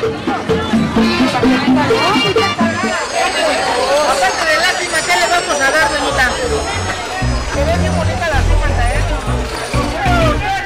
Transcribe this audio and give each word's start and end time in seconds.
De. 0.00 0.40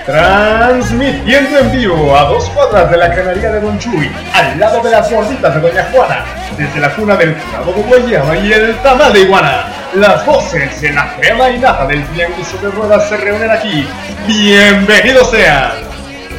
Transmitiendo 0.07 1.59
en 1.59 1.73
vivo 1.73 2.17
a 2.17 2.25
dos 2.25 2.49
cuadras 2.51 2.91
de 2.91 2.97
la 2.97 3.12
canaría 3.12 3.51
de 3.51 3.61
Don 3.61 3.79
Chuy, 3.79 4.12
al 4.35 4.61
lado 4.61 4.80
de 4.82 4.91
las 4.91 5.11
gorditas 5.11 5.55
de 5.55 5.61
Doña 5.61 5.89
Juana, 5.91 6.25
desde 6.57 6.79
la 6.79 6.95
cuna 6.95 7.16
del 7.16 7.35
clavo 7.35 7.73
de 7.73 7.82
guayaba 7.82 8.37
y 8.37 8.53
el 8.53 8.77
tamal 8.82 9.12
de 9.12 9.21
iguana. 9.21 9.66
Las 9.95 10.25
voces 10.27 10.82
en 10.82 10.95
la 10.95 11.16
crema 11.16 11.51
y 11.51 11.59
nata 11.59 11.87
del 11.87 12.07
tianguis 12.09 12.61
de 12.61 12.71
ruedas 12.71 13.09
se 13.09 13.16
reúnen 13.16 13.51
aquí. 13.51 13.89
Bienvenidos 14.27 15.30
sean 15.30 15.84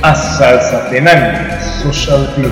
a 0.01 0.15
Salsa 0.15 0.89
Tenani 0.89 1.61
Social 1.81 2.33
Club. 2.35 2.51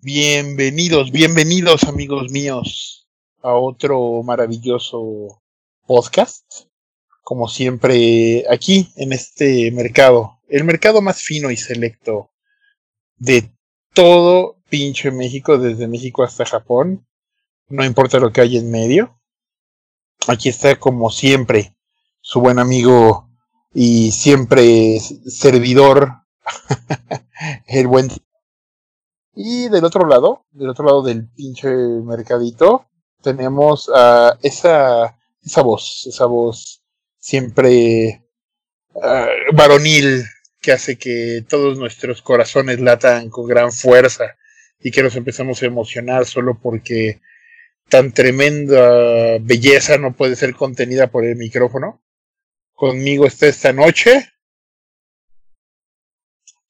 Bienvenidos, 0.00 1.10
bienvenidos 1.10 1.84
amigos 1.84 2.30
míos 2.30 3.06
a 3.42 3.54
otro 3.54 4.22
maravilloso 4.22 5.42
podcast. 5.86 6.44
Como 7.22 7.48
siempre 7.48 8.44
aquí 8.50 8.92
en 8.96 9.12
este 9.12 9.70
mercado, 9.70 10.40
el 10.48 10.64
mercado 10.64 11.00
más 11.00 11.22
fino 11.22 11.50
y 11.50 11.56
selecto 11.56 12.30
de 13.16 13.50
todo 13.94 14.58
pinche 14.68 15.10
México, 15.10 15.58
desde 15.58 15.88
México 15.88 16.22
hasta 16.22 16.44
Japón. 16.44 17.06
No 17.68 17.84
importa 17.84 18.18
lo 18.18 18.32
que 18.32 18.42
hay 18.42 18.58
en 18.58 18.70
medio. 18.70 19.18
Aquí 20.26 20.48
está 20.48 20.76
como 20.76 21.10
siempre 21.10 21.74
su 22.20 22.40
buen 22.40 22.58
amigo 22.58 23.28
y 23.72 24.12
siempre 24.12 24.98
servidor, 25.00 26.12
el 27.66 27.86
buen 27.86 28.08
y 29.36 29.68
del 29.68 29.84
otro 29.84 30.06
lado, 30.06 30.46
del 30.52 30.70
otro 30.70 30.86
lado 30.86 31.02
del 31.02 31.28
pinche 31.28 31.68
mercadito, 31.68 32.86
tenemos 33.20 33.90
a 33.92 34.38
esa, 34.42 35.18
esa 35.42 35.62
voz, 35.62 36.06
esa 36.06 36.26
voz 36.26 36.82
siempre 37.18 38.22
ah, 39.02 39.26
varonil 39.52 40.24
que 40.60 40.72
hace 40.72 40.96
que 40.96 41.44
todos 41.48 41.76
nuestros 41.78 42.22
corazones 42.22 42.80
latan 42.80 43.28
con 43.28 43.46
gran 43.46 43.72
fuerza 43.72 44.36
y 44.80 44.90
que 44.90 45.02
nos 45.02 45.16
empezamos 45.16 45.62
a 45.62 45.66
emocionar 45.66 46.26
solo 46.26 46.58
porque 46.62 47.20
tan 47.88 48.12
tremenda 48.12 49.38
belleza 49.40 49.98
no 49.98 50.12
puede 50.12 50.36
ser 50.36 50.54
contenida 50.54 51.08
por 51.08 51.24
el 51.24 51.36
micrófono. 51.36 52.00
Conmigo 52.74 53.26
está 53.26 53.46
esta 53.46 53.72
noche. 53.72 54.30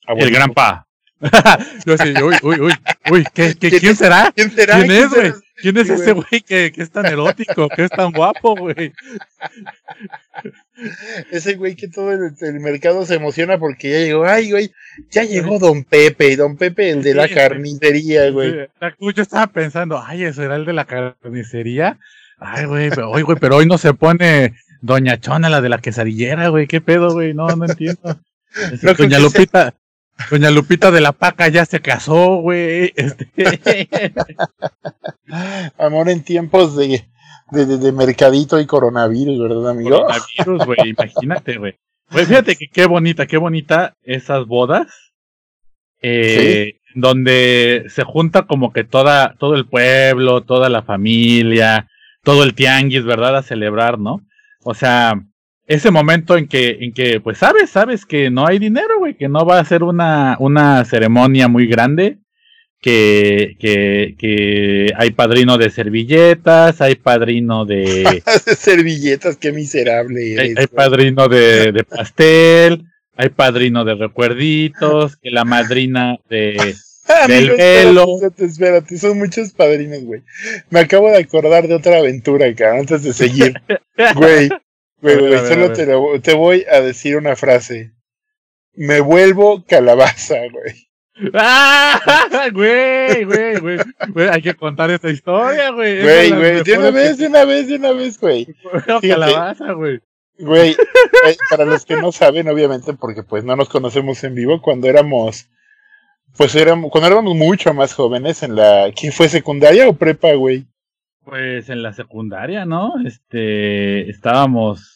El 0.07 0.31
gran 0.31 0.53
pa. 0.53 0.87
Yo 1.87 1.97
sé, 1.97 2.23
uy, 2.23 2.37
uy, 2.43 2.61
uy, 2.61 2.73
uy, 3.11 3.25
¿qué, 3.33 3.55
qué, 3.55 3.71
¿quién 3.81 3.97
será? 3.97 4.31
¿Quién 4.35 4.51
será? 4.51 4.79
¿Quién 4.79 4.91
es, 4.91 5.09
güey? 5.09 5.33
¿Quién 5.57 5.77
es 5.79 5.87
Sí, 5.87 5.93
ese 5.95 6.13
güey. 6.13 6.27
güey 6.29 6.41
que, 6.43 6.73
que 6.73 6.83
es 6.83 6.91
tan 6.91 7.07
erótico, 7.07 7.69
que 7.71 7.85
es 7.85 7.91
tan 7.91 8.13
guapo, 8.13 8.55
güey? 8.57 8.93
Ese 11.31 11.55
güey 11.55 11.77
que 11.77 11.89
todo 11.89 12.13
el, 12.13 12.35
el 12.41 12.61
mercado 12.61 13.07
se 13.07 13.15
emociona 13.15 13.59
porque 13.59 13.91
ya 13.91 13.99
llegó. 13.99 14.25
Ay, 14.25 14.51
güey, 14.51 14.73
ya 15.11 15.23
llegó 15.23 15.59
Don 15.59 15.85
Pepe. 15.85 16.37
Don 16.37 16.57
Pepe, 16.57 16.91
el 16.91 17.03
de 17.03 17.15
la 17.15 17.29
carnicería, 17.29 18.31
güey. 18.31 18.69
Yo 19.01 19.23
estaba 19.23 19.47
pensando, 19.47 20.03
ay, 20.05 20.25
¿eso 20.25 20.43
era 20.43 20.57
el 20.57 20.65
de 20.65 20.73
la 20.73 20.85
carnicería? 20.85 21.99
Ay, 22.39 22.67
güey, 22.67 22.91
pero, 22.91 23.11
oye, 23.11 23.23
güey, 23.23 23.39
pero 23.41 23.57
hoy 23.57 23.67
no 23.67 23.79
se 23.79 23.95
pone 23.95 24.55
Doña 24.81 25.21
Chona, 25.21 25.49
la 25.49 25.61
de 25.61 25.69
la 25.69 25.79
quesadillera, 25.79 26.49
güey, 26.49 26.67
¿qué 26.67 26.81
pedo, 26.81 27.13
güey? 27.13 27.35
No, 27.35 27.49
no 27.49 27.65
entiendo. 27.65 28.21
Este, 28.73 28.87
No 28.87 28.95
Doña 28.95 29.19
Lupita, 29.19 29.75
Doña 30.31 30.49
Lupita 30.49 30.93
de 30.93 31.01
la 31.01 31.11
Paca 31.11 31.49
ya 31.49 31.67
se 31.67 31.81
casó, 31.81 32.37
güey. 32.37 32.93
Este, 32.95 33.89
Amor 35.79 36.09
en 36.09 36.23
tiempos 36.23 36.77
de, 36.77 37.05
de, 37.51 37.67
de- 37.67 37.79
de 37.79 37.93
mercadito 37.93 38.59
y 38.61 38.67
coronavirus, 38.67 39.39
¿verdad, 39.41 39.71
amigo? 39.71 39.91
coronavirus, 40.07 40.67
güey, 40.67 40.91
imagínate, 40.99 41.59
güey. 41.59 41.75
Pues 42.11 42.29
fíjate 42.29 42.57
que 42.57 42.69
qué 42.69 42.87
bonita, 42.87 43.27
qué 43.27 43.37
bonita 43.39 43.95
esas 44.03 44.47
bodas. 44.47 44.87
Eh, 46.03 46.81
donde 46.95 47.85
se 47.89 48.05
junta 48.05 48.43
como 48.43 48.73
que 48.73 48.85
toda, 48.85 49.35
todo 49.39 49.55
el 49.55 49.67
pueblo, 49.67 50.43
toda 50.43 50.69
la 50.69 50.83
familia, 50.83 51.89
todo 52.23 52.45
el 52.45 52.55
tianguis, 52.55 53.05
¿verdad? 53.05 53.37
A 53.39 53.43
celebrar, 53.43 53.99
¿no? 53.99 54.21
O 54.65 54.75
sea, 54.75 55.15
ese 55.67 55.91
momento 55.91 56.37
en 56.37 56.47
que, 56.47 56.79
en 56.83 56.93
que, 56.93 57.21
pues 57.21 57.39
sabes, 57.39 57.71
sabes 57.71 58.05
que 58.07 58.31
no 58.31 58.47
hay 58.47 58.59
dinero, 58.59 58.99
güey, 58.99 59.17
que 59.17 59.29
no 59.29 59.45
va 59.47 59.59
a 59.59 59.65
ser 59.65 59.83
una, 59.83 60.37
una 60.41 60.85
ceremonia 60.85 61.49
muy 61.49 61.67
grande, 61.67 62.19
que, 62.85 63.57
que, 63.59 64.15
que 64.19 64.93
hay 64.99 65.13
padrino 65.13 65.57
de 65.57 65.71
servilletas, 65.71 66.83
hay 66.83 66.97
padrino 66.97 67.65
de, 67.65 68.23
Servilletas, 68.59 69.39
qué 69.39 69.53
miserable 69.53 70.21
hay, 70.39 70.51
eres, 70.51 70.59
hay 70.59 70.67
padrino 70.67 71.27
de, 71.29 71.73
de 71.73 71.83
pastel, 71.89 72.85
hay 73.17 73.31
padrino 73.31 73.87
de 73.87 73.95
recuerditos, 73.95 75.17
que 75.17 75.31
la 75.31 75.47
madrina 75.47 76.19
de... 76.29 76.75
Del 77.27 77.51
amigo, 77.51 77.57
velo. 77.57 78.07
Espérate, 78.17 78.45
espérate, 78.45 78.99
son 78.99 79.19
muchos 79.19 79.53
padrinos, 79.53 80.05
güey. 80.05 80.21
Me 80.69 80.81
acabo 80.81 81.11
de 81.11 81.19
acordar 81.19 81.67
de 81.67 81.75
otra 81.75 81.99
aventura, 81.99 82.47
acá, 82.49 82.79
antes 82.79 83.03
de 83.03 83.15
seguir. 83.15 83.55
Güey, 84.15 84.51
güey, 85.01 85.39
solo 85.47 85.73
te, 85.73 85.87
lo- 85.87 86.21
te 86.21 86.35
voy 86.35 86.67
a 86.71 86.81
decir 86.81 87.17
una 87.17 87.35
frase. 87.37 87.93
Me 88.75 89.01
vuelvo 89.01 89.65
calabaza, 89.67 90.37
güey. 90.51 90.84
¡Ah! 91.35 92.01
Güey, 92.53 93.25
güey, 93.25 93.59
güey. 93.61 93.79
Güey, 94.09 94.29
Hay 94.29 94.43
que 94.43 94.55
contar 94.55 94.91
esta 94.91 95.11
historia, 95.11 95.71
güey. 95.71 96.03
Güey, 96.03 96.31
güey, 96.31 96.63
de 96.63 96.79
una 96.79 96.91
vez, 96.91 97.19
de 97.19 97.27
una 97.27 97.45
vez, 97.45 97.69
de 97.69 97.77
una 97.77 97.93
vez, 97.93 98.21
güey. 98.21 98.49
calabaza, 99.03 99.73
güey. 99.73 100.01
Güey, 100.39 100.73
eh, 100.73 101.37
para 101.49 101.65
los 101.65 101.85
que 101.85 101.97
no 101.97 102.11
saben, 102.11 102.49
obviamente, 102.49 102.93
porque 102.95 103.23
pues 103.23 103.45
no 103.45 103.55
nos 103.55 103.69
conocemos 103.69 104.23
en 104.25 104.35
vivo, 104.35 104.61
cuando 104.61 104.89
éramos, 104.89 105.49
pues 106.37 106.57
éramos, 106.57 106.91
cuando 106.91 107.07
éramos 107.07 107.37
mucho 107.37 107.73
más 107.73 107.95
jóvenes 107.95 108.43
en 108.43 108.57
la, 108.57 108.91
¿qué 108.97 109.13
fue 109.13 109.29
secundaria 109.29 109.89
o 109.89 109.95
prepa, 109.95 110.33
güey? 110.35 110.67
Pues 111.25 111.69
en 111.71 111.85
la 111.85 111.93
secundaria, 111.93 112.65
¿no? 112.65 112.95
Este, 113.07 114.11
estábamos 114.11 114.94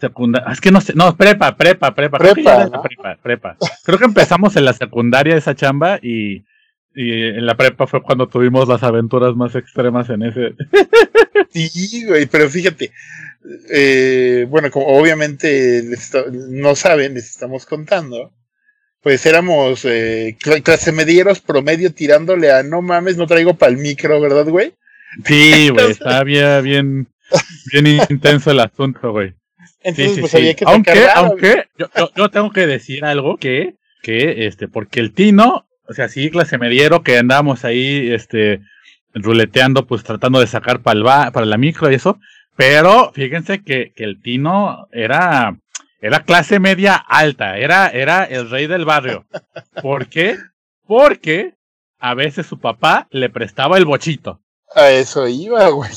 secundaria, 0.00 0.52
es 0.52 0.60
que 0.60 0.70
no 0.70 0.80
sé, 0.80 0.92
no, 0.94 1.16
prepa, 1.16 1.56
prepa, 1.56 1.94
prepa, 1.94 2.18
creo 2.18 2.34
que 2.34 2.42
Prepa, 2.42 2.82
prepa, 2.82 3.16
prepa. 3.22 3.56
Creo 3.84 3.98
que 3.98 4.04
empezamos 4.04 4.56
en 4.56 4.64
la 4.64 4.72
secundaria 4.72 5.36
esa 5.36 5.54
chamba 5.54 5.98
y, 6.02 6.44
y 6.94 7.12
en 7.12 7.46
la 7.46 7.56
prepa 7.56 7.86
fue 7.86 8.02
cuando 8.02 8.28
tuvimos 8.28 8.68
las 8.68 8.82
aventuras 8.82 9.34
más 9.36 9.54
extremas 9.54 10.08
en 10.10 10.22
ese. 10.22 10.54
Sí, 11.50 12.04
güey, 12.06 12.26
pero 12.26 12.48
fíjate, 12.50 12.92
eh, 13.70 14.46
bueno, 14.50 14.70
como 14.70 14.86
obviamente 14.86 15.82
les 15.82 16.12
no 16.50 16.74
saben, 16.76 17.14
les 17.14 17.30
estamos 17.30 17.64
contando, 17.64 18.32
pues 19.00 19.24
éramos 19.24 19.84
eh, 19.86 20.36
cl- 20.42 20.62
clase 20.62 20.92
medieros 20.92 21.40
promedio 21.40 21.92
tirándole 21.94 22.52
a 22.52 22.62
no 22.62 22.82
mames, 22.82 23.16
no 23.16 23.26
traigo 23.26 23.54
pa'l 23.54 23.78
micro, 23.78 24.20
¿verdad, 24.20 24.46
güey? 24.46 24.74
Sí, 25.24 25.70
güey, 25.70 25.96
bien, 26.26 26.62
bien, 26.62 27.08
bien 27.72 27.86
intenso 28.10 28.50
el 28.50 28.60
asunto, 28.60 29.12
güey. 29.12 29.34
Sí, 29.94 30.02
Entonces, 30.02 30.14
sí, 30.14 30.20
pues 30.20 30.32
sí. 30.32 30.36
había 30.38 30.54
que 30.54 30.64
Aunque, 30.66 31.06
aunque, 31.14 31.64
yo, 31.78 31.86
yo, 31.96 32.10
yo 32.14 32.28
tengo 32.30 32.50
que 32.50 32.66
decir 32.66 33.04
algo 33.04 33.36
que, 33.36 33.74
que, 34.02 34.46
este, 34.46 34.68
porque 34.68 35.00
el 35.00 35.12
Tino, 35.12 35.66
o 35.88 35.92
sea, 35.92 36.08
sí, 36.08 36.30
clase 36.30 36.58
mediero, 36.58 37.02
que 37.02 37.18
andábamos 37.18 37.64
ahí, 37.64 38.10
este, 38.12 38.60
ruleteando, 39.14 39.86
pues 39.86 40.04
tratando 40.04 40.40
de 40.40 40.46
sacar 40.46 40.80
para, 40.80 41.30
para 41.30 41.46
la 41.46 41.56
micro 41.56 41.90
y 41.90 41.94
eso, 41.94 42.18
pero 42.56 43.12
fíjense 43.12 43.62
que, 43.62 43.92
que 43.94 44.04
el 44.04 44.20
Tino 44.20 44.88
era, 44.92 45.56
era 46.00 46.24
clase 46.24 46.58
media 46.58 46.96
alta, 46.96 47.56
era, 47.56 47.88
era 47.88 48.24
el 48.24 48.50
rey 48.50 48.66
del 48.66 48.84
barrio. 48.84 49.26
¿Por 49.82 50.08
qué? 50.08 50.36
Porque 50.86 51.54
a 51.98 52.14
veces 52.14 52.46
su 52.46 52.58
papá 52.58 53.08
le 53.10 53.30
prestaba 53.30 53.78
el 53.78 53.84
bochito. 53.84 54.40
A 54.74 54.90
eso 54.90 55.26
iba, 55.28 55.68
güey. 55.68 55.90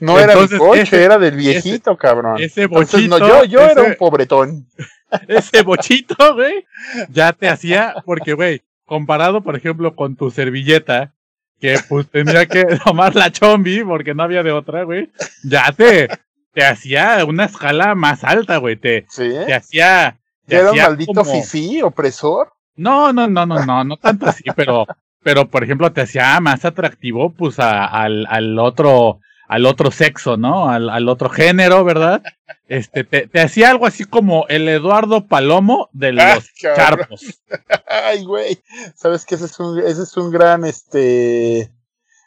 No 0.00 0.18
era 0.18 0.36
mi 0.36 0.48
coche, 0.48 0.82
ese- 0.82 1.04
era 1.04 1.18
del 1.18 1.36
viejito, 1.36 1.96
cabrón. 1.96 2.36
Ese 2.40 2.62
Entonces, 2.62 3.08
bochito. 3.08 3.18
no, 3.18 3.28
yo, 3.28 3.44
yo 3.44 3.60
era 3.60 3.82
un 3.82 3.94
pobretón. 3.96 4.66
ese 5.28 5.62
bochito, 5.62 6.34
güey, 6.34 6.64
ya 7.10 7.32
te 7.32 7.48
hacía, 7.48 7.94
porque, 8.04 8.32
güey, 8.34 8.62
comparado, 8.84 9.42
por 9.42 9.56
ejemplo, 9.56 9.94
con 9.94 10.16
tu 10.16 10.30
servilleta, 10.30 11.12
que 11.60 11.78
pues 11.88 12.08
tendría 12.08 12.46
que 12.46 12.64
tomar 12.84 13.14
la 13.14 13.30
chombi, 13.30 13.84
porque 13.84 14.14
no 14.14 14.22
había 14.24 14.42
de 14.42 14.52
otra, 14.52 14.82
güey, 14.82 15.10
ya 15.44 15.70
te, 15.72 16.08
te 16.52 16.64
hacía 16.64 17.24
una 17.24 17.44
escala 17.46 17.94
más 17.94 18.24
alta, 18.24 18.56
güey, 18.58 18.76
te, 18.76 19.06
Sí, 19.08 19.30
te 19.46 19.54
hacía, 19.54 20.18
te 20.46 20.56
Era 20.56 20.72
un 20.72 20.78
maldito 20.78 21.12
como- 21.12 21.24
fifí, 21.42 21.80
opresor. 21.82 22.52
No, 22.76 23.12
no, 23.12 23.28
no, 23.28 23.46
no, 23.46 23.64
no, 23.64 23.84
no 23.84 23.96
tanto 23.96 24.26
así, 24.26 24.42
pero, 24.56 24.84
pero, 25.22 25.48
por 25.48 25.62
ejemplo, 25.62 25.92
te 25.92 26.00
hacía 26.02 26.38
más 26.40 26.64
atractivo, 26.64 27.30
pues, 27.32 27.60
a- 27.60 27.84
al, 27.86 28.26
al 28.28 28.58
otro, 28.58 29.20
al 29.48 29.66
otro 29.66 29.90
sexo, 29.90 30.36
¿no? 30.36 30.68
Al, 30.68 30.88
al 30.90 31.08
otro 31.08 31.28
género, 31.28 31.84
¿verdad? 31.84 32.22
este, 32.66 33.04
te, 33.04 33.26
te 33.26 33.40
hacía 33.40 33.70
algo 33.70 33.86
así 33.86 34.04
como 34.04 34.46
el 34.48 34.68
Eduardo 34.68 35.26
Palomo 35.26 35.88
de 35.92 36.14
Ah, 36.18 36.36
los 36.36 36.52
charcos. 36.54 37.42
Ay, 37.88 38.24
güey. 38.24 38.58
Sabes 38.96 39.24
que 39.26 39.34
ese 39.34 39.44
es 39.46 39.58
un, 39.60 39.78
ese 39.80 40.02
es 40.02 40.16
un 40.16 40.30
gran, 40.30 40.64
este. 40.64 41.70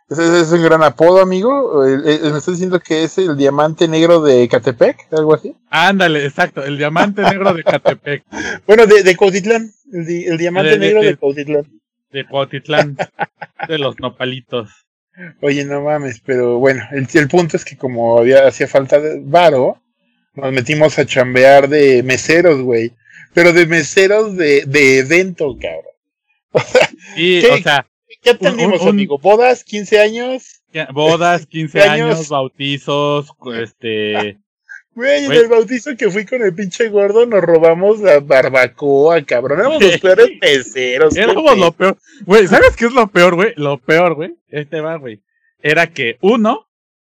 Ese, 0.10 0.40
es 0.40 0.52
un 0.54 0.64
gran 0.64 0.84
apodo, 0.84 1.20
amigo. 1.22 1.84
Me 1.84 2.14
estás 2.14 2.46
diciendo 2.48 2.80
que 2.80 3.04
es 3.04 3.18
el 3.18 3.36
diamante 3.36 3.88
negro 3.90 4.22
de 4.22 4.48
Catepec, 4.48 5.12
algo 5.12 5.34
así. 5.34 5.54
Ándale, 5.70 6.26
exacto, 6.26 6.64
el 6.64 6.78
diamante 6.78 7.22
negro 7.24 7.54
de 7.54 7.64
Catepec, 7.64 8.24
Bueno, 8.68 8.86
de, 8.86 9.04
de 9.04 9.16
Cuautitlán. 9.18 9.70
El, 9.92 10.06
di- 10.06 10.26
el 10.26 10.38
diamante 10.38 10.72
de- 10.72 10.78
negro 10.80 11.02
de, 11.02 11.08
de- 11.08 11.18
Cuautitlán. 11.18 11.82
de 12.12 12.26
Cuautitlán, 12.26 12.98
de 13.68 13.78
los 13.80 14.00
nopalitos. 14.00 14.70
Oye, 15.42 15.66
no 15.66 15.82
mames, 15.82 16.22
pero 16.24 16.60
bueno, 16.60 16.84
el, 16.92 17.08
el 17.14 17.28
punto 17.28 17.58
es 17.58 17.66
que 17.66 17.76
como 17.78 18.20
había, 18.20 18.48
hacía 18.48 18.68
falta 18.68 19.00
de 19.00 19.20
varo, 19.24 19.82
nos 20.36 20.52
metimos 20.52 20.98
a 21.00 21.06
chambear 21.06 21.68
de 21.70 22.04
meseros, 22.04 22.62
güey. 22.62 22.94
Pero 23.34 23.54
de 23.54 23.66
meseros 23.66 24.36
de, 24.38 24.66
de 24.66 25.00
evento, 25.00 25.58
cabrón. 25.60 25.84
Y, 27.16 27.42
¿Qué? 27.42 27.48
o 27.52 27.58
sea, 27.58 27.88
¿Qué 28.22 28.34
tenemos, 28.36 28.82
un- 28.82 28.90
amigo? 28.90 29.18
¿Bodas? 29.18 29.66
¿15 29.66 30.00
años? 30.00 30.62
bodas, 30.94 31.48
15 31.48 31.82
años. 31.82 32.16
años, 32.16 32.30
bautizos, 32.30 33.32
este, 33.60 34.38
Güey, 34.98 35.26
en 35.26 35.32
el 35.32 35.48
bautizo 35.48 35.96
que 35.96 36.10
fui 36.10 36.26
con 36.26 36.42
el 36.42 36.56
pinche 36.56 36.90
gordo 36.90 37.28
nos 37.28 37.44
robamos 37.44 38.00
la 38.00 38.20
barbacoa, 38.20 39.22
cabrón. 39.22 39.60
Éramos 39.60 39.84
los 39.84 39.98
peores 40.02 40.32
meseros. 40.42 41.14
qué 41.14 41.22
éramos 41.22 41.56
lo 41.56 41.72
peor. 41.72 41.98
Güey, 42.26 42.48
¿sabes 42.48 42.76
qué 42.76 42.88
es 42.88 42.94
lo 42.94 43.06
peor, 43.06 43.36
güey? 43.36 43.54
Lo 43.58 43.78
peor, 43.78 44.16
güey, 44.16 44.34
este 44.48 44.82
va, 44.82 44.96
güey, 44.96 45.22
era 45.62 45.86
que 45.86 46.18
uno, 46.22 46.66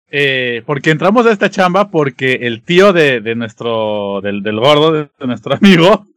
eh, 0.09 0.63
porque 0.65 0.91
entramos 0.91 1.25
a 1.25 1.33
esta 1.33 1.49
chamba 1.49 1.91
porque 1.91 2.35
el 2.43 2.63
tío 2.63 2.93
de, 2.93 3.19
de 3.19 3.35
nuestro, 3.35 4.21
del, 4.21 4.43
del 4.43 4.61
gordo, 4.61 4.93
de, 4.93 5.09
de 5.19 5.27
nuestro 5.27 5.53
amigo, 5.61 6.07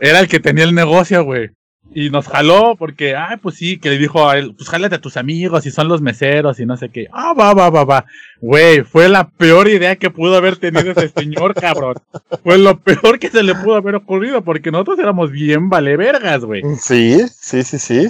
era 0.00 0.18
el 0.18 0.26
que 0.26 0.40
tenía 0.40 0.64
el 0.64 0.74
negocio, 0.74 1.22
güey. 1.22 1.50
Y 1.94 2.10
nos 2.10 2.28
jaló 2.28 2.76
porque, 2.78 3.14
ah, 3.14 3.38
pues 3.40 3.56
sí, 3.56 3.78
que 3.78 3.88
le 3.88 3.98
dijo 3.98 4.28
a 4.28 4.36
él, 4.36 4.54
pues 4.54 4.68
jálate 4.68 4.96
a 4.96 5.00
tus 5.00 5.16
amigos 5.16 5.64
y 5.66 5.70
son 5.70 5.88
los 5.88 6.02
meseros 6.02 6.60
y 6.60 6.66
no 6.66 6.76
sé 6.76 6.90
qué. 6.90 7.06
Ah, 7.12 7.32
va, 7.32 7.54
va, 7.54 7.70
va, 7.70 7.84
va. 7.84 8.04
Güey, 8.40 8.82
fue 8.82 9.08
la 9.08 9.30
peor 9.30 9.68
idea 9.68 9.96
que 9.96 10.10
pudo 10.10 10.36
haber 10.36 10.56
tenido 10.56 10.90
ese 10.90 11.08
señor, 11.08 11.54
cabrón. 11.60 11.94
Fue 12.42 12.58
lo 12.58 12.78
peor 12.80 13.18
que 13.18 13.30
se 13.30 13.42
le 13.42 13.54
pudo 13.54 13.76
haber 13.76 13.94
ocurrido 13.94 14.42
porque 14.42 14.70
nosotros 14.70 14.98
éramos 14.98 15.30
bien 15.30 15.70
vale 15.70 15.96
vergas, 15.96 16.44
güey. 16.44 16.62
Sí, 16.78 17.18
sí, 17.40 17.62
sí, 17.62 17.78
sí. 17.78 18.08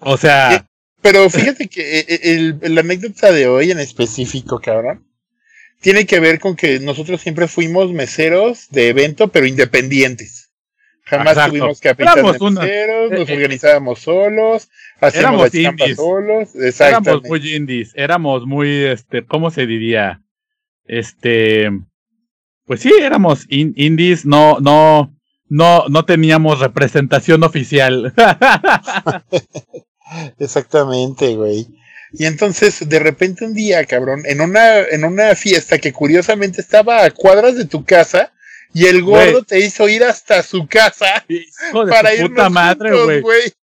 O 0.00 0.16
sea, 0.16 0.66
Pero 1.00 1.28
fíjate 1.28 1.68
que 1.68 1.98
eh, 1.98 2.06
eh, 2.08 2.20
el, 2.60 2.74
la 2.74 2.82
anécdota 2.82 3.32
de 3.32 3.48
hoy 3.48 3.70
en 3.70 3.80
específico, 3.80 4.60
cabrón, 4.60 5.04
tiene 5.80 6.06
que 6.06 6.20
ver 6.20 6.38
con 6.38 6.54
que 6.54 6.78
nosotros 6.78 7.20
siempre 7.20 7.48
fuimos 7.48 7.92
meseros 7.92 8.68
de 8.70 8.88
evento, 8.88 9.28
pero 9.28 9.46
independientes. 9.46 10.41
Jamás 11.04 11.32
Exacto. 11.32 11.50
tuvimos 11.50 11.80
capitán 11.80 12.12
Éramos 12.18 12.38
de 12.38 12.44
una- 12.44 12.60
nos 12.60 12.70
eh, 12.70 13.24
eh, 13.28 13.32
organizábamos 13.34 13.98
solos, 14.00 14.68
hacíamos 15.00 15.52
la 15.52 15.60
indies. 15.60 15.96
solos. 15.96 16.48
éramos 16.80 17.22
muy 17.24 17.54
indies, 17.54 17.92
éramos 17.96 18.46
muy, 18.46 18.84
este, 18.84 19.26
¿cómo 19.26 19.50
se 19.50 19.66
diría? 19.66 20.22
Este, 20.84 21.70
pues 22.64 22.80
sí, 22.80 22.92
éramos 23.00 23.46
in- 23.48 23.74
indies, 23.76 24.24
no, 24.24 24.58
no, 24.60 25.12
no, 25.48 25.88
no 25.88 26.04
teníamos 26.04 26.60
representación 26.60 27.42
oficial. 27.42 28.14
Exactamente, 30.38 31.34
güey. 31.36 31.66
Y 32.12 32.26
entonces, 32.26 32.88
de 32.88 32.98
repente 32.98 33.44
un 33.44 33.54
día, 33.54 33.84
cabrón, 33.86 34.22
en 34.26 34.40
una, 34.40 34.80
en 34.80 35.04
una 35.04 35.34
fiesta 35.34 35.78
que 35.78 35.92
curiosamente 35.92 36.60
estaba 36.60 37.04
a 37.04 37.10
cuadras 37.10 37.56
de 37.56 37.64
tu 37.64 37.84
casa, 37.84 38.32
y 38.74 38.86
el 38.86 39.02
gordo 39.02 39.42
te 39.42 39.60
hizo 39.60 39.88
ir 39.88 40.02
hasta 40.04 40.42
su 40.42 40.66
casa 40.66 41.24
hijo 41.28 41.84
de 41.84 41.90
para 41.92 42.10
su 42.10 42.14
irnos 42.16 42.30
puta 42.30 42.48
madre, 42.50 42.90
güey. 43.22 43.22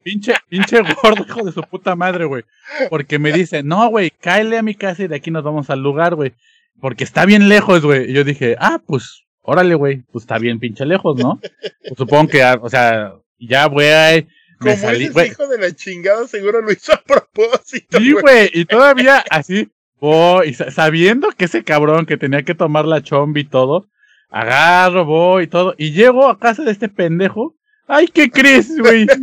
Pinche, 0.03 0.35
pinche 0.49 0.79
gordo, 1.03 1.25
hijo 1.29 1.45
de 1.45 1.53
su 1.53 1.63
puta 1.63 1.95
madre, 1.95 2.25
güey. 2.25 2.45
Porque 2.89 3.19
me 3.19 3.33
dice, 3.33 3.63
no, 3.63 3.89
güey, 3.89 4.11
cáele 4.11 4.59
a 4.59 4.63
mi 4.63 4.75
casa 4.75 5.03
y 5.03 5.09
de 5.09 5.17
aquí 5.17 5.31
nos 5.31 5.45
vamos 5.45 5.69
al 5.71 5.81
lugar, 5.83 6.15
güey. 6.15 6.33
Porque 6.81 7.05
está 7.05 7.27
bien 7.27 7.49
lejos, 7.49 7.83
güey. 7.83 8.11
Y 8.11 8.15
yo 8.15 8.25
dije, 8.25 8.57
ah, 8.59 8.81
pues, 8.87 9.25
órale, 9.43 9.75
güey. 9.75 10.03
Pues 10.13 10.23
está 10.23 10.39
bien 10.39 10.59
pinche 10.61 10.87
lejos, 10.87 11.17
¿no? 11.19 11.41
Pues 11.41 11.95
supongo 11.97 12.29
que, 12.29 12.43
ah, 12.43 12.59
o 12.61 12.71
sea, 12.71 13.13
ya, 13.39 13.67
güey. 13.67 14.27
Como 14.61 14.77
salí, 14.77 15.05
ese 15.07 15.27
hijo 15.27 15.47
de 15.47 15.59
la 15.59 15.73
chingada, 15.73 16.27
seguro 16.27 16.61
lo 16.61 16.73
hizo 16.73 16.93
a 16.93 17.01
propósito. 17.03 17.99
Sí, 17.99 18.13
güey. 18.13 18.51
Y 18.53 18.65
todavía 18.65 19.25
así, 19.31 19.69
voy, 20.01 20.49
y 20.49 20.55
sa- 20.55 20.71
sabiendo 20.71 21.29
que 21.31 21.45
ese 21.45 21.63
cabrón 21.63 22.07
que 22.07 22.17
tenía 22.17 22.43
que 22.43 22.55
tomar 22.55 22.85
la 22.85 23.03
chombi 23.03 23.43
y 23.43 23.45
todo, 23.45 23.87
agarro, 24.29 25.05
voy 25.05 25.45
y 25.45 25.49
todo. 25.49 25.75
Y 25.79 25.93
llego 25.93 26.29
a 26.29 26.39
casa 26.39 26.63
de 26.63 26.73
este 26.73 26.89
pendejo. 26.89 27.55
Ay, 27.87 28.09
¿qué 28.09 28.31
crees, 28.31 28.79
güey? 28.79 29.07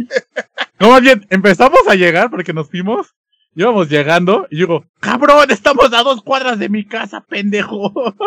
No, 0.77 0.89
más 0.89 1.01
bien, 1.01 1.25
empezamos 1.29 1.79
a 1.87 1.95
llegar 1.95 2.29
porque 2.29 2.51
nos 2.51 2.69
fuimos. 2.69 3.15
Íbamos 3.55 3.87
llegando 3.87 4.45
y 4.51 4.57
digo, 4.57 4.83
cabrón, 4.99 5.49
estamos 5.49 5.93
a 5.93 6.03
dos 6.03 6.21
cuadras 6.21 6.59
de 6.59 6.67
mi 6.67 6.85
casa, 6.85 7.21
pendejo. 7.21 7.93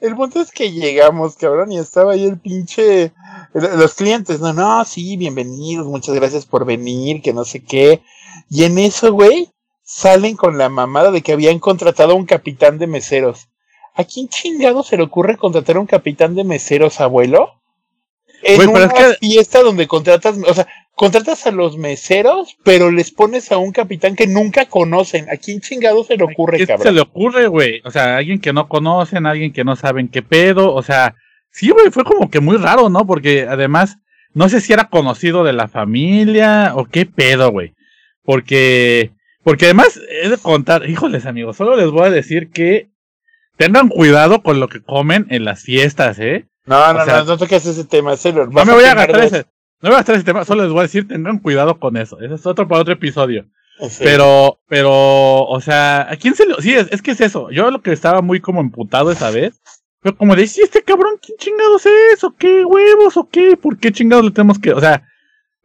El 0.00 0.16
punto 0.16 0.40
es 0.40 0.50
que 0.50 0.72
llegamos, 0.72 1.36
cabrón, 1.36 1.72
y 1.72 1.78
estaba 1.78 2.12
ahí 2.12 2.24
el 2.24 2.38
pinche. 2.38 3.12
Los 3.52 3.94
clientes, 3.94 4.40
no, 4.40 4.52
no, 4.52 4.84
sí, 4.84 5.16
bienvenidos, 5.16 5.86
muchas 5.86 6.14
gracias 6.14 6.46
por 6.46 6.64
venir, 6.64 7.22
que 7.22 7.32
no 7.32 7.44
sé 7.44 7.62
qué. 7.62 8.02
Y 8.48 8.64
en 8.64 8.78
eso, 8.78 9.12
güey, 9.12 9.50
salen 9.82 10.36
con 10.36 10.58
la 10.58 10.68
mamada 10.68 11.10
de 11.10 11.22
que 11.22 11.32
habían 11.32 11.58
contratado 11.58 12.12
a 12.12 12.16
un 12.16 12.26
capitán 12.26 12.78
de 12.78 12.86
meseros. 12.86 13.48
¿A 13.94 14.04
quién 14.04 14.28
chingado 14.28 14.82
se 14.82 14.96
le 14.96 15.02
ocurre 15.02 15.36
contratar 15.36 15.76
a 15.76 15.80
un 15.80 15.86
capitán 15.86 16.34
de 16.34 16.44
meseros, 16.44 17.00
abuelo? 17.00 17.60
En 18.42 18.68
una 18.68 18.84
es 18.86 18.92
que- 18.92 19.14
fiesta 19.26 19.62
donde 19.62 19.86
contratas, 19.86 20.36
o 20.46 20.54
sea, 20.54 20.66
contratas 20.94 21.46
a 21.46 21.50
los 21.52 21.76
meseros, 21.78 22.56
pero 22.64 22.90
les 22.90 23.10
pones 23.10 23.52
a 23.52 23.58
un 23.58 23.70
capitán 23.72 24.16
que 24.16 24.26
nunca 24.26 24.66
conocen. 24.66 25.28
¿A 25.30 25.36
quién 25.36 25.60
chingado 25.60 26.04
se 26.04 26.16
le 26.16 26.24
ocurre, 26.24 26.58
¿Qué 26.58 26.66
cabrón? 26.66 26.86
se 26.86 26.92
le 26.92 27.00
ocurre, 27.02 27.46
güey? 27.46 27.80
O 27.84 27.90
sea, 27.90 28.16
alguien 28.16 28.40
que 28.40 28.52
no 28.52 28.68
conocen, 28.68 29.26
alguien 29.26 29.52
que 29.52 29.64
no 29.64 29.76
saben 29.76 30.08
qué 30.08 30.22
pedo, 30.22 30.74
o 30.74 30.82
sea, 30.82 31.14
sí, 31.50 31.70
güey, 31.70 31.90
fue 31.90 32.04
como 32.04 32.30
que 32.30 32.40
muy 32.40 32.56
raro, 32.56 32.88
¿no? 32.88 33.06
Porque 33.06 33.46
además, 33.48 33.98
no 34.34 34.48
sé 34.48 34.60
si 34.60 34.72
era 34.72 34.88
conocido 34.88 35.44
de 35.44 35.52
la 35.52 35.68
familia 35.68 36.72
o 36.74 36.86
qué 36.86 37.06
pedo, 37.06 37.50
güey. 37.52 37.74
Porque, 38.24 39.10
porque 39.44 39.66
además, 39.66 40.00
he 40.22 40.28
de 40.28 40.38
contar, 40.38 40.88
híjoles 40.88 41.26
amigos, 41.26 41.56
solo 41.56 41.76
les 41.76 41.90
voy 41.90 42.06
a 42.06 42.10
decir 42.10 42.50
que 42.50 42.88
tengan 43.56 43.88
cuidado 43.88 44.42
con 44.42 44.60
lo 44.60 44.68
que 44.68 44.82
comen 44.82 45.26
en 45.30 45.44
las 45.44 45.62
fiestas, 45.62 46.18
¿eh? 46.18 46.46
No, 46.66 46.92
no, 46.92 47.02
o 47.02 47.04
sea- 47.04 47.18
no, 47.18 47.24
no 47.24 47.38
toques 47.38 47.64
ese 47.66 47.84
tema, 47.84 48.16
Sailor. 48.16 48.52
No 48.52 48.64
me 48.64 48.72
voy 48.72 48.84
a 48.84 48.94
gastar 48.94 49.24
ese, 49.24 49.38
no 49.38 49.44
me 49.82 49.88
voy 49.90 49.94
a 49.94 49.98
gastar 49.98 50.14
ese 50.16 50.24
tema, 50.24 50.44
solo 50.44 50.62
les 50.62 50.72
voy 50.72 50.80
a 50.80 50.82
decir, 50.84 51.08
tengan 51.08 51.38
cuidado 51.38 51.78
con 51.78 51.96
eso. 51.96 52.20
Ese 52.20 52.34
es 52.34 52.46
otro 52.46 52.66
para 52.68 52.80
otro 52.82 52.94
episodio. 52.94 53.46
Sí. 53.88 54.04
Pero, 54.04 54.60
pero, 54.68 54.90
o 55.44 55.60
sea, 55.60 56.02
¿a 56.10 56.16
quién 56.16 56.34
se 56.36 56.46
le.? 56.46 56.54
Sí, 56.60 56.72
es, 56.74 56.86
es 56.92 57.02
que 57.02 57.12
es 57.12 57.20
eso. 57.20 57.50
Yo 57.50 57.70
lo 57.70 57.80
que 57.82 57.92
estaba 57.92 58.20
muy 58.22 58.40
como 58.40 58.60
emputado 58.60 59.10
esa 59.10 59.30
vez. 59.30 59.60
Fue 60.00 60.14
como 60.16 60.36
de, 60.36 60.46
sí, 60.46 60.60
este 60.62 60.82
cabrón, 60.82 61.14
¿quién 61.24 61.38
chingados 61.38 61.86
es? 61.86 62.22
¿O 62.22 62.34
qué 62.36 62.64
huevos? 62.64 63.16
¿O 63.16 63.28
qué? 63.28 63.56
¿Por 63.56 63.78
qué 63.78 63.90
chingados 63.90 64.24
le 64.24 64.30
tenemos 64.30 64.58
que.? 64.58 64.72
O 64.72 64.80
sea, 64.80 65.02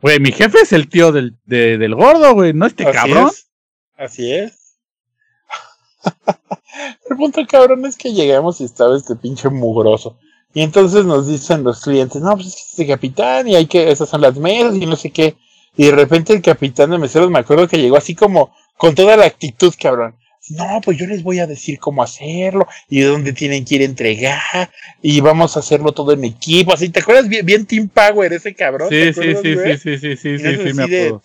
güey, 0.02 0.20
mi 0.20 0.32
jefe 0.32 0.60
es 0.62 0.74
el 0.74 0.88
tío 0.90 1.12
del, 1.12 1.36
de- 1.46 1.78
del 1.78 1.94
gordo, 1.96 2.34
güey, 2.34 2.54
no 2.54 2.66
este 2.66 2.86
Así 2.88 2.94
cabrón. 2.94 3.28
es. 3.28 3.50
Así 3.98 4.32
es. 4.34 4.67
El 7.10 7.18
punto 7.18 7.42
cabrón 7.48 7.86
es 7.86 7.98
que 7.98 8.14
llegamos 8.14 8.62
y 8.62 8.66
estaba 8.66 8.96
este 8.98 9.16
pinche 9.16 9.50
mugroso. 9.50 10.18
Y 10.54 10.62
entonces 10.62 11.06
nos 11.06 11.28
dicen 11.28 11.64
los 11.64 11.82
clientes, 11.82 12.22
no, 12.22 12.36
pues 12.36 12.48
es 12.48 12.56
que 12.56 12.62
este 12.62 12.88
capitán 12.88 13.48
y 13.48 13.56
hay 13.56 13.66
que, 13.68 13.92
esas 13.92 14.10
son 14.10 14.22
las 14.22 14.38
mesas 14.38 14.76
y 14.76 14.86
no 14.86 14.96
sé 14.96 15.12
qué. 15.12 15.36
Y 15.76 15.86
de 15.86 15.92
repente 15.92 16.34
el 16.34 16.42
capitán 16.42 16.90
de 16.90 16.98
meseros 16.98 17.30
me 17.30 17.40
acuerdo 17.40 17.68
que 17.68 17.78
llegó 17.78 17.98
así 17.98 18.16
como 18.16 18.54
con 18.78 18.96
toda 18.96 19.18
la 19.18 19.26
actitud, 19.26 19.74
cabrón. 19.80 20.16
No, 20.50 20.80
pues 20.84 20.98
yo 20.98 21.06
les 21.08 21.24
voy 21.24 21.40
a 21.40 21.48
decir 21.48 21.78
cómo 21.78 22.02
hacerlo 22.02 22.68
y 22.90 23.02
de 23.02 23.08
dónde 23.08 23.34
tienen 23.34 23.66
que 23.66 23.76
ir 23.76 23.82
a 23.82 23.86
entregar 23.86 24.72
y 25.02 25.20
vamos 25.20 25.58
a 25.58 25.60
hacerlo 25.60 25.92
todo 25.92 26.14
en 26.14 26.24
equipo. 26.24 26.74
Así, 26.74 26.90
¿te 26.90 27.02
acuerdas 27.02 27.28
bien, 27.28 27.46
bien 27.46 27.66
Team 27.66 27.90
Power 27.90 28.32
ese 28.32 28.56
cabrón? 28.56 28.90
¿Te 28.90 29.14
Sí, 29.14 29.22
sí, 29.22 29.36
sí, 29.36 29.56
sí, 29.56 29.78
sí, 29.78 29.98
sí, 29.98 30.18
sí, 30.18 30.38
sí, 30.38 30.58
sí, 30.64 30.74
me 30.74 30.84
acuerdo. 30.84 31.22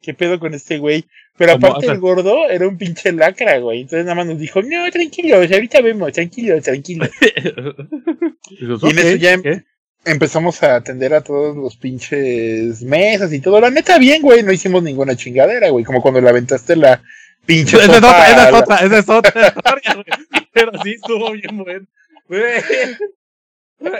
¿Qué 0.00 0.14
pedo 0.14 0.40
con 0.40 0.54
este 0.54 0.78
güey? 0.78 1.04
Pero 1.38 1.54
Como, 1.54 1.66
aparte 1.68 1.86
o 1.86 1.88
sea- 1.88 1.94
el 1.94 2.00
gordo 2.00 2.48
era 2.50 2.68
un 2.68 2.76
pinche 2.76 3.10
lacra, 3.12 3.58
güey. 3.58 3.80
Entonces 3.82 4.04
nada 4.04 4.16
más 4.16 4.26
nos 4.26 4.38
dijo, 4.38 4.60
no, 4.62 4.90
tranquilos, 4.90 5.50
ahorita 5.50 5.80
vemos, 5.80 6.12
tranquilos. 6.12 6.62
Dices, 6.66 7.06
Y 8.50 8.64
en 8.64 8.72
eso 8.72 8.86
"Ok, 8.86 9.16
ya- 9.18 9.42
¿qué?". 9.42 9.62
Empezamos 10.04 10.60
a 10.64 10.74
atender 10.74 11.14
a 11.14 11.20
todos 11.20 11.56
los 11.56 11.76
pinches 11.76 12.82
mesas 12.82 13.32
y 13.32 13.40
todo. 13.40 13.60
La 13.60 13.70
neta, 13.70 13.98
bien, 13.98 14.20
güey, 14.20 14.42
no 14.42 14.50
hicimos 14.52 14.82
ninguna 14.82 15.14
chingadera, 15.14 15.68
güey. 15.70 15.84
Como 15.84 16.02
cuando 16.02 16.20
le 16.20 16.28
aventaste 16.28 16.74
la 16.74 17.00
pinche 17.46 17.76
Esa 17.76 17.84
es 17.92 17.98
otra, 17.98 18.26
esa 18.32 18.48
es 18.48 18.54
otra, 18.54 18.76
esa 18.78 18.98
es 18.98 19.08
otra 19.08 19.54
historia, 19.56 19.94
güey. 19.94 20.06
Pero 20.52 20.72
sí 20.82 20.90
estuvo 20.94 21.30
bien 21.30 21.56
bueno. 21.56 21.86
Güey. 22.28 22.42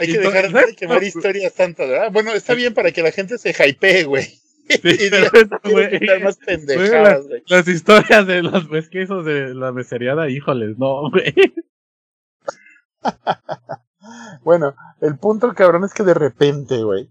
Hay 0.01 0.07
que 0.13 0.19
dejar 0.19 0.53
de 0.67 0.75
quemar 0.75 1.03
historias 1.05 1.55
tantas, 1.55 1.89
¿verdad? 1.89 2.11
Bueno, 2.11 2.33
está 2.33 2.55
bien 2.55 2.75
para 2.75 2.91
que 2.91 3.03
la 3.03 3.13
gente 3.13 3.39
se 3.39 3.51
hypee, 3.53 4.03
güey. 4.05 4.27
Y 4.85 5.71
güey, 5.71 6.23
más 6.23 6.39
pendejadas, 6.39 7.27
güey. 7.27 7.43
Las 7.47 7.69
historias 7.69 8.27
de 8.27 8.43
los 8.43 8.67
pues, 8.67 8.89
quesos 8.89 9.25
de 9.25 9.55
la 9.55 9.73
meseriada, 9.73 10.31
híjoles, 10.31 10.79
no, 10.79 11.11
güey. 11.11 11.35
bueno, 14.45 14.75
el 15.01 15.19
punto, 15.19 15.53
cabrón, 15.55 15.85
es 15.85 15.93
que 15.93 16.05
de 16.05 16.15
repente, 16.15 16.83
güey, 16.83 17.11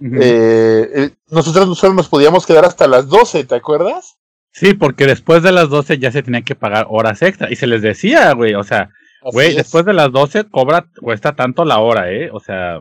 eh, 0.00 0.90
eh, 0.94 1.10
nosotros 1.30 1.76
solo 1.78 1.94
nos 1.94 2.08
podíamos 2.08 2.46
quedar 2.46 2.64
hasta 2.64 2.86
las 2.86 3.08
12, 3.08 3.44
¿te 3.44 3.54
acuerdas? 3.56 4.18
Sí, 4.52 4.74
porque 4.74 5.06
después 5.06 5.42
de 5.42 5.52
las 5.52 5.68
12 5.68 5.98
ya 5.98 6.10
se 6.10 6.22
tenían 6.22 6.44
que 6.44 6.54
pagar 6.54 6.86
horas 6.88 7.22
extra. 7.22 7.50
Y 7.50 7.56
se 7.56 7.66
les 7.66 7.82
decía, 7.82 8.32
güey, 8.32 8.54
o 8.54 8.64
sea, 8.64 8.90
güey, 9.32 9.54
después 9.54 9.84
de 9.84 9.92
las 9.92 10.10
12 10.12 10.44
cobra, 10.44 10.86
cuesta 11.00 11.34
tanto 11.34 11.64
la 11.64 11.78
hora, 11.78 12.10
¿eh? 12.10 12.30
O 12.32 12.40
sea, 12.40 12.80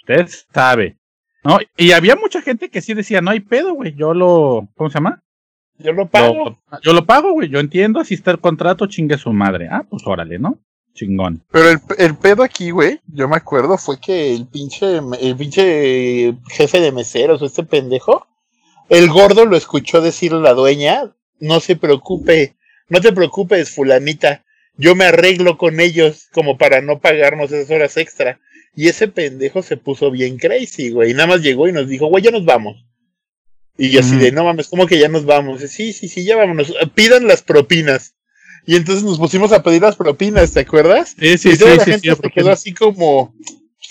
usted 0.00 0.28
sabe. 0.52 0.98
¿No? 1.44 1.58
Y 1.76 1.92
había 1.92 2.16
mucha 2.16 2.40
gente 2.40 2.68
que 2.68 2.80
sí 2.80 2.94
decía, 2.94 3.20
no 3.20 3.30
hay 3.30 3.40
pedo, 3.40 3.74
güey, 3.74 3.94
yo 3.94 4.14
lo, 4.14 4.68
¿cómo 4.76 4.90
se 4.90 4.94
llama? 4.94 5.22
Yo 5.78 5.92
lo 5.92 6.08
pago. 6.08 6.58
yo 6.82 6.92
lo 6.92 7.04
pago, 7.04 7.32
güey, 7.32 7.48
yo 7.48 7.58
entiendo, 7.58 7.98
así 8.00 8.14
está 8.14 8.30
el 8.30 8.38
contrato, 8.38 8.86
chingue 8.86 9.18
su 9.18 9.32
madre. 9.32 9.68
Ah, 9.70 9.84
pues 9.88 10.02
órale, 10.06 10.38
¿no? 10.38 10.58
Chingón. 10.94 11.42
Pero 11.50 11.70
el, 11.70 11.80
el 11.98 12.16
pedo 12.16 12.42
aquí, 12.42 12.70
güey, 12.70 13.00
yo 13.06 13.28
me 13.28 13.36
acuerdo, 13.36 13.78
fue 13.78 13.98
que 13.98 14.34
el 14.34 14.46
pinche, 14.46 15.00
el 15.20 15.36
pinche 15.36 16.34
jefe 16.50 16.80
de 16.80 16.92
meseros, 16.92 17.42
este 17.42 17.64
pendejo, 17.64 18.26
el 18.88 19.08
gordo 19.08 19.46
lo 19.46 19.56
escuchó 19.56 20.00
decir 20.00 20.34
a 20.34 20.38
la 20.38 20.52
dueña, 20.52 21.12
no 21.40 21.60
se 21.60 21.76
preocupe, 21.76 22.54
no 22.88 23.00
te 23.00 23.12
preocupes, 23.12 23.74
fulanita, 23.74 24.44
yo 24.76 24.94
me 24.94 25.04
arreglo 25.04 25.58
con 25.58 25.80
ellos 25.80 26.28
como 26.32 26.56
para 26.58 26.80
no 26.80 27.00
pagarnos 27.00 27.52
esas 27.52 27.70
horas 27.70 27.96
extra. 27.96 28.40
Y 28.74 28.88
ese 28.88 29.08
pendejo 29.08 29.62
se 29.62 29.76
puso 29.76 30.10
bien 30.10 30.38
crazy, 30.38 30.90
güey. 30.90 31.12
Nada 31.12 31.26
más 31.26 31.42
llegó 31.42 31.68
y 31.68 31.72
nos 31.72 31.88
dijo, 31.88 32.06
güey, 32.06 32.24
ya 32.24 32.30
nos 32.30 32.44
vamos. 32.44 32.86
Y 33.76 33.90
yo 33.90 34.00
así 34.00 34.16
de, 34.16 34.32
no 34.32 34.44
mames, 34.44 34.68
¿cómo 34.68 34.86
que 34.86 34.98
ya 34.98 35.08
nos 35.08 35.24
vamos? 35.24 35.62
sí, 35.62 35.92
sí, 35.92 36.08
sí, 36.08 36.24
ya 36.24 36.36
vámonos. 36.36 36.72
Pidan 36.94 37.26
las 37.26 37.42
propinas. 37.42 38.14
Y 38.66 38.76
entonces 38.76 39.02
nos 39.02 39.18
pusimos 39.18 39.52
a 39.52 39.62
pedir 39.62 39.82
las 39.82 39.96
propinas, 39.96 40.52
¿te 40.52 40.60
acuerdas? 40.60 41.16
Sí, 41.18 41.36
sí, 41.36 41.50
y 41.50 41.56
toda 41.56 41.72
sí, 41.72 41.78
la 41.78 41.84
sí, 41.84 41.90
gente 41.90 42.14
se 42.14 42.30
quedó 42.30 42.52
así 42.52 42.72
como, 42.72 43.34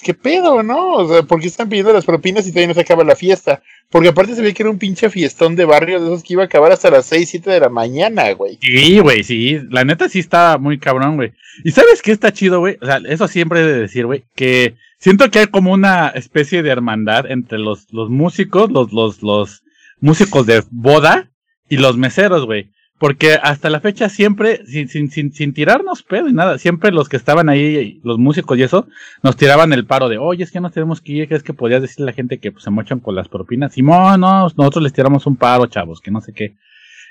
¿qué 0.01 0.13
pedo, 0.13 0.63
no? 0.63 0.93
O 0.93 1.07
sea, 1.07 1.23
¿por 1.23 1.39
qué 1.39 1.47
están 1.47 1.69
pidiendo 1.69 1.93
las 1.93 2.05
propinas 2.05 2.45
y 2.47 2.51
todavía 2.51 2.69
no 2.69 2.73
se 2.73 2.81
acaba 2.81 3.03
la 3.03 3.15
fiesta? 3.15 3.61
Porque 3.89 4.09
aparte 4.09 4.35
se 4.35 4.41
ve 4.41 4.53
que 4.53 4.63
era 4.63 4.69
un 4.69 4.79
pinche 4.79 5.09
fiestón 5.09 5.55
de 5.55 5.65
barrio 5.65 5.99
de 5.99 6.07
esos 6.07 6.23
que 6.23 6.33
iba 6.33 6.43
a 6.43 6.45
acabar 6.45 6.71
hasta 6.71 6.89
las 6.89 7.05
6, 7.07 7.29
7 7.29 7.51
de 7.51 7.59
la 7.59 7.69
mañana, 7.69 8.31
güey. 8.33 8.57
Sí, 8.61 8.99
güey, 8.99 9.23
sí. 9.23 9.59
La 9.69 9.83
neta 9.83 10.07
sí 10.07 10.19
está 10.19 10.57
muy 10.57 10.79
cabrón, 10.79 11.17
güey. 11.17 11.33
¿Y 11.63 11.71
sabes 11.71 12.01
qué 12.01 12.11
está 12.11 12.31
chido, 12.31 12.59
güey? 12.59 12.77
O 12.81 12.85
sea, 12.85 13.01
eso 13.07 13.27
siempre 13.27 13.61
he 13.61 13.65
de 13.65 13.79
decir, 13.79 14.05
güey, 14.05 14.23
que 14.35 14.75
siento 14.97 15.29
que 15.29 15.39
hay 15.39 15.47
como 15.47 15.73
una 15.73 16.07
especie 16.09 16.63
de 16.63 16.69
hermandad 16.69 17.29
entre 17.29 17.59
los, 17.59 17.91
los 17.91 18.09
músicos, 18.09 18.71
los, 18.71 18.93
los, 18.93 19.21
los 19.21 19.63
músicos 19.99 20.45
de 20.45 20.63
boda 20.71 21.29
y 21.69 21.77
los 21.77 21.97
meseros, 21.97 22.45
güey. 22.45 22.69
Porque 23.01 23.33
hasta 23.41 23.71
la 23.71 23.79
fecha 23.79 24.09
siempre, 24.09 24.63
sin, 24.67 24.87
sin, 24.87 25.09
sin, 25.09 25.33
sin 25.33 25.55
tirarnos 25.55 26.03
pedo 26.03 26.29
y 26.29 26.33
nada, 26.33 26.59
siempre 26.59 26.91
los 26.91 27.09
que 27.09 27.17
estaban 27.17 27.49
ahí, 27.49 27.99
los 28.03 28.19
músicos 28.19 28.59
y 28.59 28.61
eso, 28.61 28.87
nos 29.23 29.35
tiraban 29.35 29.73
el 29.73 29.87
paro 29.87 30.07
de, 30.07 30.19
oye, 30.19 30.43
es 30.43 30.51
que 30.51 30.59
nos 30.59 30.71
tenemos 30.71 31.01
que 31.01 31.13
ir, 31.13 31.27
que 31.27 31.33
es 31.33 31.41
que 31.41 31.55
podías 31.55 31.81
decirle 31.81 32.03
a 32.03 32.11
la 32.11 32.15
gente 32.15 32.37
que 32.37 32.51
pues, 32.51 32.63
se 32.63 32.69
mochan 32.69 32.99
con 32.99 33.15
las 33.15 33.27
propinas. 33.27 33.75
Y 33.75 33.81
no, 33.81 34.19
no, 34.19 34.43
nosotros 34.55 34.83
les 34.83 34.93
tiramos 34.93 35.25
un 35.25 35.35
paro, 35.35 35.65
chavos, 35.65 35.99
que 35.99 36.11
no 36.11 36.21
sé 36.21 36.31
qué. 36.31 36.53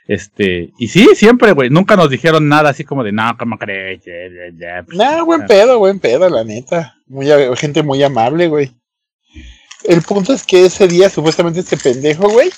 Este, 0.06 0.70
y 0.78 0.87
sí, 0.87 1.09
siempre, 1.16 1.50
güey, 1.50 1.70
nunca 1.70 1.97
nos 1.97 2.09
dijeron 2.09 2.49
nada 2.49 2.70
así 2.70 2.85
como 2.85 3.02
de, 3.02 3.11
no, 3.11 3.37
¿cómo 3.37 3.59
crees? 3.59 4.00
Pues, 4.04 4.97
Nah, 4.97 5.23
buen 5.25 5.44
pedo, 5.47 5.80
buen 5.80 5.99
pedo, 5.99 6.30
la 6.30 6.44
neta. 6.44 6.99
Muy, 7.09 7.26
gente 7.56 7.82
muy 7.82 8.00
amable, 8.00 8.47
güey. 8.47 8.70
El 9.82 10.02
punto 10.02 10.32
es 10.35 10.44
que 10.44 10.66
ese 10.66 10.87
día, 10.87 11.11
supuestamente, 11.11 11.59
este 11.59 11.76
pendejo, 11.76 12.28
güey, 12.28 12.50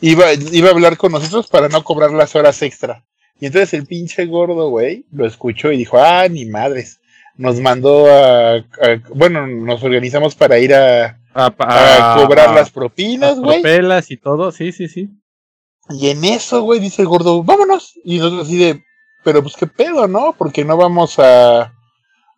iba, 0.00 0.32
iba 0.32 0.68
a 0.68 0.72
hablar 0.72 0.96
con 0.96 1.12
nosotros 1.12 1.46
para 1.46 1.68
no 1.68 1.82
cobrar 1.84 2.10
las 2.12 2.34
horas 2.36 2.60
extra. 2.62 3.04
Y 3.38 3.46
entonces 3.46 3.74
el 3.74 3.86
pinche 3.86 4.26
gordo, 4.26 4.70
güey, 4.70 5.04
lo 5.12 5.26
escuchó 5.26 5.70
y 5.70 5.78
dijo, 5.78 5.98
ah, 5.98 6.26
ni 6.28 6.46
madres. 6.46 7.00
Nos 7.36 7.60
mandó 7.60 8.06
a, 8.10 8.54
a 8.54 8.62
bueno, 9.10 9.46
nos 9.46 9.82
organizamos 9.82 10.34
para 10.34 10.58
ir 10.58 10.74
a, 10.74 11.20
a, 11.34 11.52
a 11.58 12.16
cobrar 12.16 12.54
las 12.54 12.70
propinas, 12.70 13.38
güey. 13.38 13.60
Propelas 13.60 14.10
y 14.10 14.16
todo, 14.16 14.52
sí, 14.52 14.72
sí, 14.72 14.88
sí. 14.88 15.10
Y 15.90 16.08
en 16.08 16.24
eso, 16.24 16.62
güey, 16.62 16.80
dice 16.80 17.02
el 17.02 17.08
gordo, 17.08 17.42
vámonos. 17.42 17.92
Y 18.04 18.18
nosotros 18.18 18.46
así 18.46 18.56
de, 18.56 18.82
pero 19.22 19.42
pues 19.42 19.54
qué 19.54 19.66
pedo, 19.66 20.08
¿no? 20.08 20.34
Porque 20.36 20.64
no 20.64 20.78
vamos 20.78 21.18
a, 21.18 21.74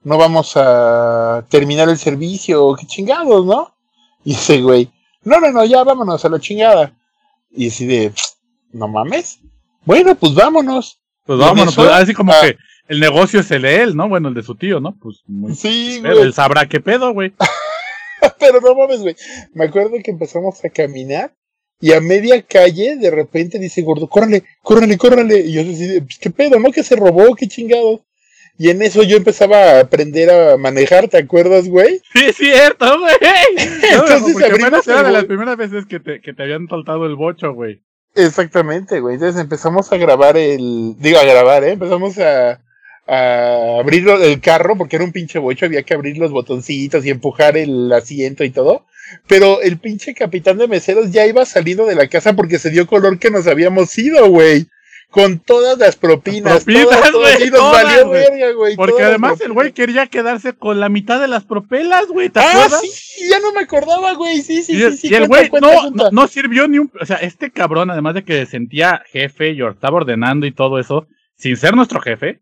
no 0.03 0.19
vamos 0.19 0.55
a 0.57 1.47
terminar 1.49 1.89
el 1.89 1.99
servicio, 1.99 2.75
qué 2.75 2.87
chingados, 2.87 3.47
¿no? 3.47 3.75
Y 4.25 4.33
ese 4.33 4.61
güey, 4.61 4.91
no, 5.23 5.39
no, 5.39 5.53
no, 5.53 5.65
ya 5.65 5.85
vámonos 5.85 6.25
a 6.25 6.29
la 6.29 6.41
chingada. 6.41 6.93
Y 7.51 7.69
así 7.69 7.87
de, 7.87 8.13
no 8.73 8.89
mames. 8.89 9.41
Bueno, 9.85 10.15
pues 10.15 10.35
vámonos. 10.35 11.01
Pues 11.25 11.39
vámonos, 11.39 11.75
pues, 11.75 11.89
así 11.91 12.15
como 12.15 12.33
ah, 12.33 12.41
que 12.43 12.57
el 12.89 13.01
negocio 13.01 13.41
es 13.41 13.51
el 13.51 13.63
de 13.63 13.83
él, 13.83 13.97
¿no? 13.97 14.09
Bueno, 14.09 14.29
el 14.29 14.35
de 14.35 14.43
su 14.43 14.55
tío, 14.55 14.81
¿no? 14.81 14.97
Pues 14.99 15.23
muy 15.27 15.55
sí, 15.55 16.01
güey. 16.01 16.19
Él 16.19 16.33
sabrá 16.33 16.67
qué 16.67 16.81
pedo, 16.81 17.13
güey. 17.13 17.35
Pero 18.39 18.61
no 18.61 18.75
mames, 18.75 19.01
güey. 19.01 19.17
Me 19.53 19.67
acuerdo 19.67 19.93
que 20.03 20.11
empezamos 20.11 20.65
a 20.65 20.71
caminar 20.71 21.35
y 21.81 21.93
a 21.93 22.01
media 22.01 22.43
calle 22.43 22.97
de 22.97 23.11
repente 23.11 23.59
dice 23.59 23.83
gordo, 23.83 24.09
córrele, 24.09 24.43
córrele, 24.63 24.97
córrele. 24.97 25.41
Y 25.41 25.53
yo 25.53 25.61
así, 25.61 26.01
pues, 26.01 26.19
qué 26.19 26.31
pedo, 26.31 26.59
¿no? 26.59 26.73
Que 26.73 26.83
se 26.83 26.97
robó, 26.97 27.35
qué 27.35 27.47
chingados. 27.47 28.01
Y 28.61 28.71
en 28.71 28.83
eso 28.83 29.05
yo 29.05 29.17
empezaba 29.17 29.57
a 29.57 29.81
aprender 29.81 30.29
a 30.31 30.57
manejar, 30.57 31.07
¿te 31.07 31.17
acuerdas, 31.17 31.69
güey? 31.69 32.03
Sí, 32.13 32.25
es 32.27 32.37
cierto, 32.37 32.99
güey. 32.99 33.15
Entonces 33.93 34.35
no, 34.35 34.93
era 34.93 35.03
de 35.05 35.13
las 35.13 35.25
primeras 35.27 35.57
veces 35.57 35.87
que 35.87 36.01
te, 36.01 36.21
que 36.21 36.33
te 36.33 36.43
habían 36.43 36.67
soltado 36.67 37.07
el 37.07 37.15
bocho, 37.15 37.53
güey. 37.55 37.81
Exactamente, 38.17 38.99
güey. 38.99 39.15
Entonces 39.15 39.41
empezamos 39.41 39.93
a 39.93 39.97
grabar 39.97 40.37
el, 40.37 40.97
digo 40.99 41.21
a 41.21 41.25
grabar, 41.25 41.63
¿eh? 41.63 41.73
Empezamos 41.73 42.19
a, 42.19 42.61
a 43.07 43.79
abrir 43.79 44.09
el 44.09 44.41
carro 44.41 44.77
porque 44.77 44.97
era 44.97 45.05
un 45.05 45.13
pinche 45.13 45.39
bocho, 45.39 45.67
había 45.67 45.85
que 45.85 45.95
abrir 45.95 46.19
los 46.19 46.33
botoncitos 46.33 47.07
y 47.07 47.11
empujar 47.11 47.57
el 47.57 47.93
asiento 47.93 48.43
y 48.43 48.51
todo. 48.51 48.87
Pero 49.29 49.61
el 49.63 49.79
pinche 49.79 50.15
capitán 50.15 50.59
de 50.59 50.67
meseros 50.67 51.13
ya 51.13 51.25
iba 51.27 51.45
saliendo 51.45 51.87
de 51.87 51.95
la 51.95 52.09
casa 52.09 52.33
porque 52.33 52.59
se 52.59 52.71
dio 52.71 52.89
color 52.89 53.21
que 53.21 53.31
nos 53.31 53.47
habíamos 53.47 53.97
ido, 53.97 54.29
güey 54.29 54.67
con 55.11 55.39
todas 55.39 55.79
las 55.79 55.97
propinas. 55.97 56.65
propinas 56.65 57.11
todas, 57.11 57.39
todas, 57.51 57.85
valió 57.85 58.07
güey. 58.07 58.21
verga, 58.21 58.53
güey. 58.53 58.77
Porque 58.77 59.03
además 59.03 59.41
el 59.41 59.53
güey 59.53 59.73
quería 59.73 60.07
quedarse 60.07 60.53
con 60.53 60.81
la 60.81 60.89
mitad 60.89 61.21
de 61.21 61.29
las 61.29 61.45
propelas, 61.45 62.07
güey. 62.09 62.29
¿Te 62.29 62.41
ah, 62.41 62.51
acuerdas? 62.51 62.83
sí, 62.83 63.29
ya 63.29 63.41
no 63.41 63.53
me 63.53 63.61
acordaba, 63.61 64.13
güey. 64.15 64.43
Sí, 64.43 64.63
sí, 64.63 64.75
y, 64.75 64.91
sí, 64.91 64.97
sí. 64.97 65.09
Y 65.11 65.15
el 65.15 65.29
güey 65.29 65.51
no, 65.61 65.91
no, 65.91 66.11
no, 66.11 66.29
sirvió 66.29 66.69
ni 66.69 66.79
un. 66.79 66.93
O 67.01 67.07
sea, 67.07 67.17
este 67.17 67.51
cabrón, 67.51 67.91
además 67.91 68.15
de 68.15 68.25
que 68.25 68.47
sentía 68.47 69.03
jefe 69.11 69.53
y 69.53 69.63
estaba 69.63 69.97
ordenando 69.97 70.47
y 70.47 70.53
todo 70.53 70.79
eso, 70.79 71.07
sin 71.37 71.57
ser 71.57 71.75
nuestro 71.75 72.01
jefe, 72.01 72.41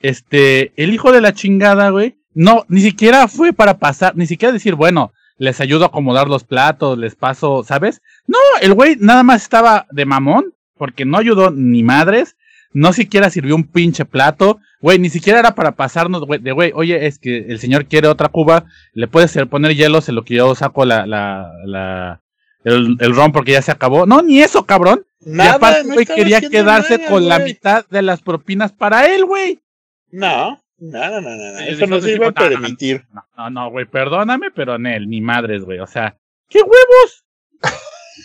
este, 0.00 0.72
el 0.76 0.94
hijo 0.94 1.12
de 1.12 1.20
la 1.20 1.32
chingada, 1.32 1.90
güey, 1.90 2.16
no, 2.34 2.64
ni 2.68 2.80
siquiera 2.80 3.26
fue 3.26 3.52
para 3.52 3.78
pasar, 3.78 4.16
ni 4.16 4.26
siquiera 4.26 4.52
decir, 4.52 4.74
bueno, 4.74 5.12
les 5.36 5.60
ayudo 5.60 5.84
a 5.84 5.88
acomodar 5.88 6.28
los 6.28 6.44
platos, 6.44 6.98
les 6.98 7.14
paso, 7.14 7.64
¿sabes? 7.64 8.02
No, 8.26 8.38
el 8.60 8.74
güey 8.74 8.96
nada 9.00 9.22
más 9.22 9.42
estaba 9.42 9.86
de 9.90 10.04
mamón, 10.04 10.54
porque 10.84 11.06
no 11.06 11.16
ayudó 11.16 11.50
ni 11.50 11.82
madres, 11.82 12.36
no 12.74 12.92
siquiera 12.92 13.30
sirvió 13.30 13.56
un 13.56 13.64
pinche 13.64 14.04
plato, 14.04 14.60
güey, 14.82 14.98
ni 14.98 15.08
siquiera 15.08 15.38
era 15.38 15.54
para 15.54 15.72
pasarnos, 15.72 16.26
güey, 16.26 16.40
de 16.40 16.52
güey, 16.52 16.72
oye, 16.74 17.06
es 17.06 17.18
que 17.18 17.38
el 17.38 17.58
señor 17.58 17.86
quiere 17.86 18.06
otra 18.06 18.28
cuba, 18.28 18.66
le 18.92 19.08
puedes 19.08 19.34
poner 19.48 19.74
hielos 19.74 20.10
en 20.10 20.16
lo 20.16 20.26
que 20.26 20.34
yo 20.34 20.54
saco 20.54 20.84
la, 20.84 21.06
la, 21.06 21.50
la, 21.64 22.20
el, 22.64 22.98
el 23.00 23.16
ron 23.16 23.32
porque 23.32 23.52
ya 23.52 23.62
se 23.62 23.72
acabó. 23.72 24.04
No, 24.04 24.20
ni 24.20 24.42
eso, 24.42 24.66
cabrón. 24.66 25.06
Nada, 25.20 25.52
y 25.52 25.54
aparte, 25.54 25.84
no 25.84 25.94
güey, 25.94 26.04
quería 26.04 26.42
quedarse 26.42 26.98
nada, 26.98 27.08
con 27.08 27.24
güey. 27.24 27.28
la 27.30 27.38
mitad 27.38 27.86
de 27.88 28.02
las 28.02 28.20
propinas 28.20 28.72
para 28.72 29.06
él, 29.06 29.24
güey. 29.24 29.62
No, 30.10 30.62
no, 30.76 31.10
no, 31.10 31.20
no, 31.22 31.30
no. 31.30 31.58
Eso 31.60 31.86
no 31.86 31.98
se 31.98 32.12
iba 32.12 32.26
a 32.28 32.32
permitir. 32.32 33.06
No, 33.10 33.22
no, 33.38 33.48
no, 33.48 33.70
güey, 33.70 33.86
perdóname, 33.86 34.50
pero 34.50 34.76
Nel, 34.76 35.08
ni 35.08 35.22
madres, 35.22 35.64
güey, 35.64 35.78
o 35.78 35.86
sea, 35.86 36.18
¿qué 36.50 36.58
huevos? 36.60 37.24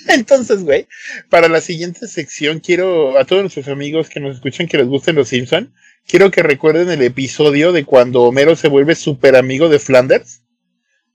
Entonces, 0.08 0.64
güey, 0.64 0.88
para 1.30 1.48
la 1.48 1.62
siguiente 1.62 2.08
sección 2.08 2.60
quiero 2.60 3.18
a 3.18 3.26
todos 3.26 3.42
nuestros 3.42 3.68
amigos 3.68 4.10
que 4.10 4.20
nos 4.20 4.36
escuchan 4.36 4.68
que 4.68 4.78
les 4.78 4.88
gusten 4.88 5.16
los 5.16 5.30
Simpson, 5.30 5.74
quiero 6.08 6.32
que 6.32 6.44
recuerden 6.44 6.90
el 6.90 7.02
episodio 7.02 7.72
de 7.72 7.86
cuando 7.86 8.24
Homero 8.24 8.56
se 8.56 8.68
vuelve 8.68 8.96
súper 8.96 9.36
amigo 9.36 9.70
de 9.70 9.80
Flanders. 9.80 10.42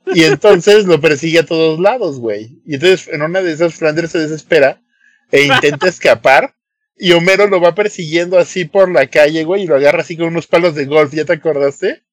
Y 0.07 0.25
entonces 0.25 0.87
lo 0.87 1.01
persigue 1.01 1.41
a 1.41 1.47
todos 1.47 1.81
lados, 1.81 2.19
güey. 2.19 2.61
Y 2.67 2.75
entonces 2.75 3.09
en 3.09 3.23
una 3.23 3.43
de 3.43 3.53
esas 3.53 3.75
Flanders 3.75 4.13
se 4.13 4.19
desespera 4.19 4.83
e 5.31 5.45
intenta 5.45 5.89
escapar. 5.89 6.55
Y 6.97 7.11
Homero 7.11 7.49
lo 7.49 7.61
va 7.61 7.75
persiguiendo 7.75 8.39
así 8.39 8.67
por 8.67 8.89
la 8.89 9.09
calle, 9.09 9.43
güey, 9.43 9.65
y 9.65 9.67
lo 9.67 9.75
agarra 9.75 10.03
así 10.03 10.17
con 10.17 10.29
unos 10.29 10.47
palos 10.47 10.77
de 10.77 10.85
golf. 10.85 11.13
¿Ya 11.13 11.25
te 11.25 11.33
acordaste? 11.33 12.05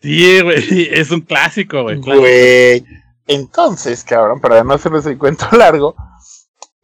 Sí, 0.00 0.40
güey, 0.40 0.88
es 0.90 1.10
un 1.10 1.20
clásico, 1.20 1.82
güey. 1.82 1.96
Güey. 1.98 2.84
Entonces, 3.26 4.02
cabrón, 4.04 4.40
para 4.40 4.64
no 4.64 4.74
hacerles 4.74 5.06
el 5.06 5.18
cuento 5.18 5.46
largo, 5.56 5.94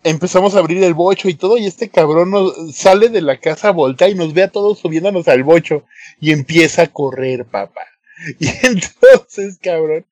empezamos 0.05 0.55
a 0.55 0.61
abrir 0.61 0.83
el 0.83 0.95
bocho 0.95 1.29
y 1.29 1.35
todo, 1.35 1.57
y 1.57 1.67
este 1.67 1.89
cabrón 1.89 2.31
nos 2.31 2.77
sale 2.77 3.09
de 3.09 3.21
la 3.21 3.39
casa, 3.39 3.71
voltea 3.71 4.09
y 4.09 4.15
nos 4.15 4.33
ve 4.35 4.45
a 4.45 4.51
todos 4.51 4.79
subiéndonos 4.79 5.29
al 5.29 5.43
bocho 5.43 5.85
y 6.21 6.33
empieza 6.33 6.83
a 6.83 6.87
correr, 6.89 7.45
papá. 7.45 7.83
Y 8.41 8.49
entonces, 8.67 9.59
cabrón, 9.63 10.05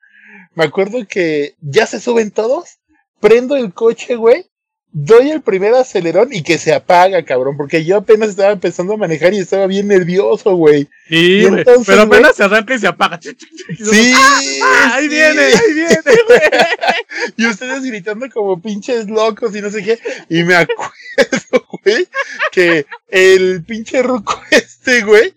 me 0.54 0.64
acuerdo 0.64 1.06
que 1.08 1.56
ya 1.60 1.86
se 1.86 2.00
suben 2.00 2.30
todos, 2.30 2.78
prendo 3.20 3.56
el 3.56 3.74
coche, 3.74 4.14
güey, 4.14 4.46
doy 4.98 5.30
el 5.30 5.42
primer 5.42 5.74
acelerón 5.74 6.32
y 6.32 6.42
que 6.42 6.56
se 6.56 6.72
apaga, 6.72 7.22
cabrón, 7.22 7.58
porque 7.58 7.84
yo 7.84 7.98
apenas 7.98 8.30
estaba 8.30 8.52
empezando 8.52 8.94
a 8.94 8.96
manejar 8.96 9.34
y 9.34 9.40
estaba 9.40 9.66
bien 9.66 9.88
nervioso, 9.88 10.56
güey. 10.56 10.88
Sí, 11.06 11.44
güey. 11.44 11.64
Pero 11.84 12.02
apenas 12.02 12.34
se 12.34 12.44
arranca 12.44 12.74
y 12.74 12.78
se 12.78 12.86
apaga. 12.86 13.20
Sí, 13.20 14.12
¡Ah! 14.16 14.92
ahí 14.94 15.06
viene, 15.08 15.42
ahí 15.42 15.74
viene, 15.74 16.00
güey. 16.26 16.40
y 17.36 17.46
ustedes 17.46 17.82
gritando 17.84 18.26
como 18.30 18.62
pinches 18.62 19.06
locos 19.06 19.54
y 19.54 19.60
no 19.60 19.68
sé 19.68 19.84
qué. 19.84 19.98
Y 20.30 20.44
me 20.44 20.54
acuerdo, 20.56 21.66
güey, 21.84 22.08
que 22.50 22.86
el 23.08 23.64
pinche 23.64 24.02
ruco 24.02 24.40
este, 24.50 25.02
güey, 25.02 25.34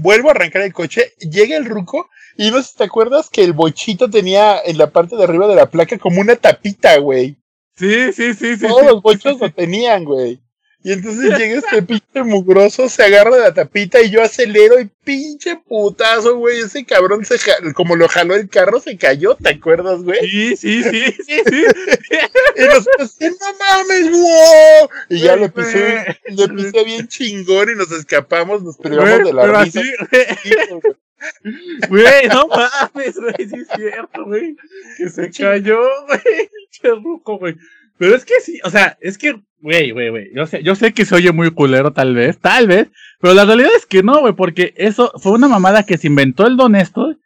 vuelvo 0.00 0.28
a 0.28 0.30
arrancar 0.30 0.62
el 0.62 0.72
coche, 0.72 1.12
llega 1.18 1.54
el 1.58 1.66
ruco 1.66 2.08
y 2.38 2.50
no 2.50 2.62
sé 2.62 2.70
si 2.70 2.76
te 2.78 2.84
acuerdas 2.84 3.28
que 3.28 3.44
el 3.44 3.52
bochito 3.52 4.08
tenía 4.08 4.58
en 4.64 4.78
la 4.78 4.86
parte 4.86 5.16
de 5.16 5.24
arriba 5.24 5.46
de 5.48 5.54
la 5.54 5.68
placa 5.68 5.98
como 5.98 6.22
una 6.22 6.36
tapita, 6.36 6.96
güey. 6.96 7.36
Sí, 7.76 8.12
sí, 8.12 8.34
sí, 8.34 8.56
sí. 8.56 8.66
Todos 8.66 8.86
los 8.86 9.02
bochos 9.02 9.40
lo 9.40 9.50
tenían, 9.52 10.04
güey. 10.04 10.40
Y 10.84 10.92
entonces 10.92 11.30
llega 11.38 11.58
este 11.58 11.82
pinche 11.82 12.22
mugroso, 12.22 12.90
se 12.90 13.02
agarra 13.02 13.34
de 13.36 13.40
la 13.40 13.54
tapita 13.54 14.02
y 14.02 14.10
yo 14.10 14.22
acelero 14.22 14.78
y 14.78 14.90
pinche 15.02 15.56
putazo, 15.56 16.36
güey. 16.36 16.60
Ese 16.60 16.84
cabrón 16.84 17.24
se 17.24 17.36
como 17.72 17.96
lo 17.96 18.06
jaló 18.06 18.34
el 18.34 18.50
carro, 18.50 18.80
se 18.80 18.96
cayó, 18.98 19.34
¿te 19.34 19.48
acuerdas, 19.48 20.02
güey? 20.02 20.20
Sí, 20.20 20.56
sí, 20.56 20.82
sí, 20.82 21.14
sí, 21.26 21.42
sí. 21.46 21.64
y 22.56 22.62
nos 22.66 22.86
decían, 22.98 23.34
no 23.40 23.46
mames, 23.58 24.10
wow. 24.12 24.88
Y 25.08 25.20
ya 25.20 25.36
le 25.36 25.48
pisé, 25.48 26.18
le 26.28 26.48
pisé 26.48 26.84
bien 26.84 27.08
chingón 27.08 27.70
y 27.70 27.74
nos 27.76 27.90
escapamos, 27.90 28.62
nos 28.62 28.76
privamos 28.76 29.24
de 29.24 29.32
la 29.32 29.64
risa. 29.64 29.80
Güey, 31.88 32.28
no 32.28 32.48
mames, 32.94 33.16
güey, 33.16 33.48
sí 33.48 33.56
es 33.56 33.68
cierto, 33.74 34.24
güey. 34.24 34.56
Que 34.96 35.08
se 35.08 35.30
cayó, 35.30 35.80
güey. 36.06 36.48
Cherruco, 36.70 37.38
güey. 37.38 37.56
Pero 37.98 38.16
es 38.16 38.24
que 38.24 38.40
sí, 38.40 38.60
o 38.64 38.70
sea, 38.70 38.98
es 39.00 39.18
que, 39.18 39.40
güey, 39.60 39.92
güey, 39.92 40.10
güey. 40.10 40.30
Yo 40.34 40.46
sé, 40.46 40.62
yo 40.62 40.74
sé 40.74 40.92
que 40.92 41.04
se 41.04 41.14
oye 41.14 41.32
muy 41.32 41.50
culero, 41.50 41.92
tal 41.92 42.14
vez, 42.14 42.38
tal 42.38 42.66
vez. 42.66 42.88
Pero 43.20 43.34
la 43.34 43.44
realidad 43.44 43.70
es 43.76 43.86
que 43.86 44.02
no, 44.02 44.20
güey, 44.20 44.32
porque 44.32 44.74
eso 44.76 45.12
fue 45.16 45.32
una 45.32 45.48
mamada 45.48 45.84
que 45.84 45.98
se 45.98 46.08
inventó 46.08 46.46
el 46.46 46.56
Don 46.56 46.74
esto 46.74 47.16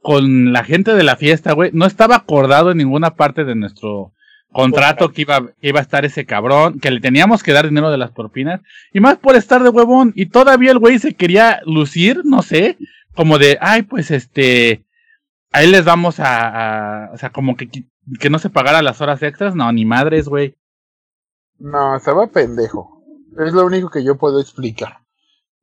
con 0.00 0.52
la 0.52 0.64
gente 0.64 0.94
de 0.94 1.02
la 1.02 1.16
fiesta, 1.16 1.52
güey. 1.52 1.70
No 1.72 1.86
estaba 1.86 2.16
acordado 2.16 2.70
en 2.70 2.78
ninguna 2.78 3.14
parte 3.14 3.44
de 3.44 3.54
nuestro 3.54 4.12
contrato 4.52 5.12
que 5.12 5.22
iba, 5.22 5.48
que 5.60 5.68
iba 5.68 5.78
a 5.78 5.82
estar 5.82 6.04
ese 6.04 6.24
cabrón, 6.24 6.80
que 6.80 6.90
le 6.90 7.00
teníamos 7.00 7.42
que 7.42 7.52
dar 7.52 7.68
dinero 7.68 7.90
de 7.90 7.98
las 7.98 8.12
propinas. 8.12 8.60
Y 8.92 9.00
más 9.00 9.16
por 9.18 9.36
estar 9.36 9.62
de 9.62 9.68
huevón. 9.68 10.12
Y 10.14 10.26
todavía 10.26 10.72
el 10.72 10.78
güey 10.78 10.98
se 10.98 11.14
quería 11.14 11.60
lucir, 11.64 12.22
no 12.24 12.42
sé, 12.42 12.76
como 13.18 13.36
de, 13.36 13.58
ay, 13.60 13.82
pues 13.82 14.12
este, 14.12 14.84
ahí 15.50 15.68
les 15.68 15.84
vamos 15.84 16.20
a, 16.20 17.06
a 17.06 17.12
o 17.12 17.18
sea, 17.18 17.30
como 17.30 17.56
que, 17.56 17.68
que 18.20 18.30
no 18.30 18.38
se 18.38 18.48
pagara 18.48 18.80
las 18.80 19.00
horas 19.00 19.20
extras, 19.24 19.56
no, 19.56 19.72
ni 19.72 19.84
madres, 19.84 20.28
güey. 20.28 20.54
No, 21.58 21.96
estaba 21.96 22.28
pendejo. 22.28 23.02
Es 23.44 23.52
lo 23.52 23.66
único 23.66 23.90
que 23.90 24.04
yo 24.04 24.16
puedo 24.18 24.40
explicar. 24.40 24.98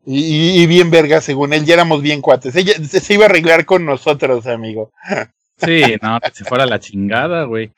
Y, 0.05 0.61
y, 0.61 0.67
bien 0.67 0.91
verga, 0.91 1.21
según 1.21 1.53
él, 1.53 1.63
ya 1.63 1.75
éramos 1.75 2.01
bien 2.01 2.21
cuates. 2.21 2.57
Ella 2.57 2.73
se, 2.73 3.13
iba 3.13 3.23
a 3.23 3.29
arreglar 3.29 3.63
con 3.63 3.85
nosotros, 3.85 4.45
amigo. 4.47 4.91
Sí, 5.57 5.81
no, 6.01 6.19
que 6.19 6.31
se 6.31 6.43
fuera 6.43 6.65
la 6.65 6.81
chingada, 6.81 7.45
güey. 7.45 7.71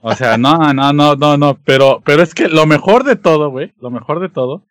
O 0.00 0.14
sea, 0.14 0.38
no, 0.38 0.72
no, 0.72 0.92
no, 0.92 1.16
no, 1.16 1.36
no, 1.36 1.58
pero, 1.64 2.00
pero 2.04 2.22
es 2.22 2.32
que 2.32 2.46
lo 2.46 2.64
mejor 2.66 3.02
de 3.02 3.16
todo, 3.16 3.50
güey, 3.50 3.74
lo 3.80 3.90
mejor 3.90 4.20
de 4.20 4.28
todo, 4.28 4.62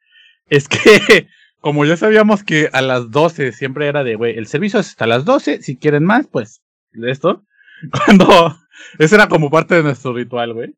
es 0.47 0.69
que 0.69 1.27
como 1.65 1.83
ya 1.83 1.97
sabíamos 1.97 2.43
que 2.43 2.69
a 2.73 2.83
las 2.83 3.09
12 3.09 3.51
siempre 3.51 3.87
era 3.87 4.03
de, 4.03 4.13
güey, 4.13 4.37
el 4.37 4.45
servicio 4.45 4.79
es 4.79 4.89
hasta 4.89 5.07
las 5.07 5.25
12, 5.25 5.63
si 5.63 5.77
quieren 5.77 6.05
más, 6.05 6.27
pues, 6.27 6.61
de 6.91 7.09
esto. 7.09 7.43
Cuando, 8.05 8.55
eso 8.99 9.15
era 9.15 9.27
como 9.27 9.49
parte 9.49 9.73
de 9.73 9.81
nuestro 9.81 10.13
ritual, 10.13 10.53
güey. 10.53 10.75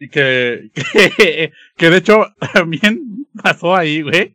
Y 0.00 0.08
que, 0.08 0.70
que, 1.18 1.52
que 1.76 1.90
de 1.90 1.96
hecho 1.98 2.24
también 2.54 3.26
pasó 3.42 3.76
ahí, 3.76 4.00
güey. 4.00 4.34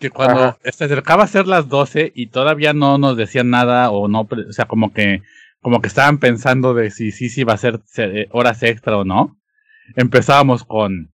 Que 0.00 0.10
cuando 0.10 0.58
se 0.64 0.84
acercaba 0.86 1.22
a 1.22 1.28
ser 1.28 1.46
las 1.46 1.68
12 1.68 2.10
y 2.12 2.26
todavía 2.26 2.72
no 2.72 2.98
nos 2.98 3.16
decían 3.16 3.50
nada 3.50 3.92
o 3.92 4.08
no, 4.08 4.22
o 4.22 4.52
sea, 4.52 4.64
como 4.64 4.92
que, 4.92 5.22
como 5.60 5.80
que 5.80 5.86
estaban 5.86 6.18
pensando 6.18 6.74
de 6.74 6.90
si 6.90 7.12
sí, 7.12 7.28
sí 7.28 7.44
va 7.44 7.52
a 7.52 7.58
ser 7.58 7.80
horas 8.32 8.60
extra 8.64 8.96
o 8.96 9.04
no. 9.04 9.38
Empezábamos 9.94 10.64
con, 10.64 11.13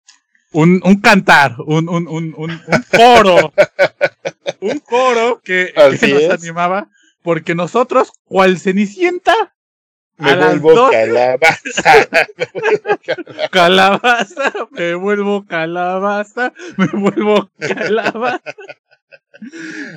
un, 0.56 0.82
un 0.86 1.02
cantar, 1.02 1.58
un, 1.66 1.90
un, 1.90 2.08
un, 2.08 2.34
un, 2.38 2.62
coro, 2.90 3.54
un 4.62 4.80
coro 4.80 5.42
que, 5.44 5.74
que 6.00 6.08
nos 6.08 6.30
animaba, 6.30 6.88
porque 7.22 7.56
nosotros, 7.56 8.14
cual 8.24 8.58
cenicienta, 8.58 9.36
me 10.18 10.34
vuelvo 10.58 10.90
calabaza. 10.90 12.08
calabaza, 13.52 14.54
me 14.72 14.96
vuelvo 14.96 15.46
calabaza, 15.46 16.54
me 16.78 16.88
vuelvo 16.88 17.50
calabaza. 17.60 18.42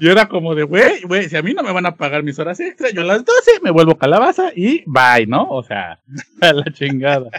Y 0.01 0.09
era 0.09 0.29
como 0.29 0.55
de, 0.55 0.65
güey, 0.65 1.03
güey, 1.03 1.29
si 1.29 1.37
a 1.37 1.43
mí 1.43 1.55
no 1.55 1.63
me 1.63 1.73
van 1.73 1.87
a 1.87 1.97
pagar 1.97 2.23
mis 2.23 2.39
horas 2.39 2.61
extra, 2.61 2.91
yo 2.91 3.03
a 3.03 3.05
las 3.05 3.25
12 3.25 3.61
me 3.63 3.71
vuelvo 3.71 3.97
calabaza 3.97 4.51
y 4.55 4.85
bye, 4.87 5.27
¿no? 5.27 5.49
O 5.49 5.63
sea, 5.63 6.01
a 6.41 6.53
la 6.53 6.65
chingada. 6.73 7.31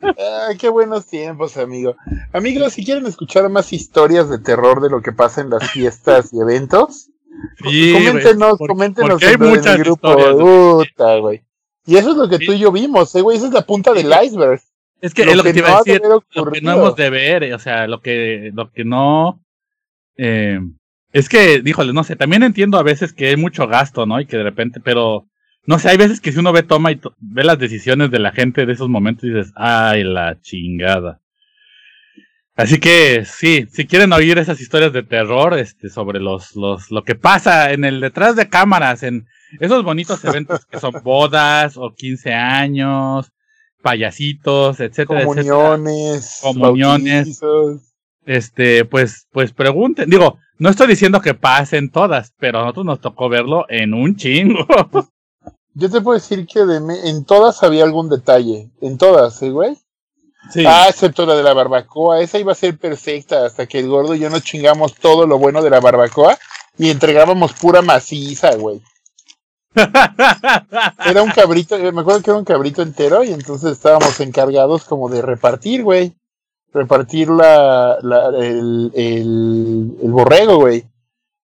Ay, 0.00 0.56
qué 0.58 0.68
buenos 0.68 1.06
tiempos, 1.06 1.56
amigo. 1.56 1.96
Amigos, 2.32 2.74
si 2.74 2.84
quieren 2.84 3.06
escuchar 3.06 3.48
más 3.48 3.72
historias 3.72 4.28
de 4.28 4.38
terror 4.38 4.80
de 4.80 4.90
lo 4.90 5.02
que 5.02 5.12
pasa 5.12 5.40
en 5.40 5.50
las 5.50 5.70
fiestas 5.70 6.32
y 6.32 6.40
eventos, 6.40 7.10
coméntenos, 7.62 8.58
coméntenos 8.58 9.22
en, 9.22 9.42
el 9.42 9.78
grupo. 9.78 10.14
Puta, 10.38 11.16
güey. 11.18 11.42
Y 11.86 11.96
eso 11.96 12.12
es 12.12 12.16
lo 12.16 12.28
que 12.28 12.38
tú 12.38 12.52
y 12.52 12.58
yo 12.58 12.70
vimos, 12.70 13.14
eh, 13.14 13.22
güey. 13.22 13.36
Esa 13.36 13.48
es 13.48 13.52
la 13.52 13.66
punta 13.66 13.92
del 13.92 14.12
iceberg. 14.24 14.60
Es 15.00 15.14
que 15.14 15.24
lo, 15.24 15.34
lo 15.34 15.42
que, 15.42 15.52
te 15.52 15.58
iba 15.58 15.76
a 15.76 15.82
decir, 15.82 16.00
lo 16.04 16.20
que 16.52 16.60
no 16.60 16.72
hemos 16.72 16.94
de 16.94 17.10
ver, 17.10 17.52
o 17.54 17.58
sea, 17.58 17.88
lo 17.88 18.00
que, 18.00 18.52
lo 18.54 18.70
que 18.70 18.84
no 18.84 19.41
eh, 20.16 20.60
es 21.12 21.28
que, 21.28 21.60
díjole, 21.60 21.92
no 21.92 22.04
sé, 22.04 22.16
también 22.16 22.42
entiendo 22.42 22.78
a 22.78 22.82
veces 22.82 23.12
que 23.12 23.28
hay 23.28 23.36
mucho 23.36 23.66
gasto, 23.66 24.06
¿no? 24.06 24.20
Y 24.20 24.26
que 24.26 24.38
de 24.38 24.44
repente, 24.44 24.80
pero, 24.80 25.28
no 25.66 25.78
sé, 25.78 25.90
hay 25.90 25.96
veces 25.96 26.20
que 26.20 26.32
si 26.32 26.38
uno 26.38 26.52
ve 26.52 26.62
toma 26.62 26.92
y 26.92 27.00
ve 27.18 27.44
las 27.44 27.58
decisiones 27.58 28.10
de 28.10 28.18
la 28.18 28.32
gente 28.32 28.66
de 28.66 28.72
esos 28.72 28.88
momentos 28.88 29.24
y 29.24 29.32
dices, 29.32 29.52
ay, 29.56 30.04
la 30.04 30.40
chingada. 30.40 31.20
Así 32.54 32.78
que 32.78 33.24
sí, 33.24 33.66
si 33.70 33.86
quieren 33.86 34.12
oír 34.12 34.38
esas 34.38 34.60
historias 34.60 34.92
de 34.92 35.02
terror, 35.02 35.58
este, 35.58 35.88
sobre 35.88 36.20
los, 36.20 36.54
los, 36.54 36.90
lo 36.90 37.02
que 37.02 37.14
pasa 37.14 37.72
en 37.72 37.84
el 37.84 38.00
detrás 38.00 38.36
de 38.36 38.48
cámaras, 38.48 39.02
en 39.02 39.26
esos 39.58 39.82
bonitos 39.84 40.24
eventos 40.24 40.66
que 40.66 40.78
son 40.78 40.94
bodas 41.02 41.76
o 41.76 41.94
15 41.94 42.32
años, 42.32 43.32
payasitos, 43.82 44.80
etcétera, 44.80 45.24
comuniones, 45.24 46.40
comuniones, 46.42 47.40
este, 48.26 48.84
pues, 48.84 49.26
pues 49.32 49.52
pregunten. 49.52 50.08
Digo, 50.08 50.38
no 50.58 50.68
estoy 50.68 50.86
diciendo 50.86 51.20
que 51.20 51.34
pasen 51.34 51.90
todas, 51.90 52.32
pero 52.38 52.58
a 52.58 52.62
nosotros 52.62 52.86
nos 52.86 53.00
tocó 53.00 53.28
verlo 53.28 53.66
en 53.68 53.94
un 53.94 54.16
chingo. 54.16 54.66
Yo 55.74 55.90
te 55.90 56.00
puedo 56.00 56.18
decir 56.18 56.46
que 56.46 56.64
de 56.64 56.76
en 57.08 57.24
todas 57.24 57.62
había 57.62 57.84
algún 57.84 58.10
detalle. 58.10 58.70
En 58.80 58.98
todas, 58.98 59.42
¿eh, 59.42 59.50
güey? 59.50 59.76
Sí. 60.50 60.64
Ah, 60.66 60.86
excepto 60.88 61.24
la 61.24 61.34
de 61.34 61.42
la 61.42 61.54
barbacoa. 61.54 62.20
Esa 62.20 62.38
iba 62.38 62.52
a 62.52 62.56
ser 62.56 62.76
perfecta 62.76 63.46
hasta 63.46 63.66
que 63.66 63.78
el 63.78 63.88
gordo 63.88 64.14
y 64.14 64.18
yo 64.18 64.28
nos 64.28 64.42
chingamos 64.42 64.94
todo 64.94 65.26
lo 65.26 65.38
bueno 65.38 65.62
de 65.62 65.70
la 65.70 65.80
barbacoa 65.80 66.36
y 66.76 66.90
entregábamos 66.90 67.54
pura 67.54 67.80
maciza, 67.80 68.54
güey. 68.56 68.82
Era 71.06 71.22
un 71.22 71.30
cabrito, 71.30 71.78
me 71.78 72.02
acuerdo 72.02 72.20
que 72.20 72.30
era 72.30 72.38
un 72.38 72.44
cabrito 72.44 72.82
entero 72.82 73.24
y 73.24 73.32
entonces 73.32 73.72
estábamos 73.72 74.20
encargados 74.20 74.84
como 74.84 75.08
de 75.08 75.22
repartir, 75.22 75.82
güey 75.82 76.14
repartir 76.72 77.28
la, 77.28 77.98
el, 78.38 78.90
el, 78.94 79.96
el, 80.02 80.10
borrego, 80.10 80.56
güey. 80.56 80.84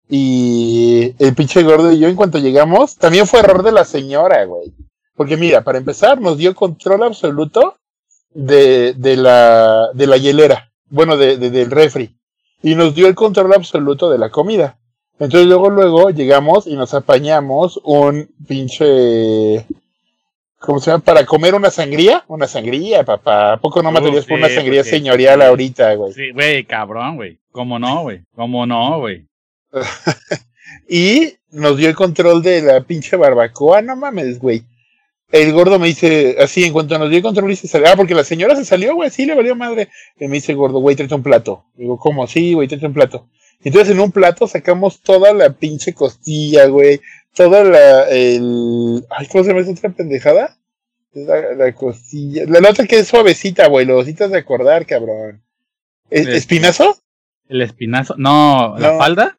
Y 0.09 1.13
el 1.19 1.33
pinche 1.35 1.63
gordo 1.63 1.91
y 1.91 1.99
yo, 1.99 2.07
en 2.07 2.15
cuanto 2.15 2.37
llegamos, 2.37 2.97
también 2.97 3.27
fue 3.27 3.39
error 3.39 3.63
de 3.63 3.71
la 3.71 3.85
señora, 3.85 4.43
güey. 4.45 4.73
Porque 5.15 5.37
mira, 5.37 5.63
para 5.63 5.77
empezar, 5.77 6.19
nos 6.19 6.37
dio 6.37 6.53
control 6.53 7.03
absoluto 7.03 7.77
de, 8.33 8.93
de, 8.93 9.15
la, 9.15 9.89
de 9.93 10.07
la 10.07 10.17
hielera, 10.17 10.71
bueno, 10.89 11.15
de, 11.15 11.37
de, 11.37 11.49
del 11.49 11.71
refri. 11.71 12.17
Y 12.61 12.75
nos 12.75 12.93
dio 12.93 13.07
el 13.07 13.15
control 13.15 13.53
absoluto 13.53 14.09
de 14.09 14.17
la 14.17 14.29
comida. 14.29 14.77
Entonces 15.19 15.47
luego, 15.47 15.69
luego 15.69 16.09
llegamos 16.09 16.67
y 16.67 16.75
nos 16.75 16.93
apañamos 16.93 17.79
un 17.83 18.29
pinche 18.47 19.67
¿Cómo 20.61 20.79
se 20.79 20.91
llama? 20.91 21.03
Para 21.03 21.25
comer 21.25 21.55
una 21.55 21.71
sangría. 21.71 22.23
Una 22.27 22.47
sangría, 22.47 23.03
papá. 23.03 23.53
¿A 23.53 23.57
poco 23.57 23.81
no 23.81 23.91
matarías 23.91 24.25
por 24.25 24.37
una 24.37 24.47
sangría 24.47 24.83
señorial 24.83 25.41
ahorita, 25.41 25.95
güey? 25.95 26.13
Sí, 26.13 26.31
güey, 26.31 26.63
cabrón, 26.65 27.15
güey. 27.15 27.39
¿Cómo 27.51 27.79
no, 27.79 28.03
güey? 28.03 28.21
¿Cómo 28.35 28.67
no, 28.67 28.99
güey? 28.99 29.25
y 30.87 31.33
nos 31.49 31.77
dio 31.77 31.89
el 31.89 31.95
control 31.95 32.43
de 32.43 32.61
la 32.61 32.81
pinche 32.81 33.17
barbacoa. 33.17 33.81
No 33.81 33.95
mames, 33.95 34.37
güey. 34.39 34.63
El 35.31 35.51
gordo 35.51 35.79
me 35.79 35.87
dice, 35.87 36.35
así, 36.39 36.63
en 36.65 36.73
cuanto 36.73 36.99
nos 36.99 37.09
dio 37.09 37.17
el 37.17 37.23
control, 37.23 37.49
dice, 37.49 37.81
ah, 37.87 37.93
porque 37.95 38.13
la 38.13 38.23
señora 38.23 38.55
se 38.55 38.65
salió, 38.65 38.93
güey, 38.93 39.09
sí, 39.09 39.25
le 39.25 39.33
valió 39.33 39.55
madre. 39.55 39.89
Y 40.19 40.27
me 40.27 40.35
dice, 40.35 40.53
gordo, 40.53 40.79
güey, 40.79 40.95
tráete 40.95 41.15
un 41.15 41.23
plato. 41.23 41.65
Digo, 41.73 41.97
¿cómo? 41.97 42.27
Sí, 42.27 42.53
güey, 42.53 42.67
tráete 42.67 42.85
un 42.85 42.93
plato. 42.93 43.27
Entonces 43.63 43.93
en 43.93 43.99
un 43.99 44.11
plato 44.11 44.47
sacamos 44.47 45.01
toda 45.01 45.33
la 45.33 45.53
pinche 45.53 45.93
costilla, 45.93 46.65
güey, 46.65 46.99
toda 47.33 47.63
la, 47.63 48.09
el, 48.09 49.05
ay, 49.09 49.27
¿cómo 49.27 49.43
se 49.43 49.49
llama 49.49 49.61
esa 49.61 49.71
otra 49.71 49.89
pendejada? 49.91 50.57
La, 51.13 51.53
la 51.53 51.73
costilla. 51.75 52.45
La 52.47 52.69
otra 52.69 52.85
que 52.87 52.99
es 52.99 53.07
suavecita, 53.07 53.67
güey. 53.67 53.85
Lo 53.85 53.97
necesitas 53.97 54.31
de 54.31 54.37
acordar, 54.39 54.85
cabrón. 54.85 55.43
¿Es- 56.09 56.27
El- 56.27 56.33
¿Espinazo? 56.35 56.97
El 57.49 57.61
espinazo. 57.61 58.15
No, 58.17 58.75
la 58.77 58.93
No. 58.93 58.97
falda. 58.97 59.37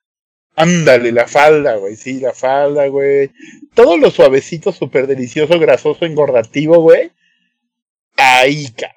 Ándale, 0.54 1.12
la 1.12 1.26
falda, 1.26 1.76
güey. 1.76 1.96
Sí, 1.96 2.20
la 2.20 2.32
falda, 2.34 2.86
güey. 2.88 3.30
Todo 3.74 3.96
lo 3.96 4.10
suavecito, 4.10 4.70
súper 4.70 5.06
delicioso, 5.06 5.58
grasoso, 5.58 6.04
engordativo, 6.04 6.76
güey. 6.82 7.10
Ahí, 8.16 8.68
cara. 8.72 8.92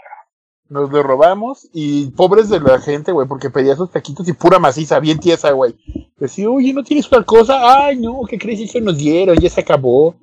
Nos 0.67 0.91
lo 0.91 1.04
robamos 1.04 1.67
y 1.73 2.08
pobres 2.12 2.49
de 2.49 2.60
la 2.60 2.80
gente, 2.80 3.12
güey, 3.12 3.28
porque 3.28 3.51
pedía 3.51 3.75
sus 3.75 3.91
taquitos 3.91 4.28
y 4.28 4.34
pura 4.34 4.58
maciza, 4.58 4.99
bien 4.99 5.19
tiesa, 5.19 5.51
güey. 5.51 5.75
Decía, 6.17 6.49
oye, 6.49 6.73
¿no 6.73 6.84
tienes 6.84 7.06
otra 7.06 7.23
cosa? 7.23 7.86
Ay, 7.86 7.97
no, 7.97 8.21
¿qué 8.28 8.39
crees? 8.39 8.62
Eso 8.62 8.80
nos 8.82 8.97
dieron, 8.97 9.38
ya 9.38 9.49
se 9.49 9.62
acabó. 9.62 10.15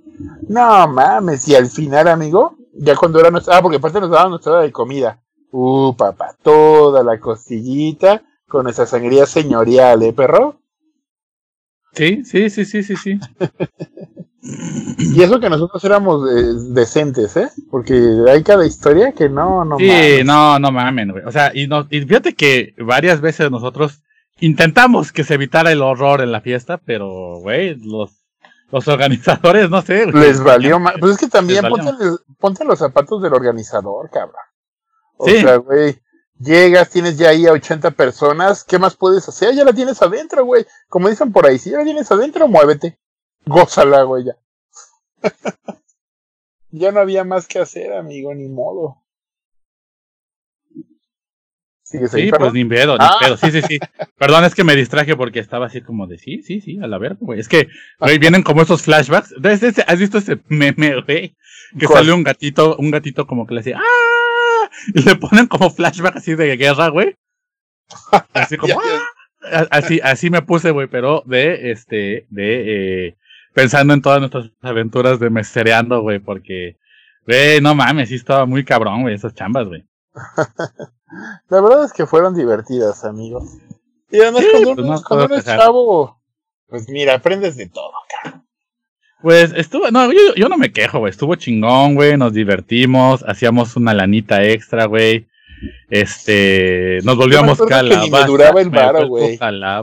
No 0.48 0.88
mames, 0.88 1.46
y 1.48 1.55
al 1.55 1.66
final, 1.66 2.09
amigo, 2.09 2.57
ya 2.74 2.96
cuando 2.96 3.20
era 3.20 3.31
nuestra. 3.31 3.57
Ah, 3.57 3.62
porque 3.62 3.76
aparte 3.76 4.00
nos 4.00 4.11
daban 4.11 4.31
nuestra 4.31 4.61
de 4.61 4.72
comida. 4.72 5.20
Uh, 5.52 5.94
papá, 5.94 6.35
toda 6.42 7.02
la 7.02 7.20
costillita 7.20 8.22
con 8.48 8.68
esa 8.68 8.87
sangría 8.87 9.26
señorial, 9.26 10.02
¿eh, 10.02 10.12
perro? 10.12 10.57
Sí, 11.94 12.24
sí, 12.24 12.48
sí, 12.50 12.64
sí, 12.64 12.83
sí, 12.83 12.96
sí. 12.96 13.20
Y 14.98 15.22
eso 15.22 15.38
que 15.38 15.48
nosotros 15.48 15.85
éramos 15.85 16.28
eh, 16.31 16.72
decentes, 16.72 17.37
¿eh? 17.37 17.48
Porque 17.70 17.94
hay 18.28 18.42
cada 18.42 18.66
historia 18.66 19.12
que 19.12 19.28
no, 19.28 19.64
no 19.64 19.78
Sí, 19.78 19.87
mames. 19.87 20.24
no, 20.24 20.59
no 20.59 20.72
mamen, 20.72 21.12
güey. 21.12 21.24
O 21.24 21.31
sea, 21.31 21.52
y, 21.55 21.66
no, 21.68 21.87
y 21.90 22.00
fíjate 22.00 22.35
que 22.35 22.74
varias 22.78 23.20
veces 23.20 23.50
nosotros 23.50 24.02
intentamos 24.40 25.12
que 25.12 25.22
se 25.22 25.35
evitara 25.35 25.70
el 25.70 25.83
horror 25.83 26.22
en 26.22 26.33
la 26.33 26.40
fiesta, 26.40 26.78
pero, 26.85 27.37
güey, 27.40 27.76
los, 27.76 28.11
los 28.72 28.88
organizadores, 28.88 29.70
no 29.70 29.81
sé. 29.83 30.07
güey. 30.11 30.24
Les 30.24 30.42
valió 30.42 30.81
más. 30.81 30.94
Pues 30.98 31.12
es 31.12 31.18
que 31.18 31.28
también 31.28 31.64
ponte, 31.68 31.92
ponte 32.38 32.64
los 32.64 32.78
zapatos 32.81 33.22
del 33.22 33.35
organizador, 33.35 34.11
cabrón. 34.11 34.35
O 35.18 35.28
Sí. 35.28 35.40
sea, 35.40 35.57
güey, 35.57 36.00
llegas, 36.42 36.90
tienes 36.90 37.16
ya 37.18 37.28
ahí 37.31 37.46
a 37.46 37.52
80 37.52 37.90
personas, 37.92 38.64
¿qué 38.64 38.78
más 38.78 38.96
puedes 38.96 39.28
hacer? 39.28 39.55
Ya 39.55 39.64
la 39.64 39.72
tienes 39.72 40.00
adentro, 40.02 40.44
güey. 40.44 40.66
Como 40.88 41.09
dicen 41.09 41.33
por 41.33 41.46
ahí, 41.46 41.59
si 41.59 41.70
ya 41.70 41.78
la 41.78 41.85
tienes 41.85 42.11
adentro, 42.11 42.48
muévete. 42.48 42.98
Gózala, 43.46 44.02
güey, 44.02 44.24
ya. 44.24 44.37
ya 46.70 46.92
no 46.92 47.00
había 47.00 47.24
más 47.24 47.46
que 47.46 47.59
hacer, 47.59 47.92
amigo, 47.92 48.35
ni 48.35 48.48
modo. 48.48 48.98
¿Sigues 51.83 52.14
ahí, 52.14 52.24
Sí, 52.24 52.31
pues 52.31 52.52
ni 52.55 52.64
pedo, 52.64 52.96
ni 52.96 53.05
Ah. 53.05 53.16
pedo. 53.20 53.37
Sí, 53.37 53.50
sí, 53.50 53.61
sí. 53.62 53.78
Perdón, 54.18 54.44
es 54.44 54.55
que 54.55 54.64
me 54.64 54.74
distraje 54.74 55.14
porque 55.14 55.40
estaba 55.40 55.66
así 55.66 55.83
como 55.83 56.07
de 56.07 56.16
sí, 56.18 56.42
sí, 56.42 56.61
sí, 56.62 56.78
a 56.83 56.87
la 56.87 56.96
verga, 56.98 57.18
güey. 57.20 57.38
Es 57.38 57.48
que, 57.48 57.68
güey, 58.00 58.18
vienen 58.18 58.42
como 58.42 58.62
esos 58.62 58.83
flashbacks. 58.83 59.35
¿Has 59.44 59.62
ese- 59.62 59.85
¿Has 59.87 59.98
visto 59.98 60.18
ese 60.18 60.40
meme, 60.48 61.02
güey? 61.02 61.37
Que 61.78 61.87
¿Cuál? 61.87 62.00
sale 62.00 62.12
un 62.12 62.22
gatito, 62.22 62.76
un 62.78 62.90
gatito 62.90 63.26
como 63.26 63.46
que 63.46 63.55
le 63.55 63.61
decía 63.61 63.78
¡Ah! 63.78 64.21
Y 64.94 65.02
le 65.02 65.16
ponen 65.16 65.46
como 65.46 65.70
flashback 65.70 66.16
así 66.16 66.35
de 66.35 66.56
guerra, 66.56 66.88
güey. 66.88 67.16
Así 68.32 68.56
como. 68.56 68.80
"Ah". 68.80 69.66
así, 69.70 70.00
así 70.02 70.30
me 70.30 70.42
puse, 70.42 70.70
güey, 70.70 70.87
pero 70.87 71.22
de 71.26 71.72
este, 71.72 72.26
de 72.30 73.06
eh, 73.08 73.16
pensando 73.52 73.92
en 73.92 74.00
todas 74.00 74.20
nuestras 74.20 74.50
aventuras 74.62 75.18
de 75.18 75.30
mesereando, 75.30 76.00
güey, 76.00 76.20
porque, 76.20 76.78
güey, 77.26 77.61
no 77.61 77.74
mames, 77.74 78.08
sí 78.08 78.14
estaba 78.14 78.46
muy 78.46 78.64
cabrón, 78.64 79.02
güey, 79.02 79.14
esas 79.14 79.35
chambas, 79.35 79.66
güey. 79.66 79.85
La 81.48 81.61
verdad 81.61 81.85
es 81.85 81.92
que 81.92 82.06
fueron 82.06 82.35
divertidas, 82.35 83.04
amigos. 83.04 83.58
Y 84.11 84.20
además 84.20 84.42
Sí, 84.42 84.48
cuando, 84.52 84.74
pues 84.74 84.87
uno, 84.87 84.94
no 84.96 85.02
cuando 85.02 85.26
puedo 85.26 85.26
uno 85.26 85.37
es 85.37 85.44
chavo, 85.44 86.20
pues 86.68 86.88
mira, 86.88 87.14
aprendes 87.14 87.56
de 87.56 87.68
todo. 87.68 87.92
Pues 89.22 89.52
estuvo, 89.56 89.90
no, 89.90 90.12
yo, 90.12 90.35
yo 90.37 90.48
no 90.48 90.58
me 90.58 90.72
quejo, 90.72 90.98
güey, 90.98 91.11
estuvo 91.11 91.35
chingón, 91.37 91.94
güey, 91.94 92.16
nos 92.16 92.32
divertimos, 92.32 93.24
hacíamos 93.26 93.76
una 93.76 93.94
lanita 93.94 94.42
extra, 94.44 94.87
güey. 94.87 95.26
Este, 95.88 96.98
nos 97.04 97.16
volvíamos 97.16 97.61
me 97.61 97.66
calabazas. 97.66 98.26
duraba 98.26 98.61
el 98.61 98.70
varo, 98.70 99.06
güey. 99.08 99.38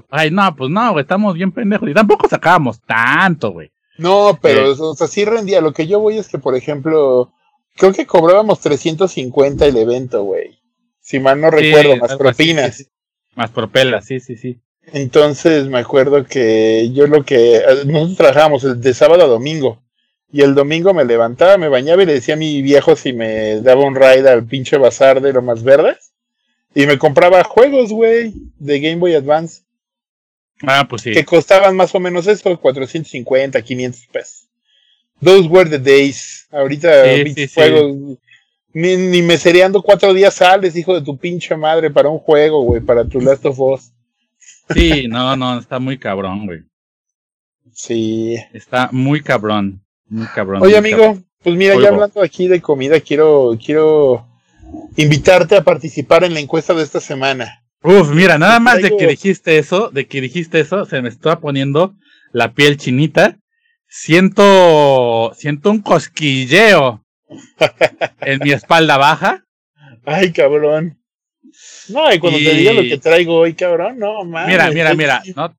Ay, 0.10 0.32
no, 0.32 0.56
pues 0.56 0.70
no, 0.70 0.92
güey, 0.92 1.04
estamos 1.04 1.36
bien 1.36 1.52
pendejos. 1.52 1.90
Y 1.90 1.94
tampoco 1.94 2.28
sacábamos 2.28 2.82
tanto, 2.82 3.52
güey. 3.52 3.72
No, 3.98 4.38
pero 4.42 4.72
Eh. 4.72 4.76
o 4.80 4.96
sea, 4.96 5.08
sí 5.08 5.24
rendía. 5.26 5.62
Lo 5.62 5.72
que 5.74 5.88
yo 5.88 6.00
voy 6.00 6.18
es 6.18 6.28
que, 6.28 6.38
por 6.38 6.56
ejemplo, 6.56 7.32
creo 7.78 7.94
que 7.94 8.06
cobrábamos 8.06 8.60
350 8.60 9.66
el 9.68 9.78
evento, 9.78 10.24
güey. 10.24 10.60
Si 11.00 11.20
mal 11.20 11.40
no 11.40 11.50
recuerdo, 11.50 11.94
Sí, 11.94 12.00
más 12.00 12.12
algo 12.12 12.28
así, 12.30 12.44
propinas. 12.44 12.76
sí, 12.76 12.84
sí. 12.84 12.90
Más 13.36 13.52
propelas, 13.52 14.06
sí, 14.06 14.20
sí, 14.20 14.36
sí. 14.36 14.60
Entonces 14.94 15.68
me 15.68 15.80
acuerdo 15.80 16.26
que 16.26 16.90
yo 16.94 17.08
lo 17.08 17.24
que 17.24 17.58
eh, 17.58 17.64
nosotros 17.86 18.18
trabajábamos 18.18 18.82
de 18.82 18.94
sábado 18.94 19.24
a 19.24 19.28
domingo 19.28 19.82
y 20.32 20.42
el 20.42 20.54
domingo 20.56 20.94
me 20.94 21.06
levantaba, 21.06 21.58
me 21.58 21.70
bañaba 21.70 22.04
y 22.04 22.06
le 22.06 22.14
decía 22.14 22.36
a 22.36 22.38
mi 22.38 22.62
viejo 22.62 22.96
si 22.96 23.14
me 23.14 23.62
daba 23.62 23.84
un 23.84 23.96
ride 23.96 24.30
al 24.30 24.46
pinche 24.46 24.78
bazar 24.78 25.22
de 25.22 25.34
lo 25.34 25.42
más 25.42 25.64
verdes 25.64 26.12
y 26.76 26.86
me 26.86 26.98
compraba 27.00 27.44
juegos, 27.44 27.92
güey, 27.92 28.34
de 28.60 28.80
Game 28.80 28.98
Boy 28.98 29.16
Advance 29.16 29.64
Ah, 30.62 30.86
pues 30.90 31.04
sí. 31.04 31.12
que 31.14 31.26
costaban 31.26 31.76
más 31.76 31.96
o 31.96 32.00
menos 32.00 32.28
eso, 32.28 32.60
450, 32.60 33.62
500 33.62 34.08
pesos. 34.12 34.48
Those 35.24 35.48
were 35.48 35.70
the 35.70 35.80
days. 35.80 36.48
Ahorita 36.52 37.06
Sí, 37.16 37.34
sí, 37.34 37.48
sí. 37.48 37.54
juegos 37.56 38.18
ni, 38.74 38.96
ni 38.98 39.22
mesereando 39.22 39.82
cuatro 39.82 40.14
días 40.14 40.36
sales, 40.36 40.76
hijo 40.76 40.94
de 40.94 41.02
tu 41.02 41.18
pinche 41.18 41.56
madre, 41.56 41.90
para 41.90 42.10
un 42.10 42.20
juego, 42.20 42.62
güey, 42.64 42.82
para 42.82 43.04
tu 43.06 43.20
Last 43.20 43.46
of 43.46 43.60
Us. 43.60 43.92
Sí, 44.74 45.08
no, 45.08 45.36
no, 45.36 45.60
está 45.60 45.80
muy 45.80 45.98
cabrón, 45.98 46.46
güey. 46.46 46.60
Sí. 47.74 48.36
Está 48.54 48.90
muy 48.92 49.22
cabrón. 49.22 49.84
Muy 50.08 50.28
cabrón. 50.28 50.62
Oye, 50.62 50.80
muy 50.82 50.92
amigo, 50.92 51.18
pues 51.44 51.56
mira, 51.56 51.76
ya 51.80 51.90
hablando 51.90 52.22
aquí 52.22 52.48
de 52.48 52.62
comida, 52.62 53.00
quiero, 53.00 53.58
quiero 53.64 54.28
invitarte 54.98 55.56
a 55.56 55.64
participar 55.64 56.24
en 56.24 56.34
la 56.34 56.40
encuesta 56.40 56.74
de 56.74 56.84
esta 56.84 57.00
semana. 57.00 57.64
Uf, 57.82 58.12
mira, 58.14 58.38
nada 58.38 58.60
más 58.60 58.82
de 58.82 58.96
que 58.96 59.08
dijiste 59.08 59.58
eso, 59.58 59.90
de 59.90 60.06
que 60.08 60.20
dijiste 60.20 60.60
eso, 60.60 60.86
se 60.86 61.02
me 61.02 61.10
está 61.10 61.40
poniendo 61.40 61.96
la 62.34 62.54
piel 62.54 62.78
chinita. 62.78 63.38
Siento, 63.88 65.32
siento 65.34 65.72
un 65.72 65.82
cosquilleo 65.82 67.06
en 68.22 68.40
mi 68.44 68.52
espalda 68.52 68.98
baja. 68.98 69.46
Ay, 70.06 70.32
cabrón. 70.32 71.00
No, 71.90 72.14
y 72.14 72.20
cuando 72.20 72.40
te 72.40 72.54
diga 72.54 72.74
lo 72.74 72.82
que 72.82 72.98
traigo 72.98 73.36
hoy, 73.36 73.54
cabrón, 73.54 74.00
no, 74.00 74.24
mames. 74.24 74.50
Mira, 74.50 74.72
mira, 74.72 74.94
mira, 74.94 75.24
no, 75.36 75.56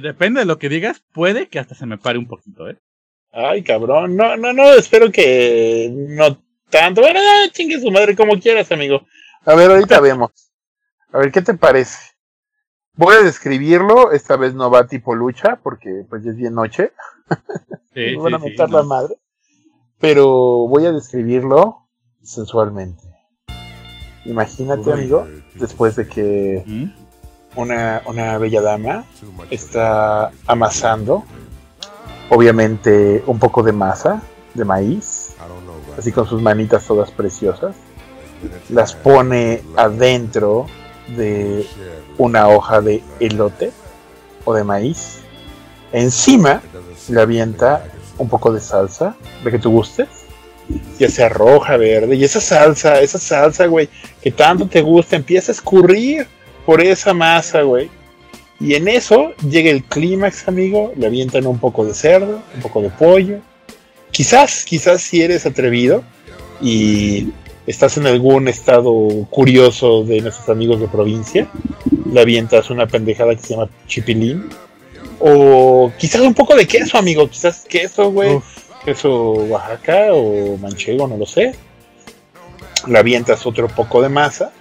depende 0.00 0.40
de 0.40 0.46
lo 0.46 0.58
que 0.58 0.68
digas, 0.68 1.02
puede 1.12 1.48
que 1.48 1.58
hasta 1.58 1.74
se 1.74 1.86
me 1.86 1.98
pare 1.98 2.18
un 2.18 2.26
poquito, 2.26 2.68
¿eh? 2.68 2.78
Ay, 3.32 3.62
cabrón. 3.62 4.16
No, 4.16 4.36
no, 4.36 4.52
no, 4.52 4.72
espero 4.72 5.12
que 5.12 5.90
no 5.92 6.42
tanto. 6.70 7.02
Bueno, 7.02 7.20
chingue 7.52 7.80
su 7.80 7.90
madre 7.90 8.16
como 8.16 8.40
quieras, 8.40 8.72
amigo. 8.72 9.06
A 9.44 9.54
ver, 9.54 9.70
ahorita 9.70 10.00
vemos. 10.00 10.30
A 11.12 11.18
ver, 11.18 11.30
¿qué 11.30 11.42
te 11.42 11.54
parece? 11.54 11.98
Voy 12.94 13.14
a 13.14 13.22
describirlo, 13.22 14.12
esta 14.12 14.36
vez 14.36 14.54
no 14.54 14.70
va 14.70 14.86
tipo 14.86 15.14
lucha, 15.14 15.60
porque 15.62 16.04
pues 16.08 16.24
ya 16.24 16.30
es 16.30 16.36
bien 16.36 16.54
noche. 16.54 16.92
Sí, 17.94 18.00
me 18.16 18.18
van 18.18 18.34
a 18.34 18.38
sí, 18.38 18.44
meter 18.44 18.68
no. 18.68 18.76
la 18.76 18.82
madre. 18.84 19.14
Pero 19.98 20.68
voy 20.68 20.84
a 20.84 20.92
describirlo 20.92 21.88
sensualmente. 22.22 23.02
Imagínate, 24.26 24.92
amigo, 24.92 25.26
después 25.54 25.96
de 25.96 26.06
que 26.08 26.62
¿Mm? 26.66 26.84
una, 27.56 28.02
una 28.06 28.38
bella 28.38 28.60
dama 28.60 29.04
está 29.50 30.30
amasando, 30.46 31.24
obviamente, 32.30 33.22
un 33.26 33.38
poco 33.38 33.62
de 33.62 33.72
masa 33.72 34.22
de 34.56 34.64
maíz, 34.64 35.34
así 35.98 36.10
con 36.12 36.26
sus 36.26 36.40
manitas 36.42 36.84
todas 36.86 37.10
preciosas, 37.10 37.76
las 38.68 38.94
pone 38.94 39.62
adentro 39.76 40.66
de 41.16 41.66
una 42.18 42.48
hoja 42.48 42.80
de 42.80 43.02
elote 43.20 43.72
o 44.44 44.54
de 44.54 44.64
maíz. 44.64 45.20
Encima 45.92 46.62
le 47.08 47.20
avienta 47.20 47.84
un 48.18 48.28
poco 48.28 48.52
de 48.52 48.60
salsa, 48.60 49.14
de 49.44 49.50
que 49.50 49.58
tú 49.58 49.70
gustes, 49.70 50.08
ya 50.98 51.08
sea 51.08 51.28
roja, 51.28 51.76
verde, 51.76 52.16
y 52.16 52.24
esa 52.24 52.40
salsa, 52.40 53.00
esa 53.00 53.18
salsa, 53.18 53.66
güey, 53.66 53.88
que 54.22 54.30
tanto 54.30 54.66
te 54.66 54.82
gusta, 54.82 55.16
empieza 55.16 55.52
a 55.52 55.54
escurrir 55.54 56.26
por 56.64 56.82
esa 56.82 57.14
masa, 57.14 57.62
güey. 57.62 57.88
Y 58.58 58.74
en 58.74 58.88
eso 58.88 59.32
llega 59.48 59.70
el 59.70 59.84
clímax, 59.84 60.48
amigo, 60.48 60.92
le 60.96 61.06
avientan 61.06 61.46
un 61.46 61.58
poco 61.58 61.84
de 61.84 61.94
cerdo, 61.94 62.42
un 62.54 62.62
poco 62.62 62.80
de 62.80 62.88
pollo. 62.88 63.38
Quizás, 64.10 64.64
quizás 64.64 65.02
si 65.02 65.20
eres 65.22 65.44
atrevido 65.44 66.02
y 66.60 67.28
estás 67.66 67.98
en 67.98 68.06
algún 68.06 68.48
estado 68.48 68.92
curioso 69.28 70.04
de 70.04 70.22
nuestros 70.22 70.48
amigos 70.48 70.80
de 70.80 70.88
provincia, 70.88 71.48
le 72.10 72.20
avientas 72.20 72.70
una 72.70 72.86
pendejada 72.86 73.34
que 73.34 73.42
se 73.42 73.54
llama 73.54 73.68
chipilín. 73.86 74.48
O 75.20 75.92
quizás 75.98 76.22
un 76.22 76.34
poco 76.34 76.54
de 76.56 76.66
queso, 76.66 76.96
amigo, 76.96 77.28
quizás 77.28 77.64
queso, 77.68 78.10
güey 78.10 78.40
queso 78.86 79.10
Oaxaca 79.32 80.12
o 80.12 80.56
manchego, 80.58 81.08
no 81.08 81.16
lo 81.16 81.26
sé. 81.26 81.54
Le 82.86 82.98
avientas 82.98 83.44
otro 83.44 83.66
poco 83.66 84.00
de 84.00 84.08
masa 84.08 84.52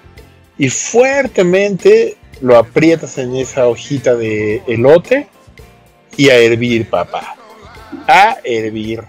y 0.58 0.70
fuertemente 0.70 2.18
lo 2.42 2.58
aprietas 2.58 3.20
en 3.20 3.36
esa 3.36 3.68
hojita 3.68 4.16
de 4.16 4.64
elote 4.68 5.28
y 6.18 6.30
a 6.30 6.38
hervir, 6.38 6.90
papá. 6.90 7.36
A 8.08 8.38
hervir. 8.44 9.04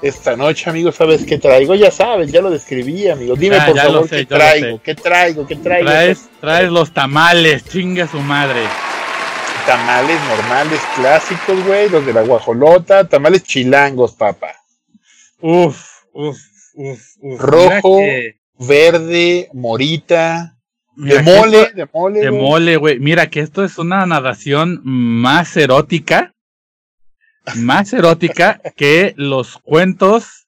Esta 0.00 0.36
noche, 0.36 0.70
amigo, 0.70 0.92
¿sabes 0.92 1.24
qué 1.26 1.38
traigo? 1.38 1.74
Ya 1.74 1.90
sabes, 1.90 2.30
ya 2.32 2.40
lo 2.40 2.50
describí, 2.50 3.08
amigo. 3.08 3.34
Dime, 3.34 3.56
Ya, 3.56 3.66
por 3.66 3.76
ya 3.76 3.82
favor, 3.82 4.08
sé, 4.08 4.16
¿qué 4.18 4.26
traigo? 4.26 4.82
¿Qué 4.82 4.94
traigo? 4.94 5.46
¿Qué 5.46 5.56
traigo? 5.56 5.86
Traes, 5.90 6.28
traes 6.40 6.70
los 6.70 6.94
tamales, 6.94 7.64
chinga 7.64 8.06
su 8.06 8.20
madre. 8.20 8.60
Tamales 9.68 10.18
normales, 10.28 10.80
clásicos, 10.96 11.62
güey. 11.66 11.90
Los 11.90 12.06
de 12.06 12.14
la 12.14 12.22
guajolota. 12.22 13.06
Tamales 13.06 13.42
chilangos, 13.42 14.14
papá. 14.14 14.54
Uf, 15.40 16.04
uf, 16.14 16.38
uf, 16.74 17.00
uf. 17.20 17.40
Rojo, 17.40 17.98
que- 17.98 18.38
Verde, 18.60 19.50
morita. 19.52 20.56
mira 20.96 21.16
de 21.18 21.22
mole, 21.22 21.62
esto- 21.62 21.76
de 21.76 21.86
mole. 21.92 22.20
De 22.20 22.30
mole, 22.30 22.76
güey. 22.78 22.98
Mira 22.98 23.28
que 23.28 23.40
esto 23.40 23.62
es 23.62 23.76
una 23.78 24.04
narración 24.06 24.80
más 24.82 25.54
erótica. 25.56 26.32
Más 27.56 27.92
erótica 27.92 28.60
que 28.76 29.12
los 29.16 29.58
cuentos 29.58 30.46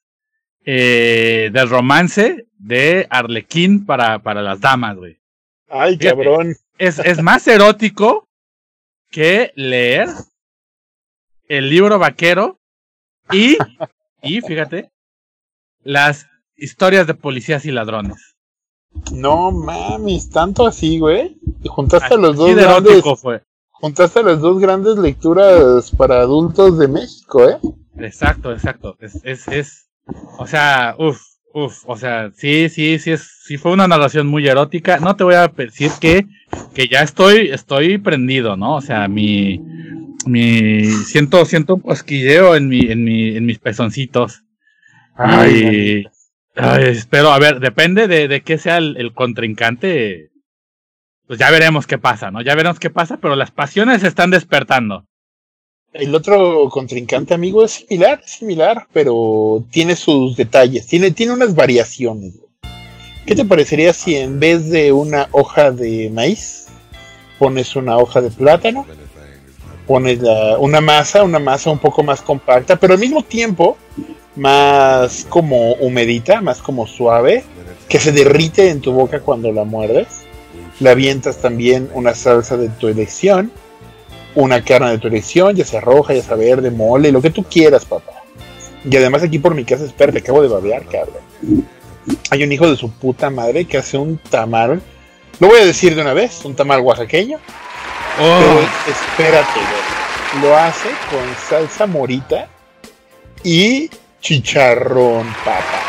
eh, 0.65 1.51
del 1.53 1.69
romance 1.69 2.47
de 2.57 3.05
Arlequín 3.11 3.85
para, 3.85 4.19
para 4.19 4.41
las 4.41 4.59
damas, 4.61 4.97
güey. 4.97 5.19
Ay, 5.69 5.97
Fíjate. 5.97 6.07
cabrón. 6.23 6.55
Es, 6.79 6.97
es 6.99 7.21
más 7.21 7.47
erótico 7.47 8.27
que 9.11 9.51
leer 9.55 10.07
el 11.47 11.69
libro 11.69 11.99
vaquero 11.99 12.59
y, 13.31 13.57
y 14.23 14.41
fíjate, 14.41 14.89
las 15.83 16.27
historias 16.55 17.07
de 17.07 17.13
policías 17.13 17.65
y 17.65 17.71
ladrones. 17.71 18.35
No 19.11 19.51
mames, 19.51 20.29
tanto 20.29 20.65
así, 20.67 20.99
güey. 20.99 21.37
Juntaste 21.65 22.17
los 22.17 22.35
dos 22.35 22.55
grandes, 22.55 23.03
fue. 23.21 23.41
juntaste 23.69 24.23
las 24.23 24.39
dos 24.41 24.59
grandes 24.59 24.97
lecturas 24.97 25.91
para 25.91 26.21
adultos 26.21 26.77
de 26.77 26.87
México, 26.87 27.49
¿eh? 27.49 27.57
Exacto, 27.97 28.51
exacto. 28.51 28.97
Es, 28.99 29.19
es, 29.23 29.47
es, 29.47 29.89
o 30.37 30.45
sea, 30.45 30.95
uff, 30.97 31.21
uff, 31.53 31.83
o 31.87 31.97
sea, 31.97 32.31
sí, 32.35 32.69
sí, 32.69 32.99
sí, 32.99 33.11
es, 33.11 33.43
sí 33.45 33.57
fue 33.57 33.71
una 33.71 33.87
narración 33.87 34.27
muy 34.27 34.47
erótica. 34.47 34.99
No 34.99 35.15
te 35.15 35.23
voy 35.23 35.35
a 35.35 35.47
decir 35.47 35.91
que, 35.99 36.25
que 36.73 36.87
ya 36.87 37.01
estoy, 37.01 37.49
estoy 37.51 37.97
prendido, 37.97 38.57
¿no? 38.57 38.75
O 38.75 38.81
sea, 38.81 39.07
mi, 39.07 39.59
mi, 40.25 40.85
siento, 40.85 41.45
siento 41.45 41.75
un 41.75 41.81
cosquilleo 41.81 42.55
en 42.55 42.67
mi, 42.67 42.91
en 42.91 43.03
mi, 43.03 43.35
en 43.35 43.45
mis 43.45 43.59
pezoncitos. 43.59 44.43
Ay, 45.15 46.05
ay, 46.55 46.83
espero, 46.85 47.31
a 47.31 47.39
ver, 47.39 47.59
depende 47.59 48.07
de, 48.07 48.27
de 48.27 48.41
qué 48.41 48.57
sea 48.57 48.77
el, 48.77 48.95
el 48.97 49.13
contrincante. 49.13 50.31
Pues 51.27 51.39
ya 51.39 51.49
veremos 51.51 51.87
qué 51.87 51.97
pasa, 51.97 52.31
¿no? 52.31 52.41
Ya 52.41 52.55
veremos 52.55 52.79
qué 52.79 52.89
pasa, 52.89 53.17
pero 53.17 53.35
las 53.35 53.51
pasiones 53.51 54.01
se 54.01 54.07
están 54.07 54.31
despertando. 54.31 55.05
El 55.93 56.15
otro 56.15 56.69
contrincante, 56.69 57.33
amigo, 57.33 57.65
es 57.65 57.71
similar, 57.71 58.21
similar, 58.25 58.87
pero 58.93 59.65
tiene 59.71 59.97
sus 59.97 60.37
detalles, 60.37 60.87
tiene, 60.87 61.11
tiene 61.11 61.33
unas 61.33 61.53
variaciones. 61.53 62.39
¿Qué 63.25 63.35
te 63.35 63.45
parecería 63.45 63.93
si 63.93 64.15
en 64.15 64.39
vez 64.39 64.69
de 64.69 64.91
una 64.91 65.27
hoja 65.31 65.71
de 65.71 66.09
maíz 66.13 66.67
pones 67.39 67.75
una 67.75 67.97
hoja 67.97 68.21
de 68.21 68.31
plátano? 68.31 68.85
Pones 69.87 70.19
una 70.59 70.81
masa, 70.81 71.23
una 71.23 71.39
masa 71.39 71.69
un 71.69 71.79
poco 71.79 72.03
más 72.03 72.21
compacta, 72.21 72.77
pero 72.77 72.93
al 72.93 72.99
mismo 72.99 73.23
tiempo 73.23 73.77
más 74.35 75.25
como 75.29 75.73
humedita, 75.73 76.41
más 76.41 76.59
como 76.59 76.87
suave, 76.87 77.43
que 77.89 77.99
se 77.99 78.11
derrite 78.11 78.69
en 78.69 78.81
tu 78.81 78.93
boca 78.93 79.19
cuando 79.19 79.51
la 79.51 79.63
muerdes. 79.63 80.07
Le 80.79 80.89
avientas 80.89 81.37
también 81.37 81.89
una 81.93 82.15
salsa 82.15 82.57
de 82.57 82.69
tu 82.69 82.87
elección 82.87 83.51
una 84.35 84.63
carne 84.63 84.91
de 84.91 84.97
tu 84.97 85.07
elección, 85.07 85.55
ya 85.55 85.65
sea 85.65 85.81
roja, 85.81 86.13
ya 86.13 86.23
sea 86.23 86.35
verde, 86.35 86.71
mole, 86.71 87.11
lo 87.11 87.21
que 87.21 87.29
tú 87.29 87.43
quieras, 87.43 87.85
papá. 87.85 88.23
Y 88.89 88.95
además 88.95 89.23
aquí 89.23 89.39
por 89.39 89.53
mi 89.53 89.65
casa 89.65 89.85
es 89.85 89.91
perro, 89.91 90.13
te 90.13 90.19
acabo 90.19 90.41
de 90.41 90.47
babear, 90.47 90.85
cabrón. 90.85 91.21
Hay 92.29 92.43
un 92.43 92.51
hijo 92.51 92.69
de 92.69 92.77
su 92.77 92.91
puta 92.91 93.29
madre 93.29 93.65
que 93.65 93.77
hace 93.77 93.97
un 93.97 94.17
tamal, 94.17 94.81
lo 95.39 95.47
voy 95.47 95.59
a 95.59 95.65
decir 95.65 95.95
de 95.95 96.01
una 96.01 96.13
vez, 96.13 96.43
un 96.45 96.55
tamal 96.55 96.81
oaxaqueño, 96.81 97.37
Oh, 98.19 98.39
pero 98.39 98.59
espérate, 98.93 99.59
güey. 99.59 100.43
Lo 100.43 100.57
hace 100.57 100.89
con 101.09 101.35
salsa 101.49 101.85
morita 101.87 102.47
y 103.43 103.89
chicharrón, 104.21 105.27
papá. 105.45 105.81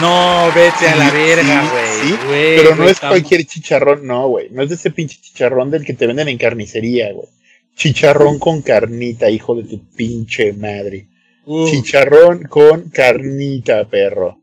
no, 0.00 0.50
vete 0.54 0.88
a 0.88 0.96
la 0.96 1.10
verga, 1.10 1.68
güey. 1.70 2.00
sí, 2.10 2.18
Pero 2.28 2.76
no 2.76 2.88
es 2.88 3.00
cualquier 3.00 3.44
chicharrón, 3.46 4.06
no, 4.06 4.28
güey. 4.28 4.48
No 4.50 4.62
es 4.62 4.68
de 4.68 4.74
ese 4.74 4.90
pinche 4.90 5.18
chicharrón 5.20 5.70
del 5.70 5.84
que 5.84 5.94
te 5.94 6.06
venden 6.06 6.28
en 6.28 6.38
carnicería, 6.38 7.12
güey. 7.12 7.28
Chicharrón 7.76 8.38
con 8.38 8.62
carnita, 8.62 9.30
hijo 9.30 9.54
de 9.54 9.64
tu 9.64 9.82
pinche 9.90 10.52
madre. 10.52 11.08
Uf, 11.46 11.70
Chicharrón 11.70 12.42
con 12.44 12.90
carnita, 12.90 13.86
perro. 13.88 14.38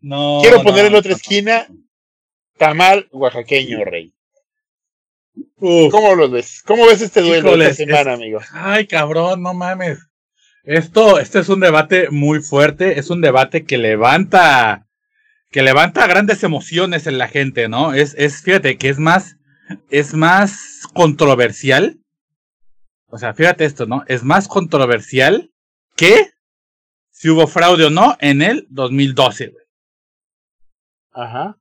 No, 0.00 0.40
Quiero 0.42 0.62
poner 0.62 0.82
no, 0.84 0.88
en 0.88 0.94
otra 0.96 1.12
esquina 1.12 1.66
tamal 2.58 3.08
oaxaqueño, 3.12 3.84
rey. 3.84 4.12
Uf. 5.56 5.90
¿Cómo 5.90 6.14
lo 6.14 6.28
ves? 6.28 6.62
¿Cómo 6.66 6.86
ves 6.86 7.00
este 7.00 7.22
duelo 7.22 7.48
Híjoles, 7.48 7.80
esta 7.80 7.84
semana, 7.84 8.12
amigo? 8.12 8.40
Ay, 8.52 8.86
cabrón, 8.86 9.42
no 9.42 9.54
mames. 9.54 9.98
Esto, 10.64 11.18
esto 11.18 11.38
es 11.38 11.48
un 11.48 11.60
debate 11.60 12.10
muy 12.10 12.40
fuerte, 12.40 12.98
es 12.98 13.08
un 13.08 13.22
debate 13.22 13.64
que 13.64 13.78
levanta, 13.78 14.86
que 15.50 15.62
levanta 15.62 16.06
grandes 16.06 16.44
emociones 16.44 17.06
en 17.06 17.16
la 17.16 17.28
gente, 17.28 17.68
¿no? 17.68 17.94
Es, 17.94 18.14
es, 18.18 18.42
fíjate, 18.42 18.76
que 18.76 18.90
es 18.90 18.98
más, 18.98 19.36
es 19.90 20.12
más 20.12 20.82
controversial. 20.92 21.98
O 23.06 23.18
sea, 23.18 23.32
fíjate 23.32 23.64
esto, 23.64 23.86
¿no? 23.86 24.04
Es 24.06 24.22
más 24.22 24.48
controversial 24.48 25.50
que 25.96 26.30
si 27.10 27.30
hubo 27.30 27.46
fraude 27.46 27.86
o 27.86 27.90
no 27.90 28.16
en 28.20 28.42
el 28.42 28.66
2012, 28.70 29.48
güey. 29.48 29.59
Ajá. 31.12 31.56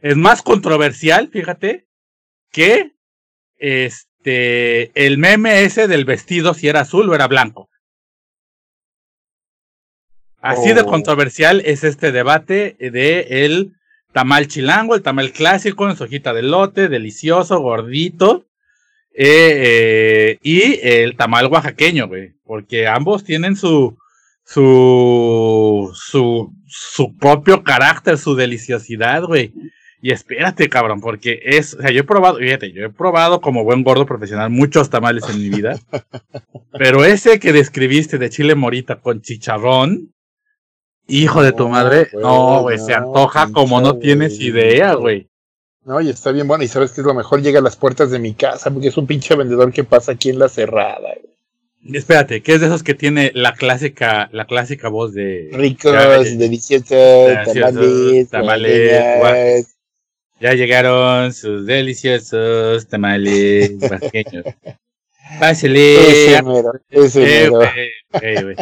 Es 0.00 0.16
más 0.16 0.42
controversial, 0.42 1.28
fíjate, 1.28 1.86
que 2.50 2.92
este 3.58 4.90
el 4.94 5.18
meme 5.18 5.64
ese 5.64 5.88
del 5.88 6.04
vestido 6.04 6.54
si 6.54 6.68
era 6.68 6.80
azul 6.80 7.08
o 7.08 7.14
era 7.14 7.28
blanco. 7.28 7.68
Así 10.40 10.72
de 10.72 10.82
Oh. 10.82 10.86
controversial 10.86 11.60
es 11.66 11.84
este 11.84 12.12
debate 12.12 12.76
de 12.78 13.44
el 13.44 13.74
tamal 14.12 14.48
chilango, 14.48 14.94
el 14.94 15.02
tamal 15.02 15.32
clásico 15.32 15.88
en 15.88 15.96
su 15.96 16.04
hojita 16.04 16.32
de 16.32 16.42
lote, 16.42 16.88
delicioso, 16.88 17.60
gordito, 17.60 18.46
eh, 19.12 20.36
eh, 20.36 20.38
y 20.42 20.80
el 20.82 21.16
tamal 21.16 21.46
oaxaqueño, 21.46 22.08
güey, 22.08 22.32
porque 22.44 22.86
ambos 22.86 23.24
tienen 23.24 23.56
su 23.56 23.98
su 24.44 25.92
su 25.94 26.52
su 26.70 27.16
propio 27.16 27.62
carácter, 27.62 28.16
su 28.16 28.34
deliciosidad, 28.34 29.24
güey. 29.24 29.52
Y 30.02 30.12
espérate, 30.12 30.68
cabrón, 30.70 31.00
porque 31.00 31.40
es, 31.42 31.74
o 31.74 31.82
sea, 31.82 31.90
yo 31.90 32.00
he 32.00 32.04
probado, 32.04 32.38
fíjate, 32.38 32.72
yo 32.72 32.86
he 32.86 32.90
probado 32.90 33.40
como 33.42 33.64
buen 33.64 33.82
gordo 33.82 34.06
profesional 34.06 34.48
muchos 34.48 34.88
tamales 34.88 35.28
en 35.28 35.38
mi 35.38 35.50
vida, 35.50 35.78
pero 36.72 37.04
ese 37.04 37.38
que 37.38 37.52
describiste 37.52 38.16
de 38.16 38.30
chile 38.30 38.54
morita 38.54 39.00
con 39.00 39.20
chicharrón, 39.20 40.14
hijo 41.06 41.42
de 41.42 41.52
tu 41.52 41.68
madre, 41.68 42.08
güey, 42.10 42.24
no, 42.24 42.62
güey, 42.62 42.78
se 42.78 42.94
antoja 42.94 43.52
como 43.52 43.82
no 43.82 43.98
tienes 43.98 44.36
güey. 44.36 44.48
idea, 44.48 44.94
güey. 44.94 45.28
No, 45.84 46.00
y 46.00 46.08
está 46.08 46.30
bien 46.30 46.46
bueno. 46.46 46.62
Y 46.62 46.68
sabes 46.68 46.92
que 46.92 47.00
es 47.00 47.06
lo 47.06 47.14
mejor, 47.14 47.42
llega 47.42 47.58
a 47.58 47.62
las 47.62 47.76
puertas 47.76 48.10
de 48.10 48.18
mi 48.18 48.34
casa, 48.34 48.70
porque 48.70 48.88
es 48.88 48.96
un 48.96 49.06
pinche 49.06 49.34
vendedor 49.34 49.72
que 49.72 49.84
pasa 49.84 50.12
aquí 50.12 50.30
en 50.30 50.38
la 50.38 50.48
cerrada, 50.48 50.98
güey. 51.20 51.34
Espérate, 51.82 52.42
¿qué 52.42 52.54
es 52.54 52.60
de 52.60 52.66
esos 52.66 52.82
que 52.82 52.94
tiene 52.94 53.32
la 53.34 53.54
clásica, 53.54 54.28
la 54.32 54.44
clásica 54.44 54.88
voz 54.88 55.14
de 55.14 55.48
Ricos, 55.52 55.92
Ya, 55.92 56.18
deliciosos, 56.18 56.90
tamales, 57.54 58.28
tamales. 58.28 59.76
Ya 60.40 60.52
llegaron 60.54 61.32
sus 61.32 61.64
deliciosos 61.66 62.86
tamales 62.86 63.72
oaxaqueños. 63.80 64.44
Pásale. 65.38 66.10
Ese 66.34 66.42
mero, 66.42 66.72
ese 66.90 67.22
Eh, 67.22 67.50
mero. 67.50 67.56
güey, 67.58 67.90
güey, 68.12 68.42
güey. 68.42 68.56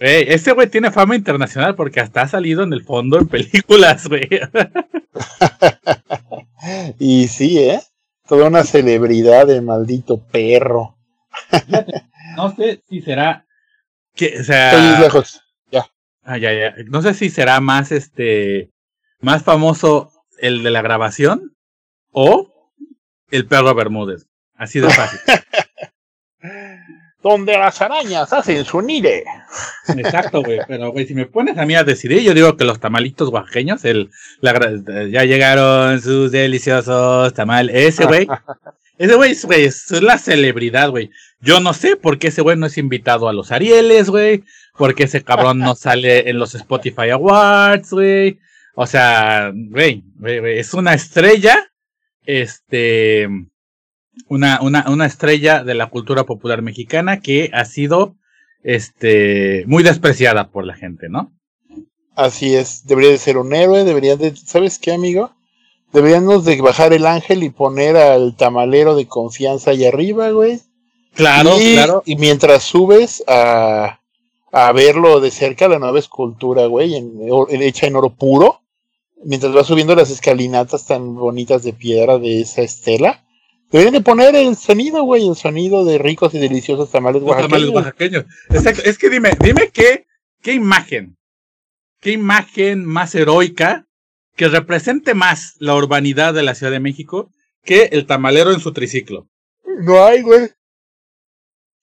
Güey, 0.00 0.24
Este 0.28 0.52
güey 0.52 0.68
tiene 0.68 0.90
fama 0.90 1.14
internacional 1.16 1.74
porque 1.76 2.00
hasta 2.00 2.22
ha 2.22 2.28
salido 2.28 2.62
en 2.64 2.72
el 2.72 2.82
fondo 2.82 3.18
en 3.18 3.28
películas, 3.28 4.06
güey. 4.08 4.28
Y 6.98 7.28
sí, 7.28 7.58
¿eh? 7.58 7.80
Toda 8.26 8.48
una 8.48 8.64
celebridad 8.64 9.46
de 9.46 9.60
maldito 9.60 10.18
perro. 10.18 10.96
No 12.36 12.54
sé 12.54 12.82
si 12.88 13.00
será. 13.00 13.46
Que, 14.14 14.26
o 14.26 14.40
Estoy 14.40 14.44
sea. 14.44 15.00
lejos. 15.00 15.40
Ah, 16.26 16.38
ya, 16.38 16.52
ya. 16.54 16.74
No 16.86 17.02
sé 17.02 17.12
si 17.12 17.28
será 17.28 17.60
más 17.60 17.92
este. 17.92 18.70
Más 19.20 19.42
famoso 19.42 20.10
el 20.38 20.62
de 20.62 20.70
la 20.70 20.82
grabación 20.82 21.54
o 22.12 22.72
el 23.30 23.46
perro 23.46 23.74
Bermúdez. 23.74 24.26
Así 24.54 24.80
de 24.80 24.90
fácil. 24.90 25.20
Donde 27.22 27.56
las 27.56 27.80
arañas 27.80 28.32
hacen 28.34 28.64
su 28.66 28.82
nide. 28.82 29.24
Exacto, 29.96 30.42
güey. 30.42 30.60
Pero, 30.68 30.92
güey, 30.92 31.06
si 31.06 31.14
me 31.14 31.24
pones 31.24 31.56
a 31.56 31.64
mí 31.64 31.74
a 31.74 31.82
decidir, 31.82 32.20
yo 32.20 32.34
digo 32.34 32.54
que 32.56 32.64
los 32.64 32.80
tamalitos 32.80 33.30
oaxaqueños, 33.30 33.82
el, 33.86 34.10
la 34.40 34.52
ya 35.10 35.24
llegaron 35.24 36.02
sus 36.02 36.32
deliciosos 36.32 37.32
tamal. 37.32 37.70
Ese, 37.70 38.04
güey. 38.04 38.28
Ese 38.96 39.14
güey 39.16 39.32
es, 39.32 39.44
güey, 39.44 39.64
es 39.64 39.90
la 40.02 40.18
celebridad, 40.18 40.90
güey. 40.90 41.10
Yo 41.40 41.60
no 41.60 41.74
sé 41.74 41.96
por 41.96 42.18
qué 42.18 42.28
ese 42.28 42.42
güey 42.42 42.56
no 42.56 42.66
es 42.66 42.78
invitado 42.78 43.28
a 43.28 43.32
los 43.32 43.50
Arieles, 43.50 44.08
güey. 44.08 44.44
Por 44.76 44.94
qué 44.94 45.04
ese 45.04 45.22
cabrón 45.22 45.58
no 45.58 45.74
sale 45.74 46.30
en 46.30 46.38
los 46.38 46.54
Spotify 46.54 47.10
Awards, 47.10 47.90
güey. 47.90 48.38
O 48.74 48.86
sea, 48.86 49.52
güey, 49.54 50.04
es 50.24 50.74
una 50.74 50.94
estrella, 50.94 51.70
este, 52.24 53.28
una, 54.28 54.60
una, 54.62 54.86
una 54.88 55.06
estrella 55.06 55.62
de 55.62 55.74
la 55.74 55.86
cultura 55.88 56.24
popular 56.24 56.62
mexicana 56.62 57.20
que 57.20 57.50
ha 57.52 57.64
sido, 57.64 58.16
este, 58.62 59.64
muy 59.66 59.82
despreciada 59.82 60.50
por 60.50 60.64
la 60.66 60.74
gente, 60.74 61.08
¿no? 61.08 61.32
Así 62.16 62.54
es, 62.54 62.84
debería 62.86 63.10
de 63.10 63.18
ser 63.18 63.38
un 63.38 63.54
héroe, 63.54 63.84
debería 63.84 64.16
de, 64.16 64.34
¿sabes 64.36 64.78
qué, 64.78 64.92
amigo? 64.92 65.34
Deberíamos 65.94 66.44
de 66.44 66.60
bajar 66.60 66.92
el 66.92 67.06
ángel 67.06 67.42
y 67.44 67.50
poner 67.50 67.96
al 67.96 68.36
tamalero 68.36 68.94
de 68.96 69.06
confianza 69.06 69.70
ahí 69.70 69.86
arriba, 69.86 70.30
güey. 70.30 70.60
Claro, 71.14 71.56
y, 71.60 71.74
claro. 71.74 72.02
Y 72.04 72.16
mientras 72.16 72.64
subes 72.64 73.22
a, 73.28 74.00
a 74.52 74.72
verlo 74.72 75.20
de 75.20 75.30
cerca, 75.30 75.68
la 75.68 75.78
nueva 75.78 76.00
escultura, 76.00 76.66
güey, 76.66 76.96
en, 76.96 77.12
en- 77.48 77.62
hecha 77.62 77.86
en 77.86 77.94
oro 77.96 78.10
puro, 78.10 78.60
mientras 79.24 79.52
vas 79.54 79.66
subiendo 79.68 79.94
las 79.94 80.10
escalinatas 80.10 80.84
tan 80.86 81.14
bonitas 81.14 81.62
de 81.62 81.72
piedra 81.72 82.18
de 82.18 82.40
esa 82.40 82.62
estela, 82.62 83.24
deberían 83.70 83.94
de 83.94 84.00
poner 84.00 84.34
el 84.34 84.56
sonido, 84.56 85.04
güey, 85.04 85.28
el 85.28 85.36
sonido 85.36 85.84
de 85.84 85.98
ricos 85.98 86.34
y 86.34 86.38
deliciosos 86.40 86.90
tamales 86.90 87.22
Los 87.22 87.30
tamales 87.36 87.70
oaxaqueños. 87.70 87.74
oaxaqueños. 87.74 88.24
Exacto. 88.50 88.82
Es 88.84 88.98
que 88.98 89.10
dime, 89.10 89.30
dime 89.40 89.70
qué, 89.72 90.06
qué 90.42 90.52
imagen, 90.54 91.16
qué 92.00 92.10
imagen 92.10 92.84
más 92.84 93.14
heroica 93.14 93.86
que 94.36 94.48
represente 94.48 95.14
más 95.14 95.54
la 95.58 95.74
urbanidad 95.74 96.34
de 96.34 96.42
la 96.42 96.54
Ciudad 96.54 96.72
de 96.72 96.80
México 96.80 97.30
que 97.62 97.84
el 97.92 98.06
tamalero 98.06 98.52
en 98.52 98.60
su 98.60 98.72
triciclo. 98.72 99.28
No 99.80 100.04
hay, 100.04 100.22
güey. 100.22 100.50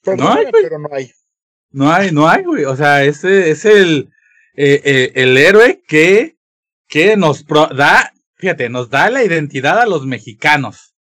No 0.06 0.32
hay, 0.32 0.44
güey. 0.50 0.64
pero 0.64 0.80
no 0.80 0.90
hay. 0.92 1.12
No 1.72 1.92
hay, 1.92 2.12
no 2.12 2.28
hay, 2.30 2.44
güey. 2.44 2.66
O 2.66 2.76
sea, 2.76 3.04
ese 3.04 3.50
es 3.52 3.66
el, 3.66 4.10
eh, 4.56 4.82
eh, 4.84 5.12
el 5.16 5.38
héroe 5.38 5.82
que, 5.88 6.36
que 6.88 7.16
nos 7.18 7.44
pro- 7.44 7.68
da, 7.70 8.12
fíjate, 8.36 8.70
nos 8.70 8.90
da 8.90 9.10
la 9.10 9.24
identidad 9.24 9.80
a 9.80 9.86
los 9.86 10.06
mexicanos. 10.06 10.94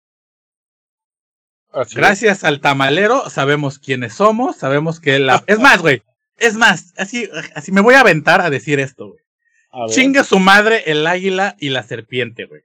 Así 1.71 1.93
es. 1.93 1.97
Gracias 1.97 2.45
al 2.45 2.61
tamalero 2.61 3.29
sabemos 3.31 3.79
quiénes 3.79 4.15
somos, 4.15 4.57
sabemos 4.57 5.01
que 5.01 5.19
la... 5.19 5.43
Es 5.47 5.59
más, 5.59 5.81
güey. 5.81 6.03
Es 6.37 6.55
más, 6.55 6.93
así, 6.97 7.29
así 7.55 7.73
me 7.73 7.81
voy 7.81 7.95
a 7.95 8.01
aventar 8.01 8.41
a 8.41 8.51
decir 8.51 8.79
esto, 8.81 9.09
güey. 9.09 9.21
A 9.79 9.87
ver. 9.87 9.91
Chingue 9.91 10.25
su 10.25 10.39
madre 10.39 10.83
el 10.87 11.07
águila 11.07 11.57
y 11.59 11.71
la 11.71 11.83
serpiente, 11.83 12.47
güey. 12.47 12.63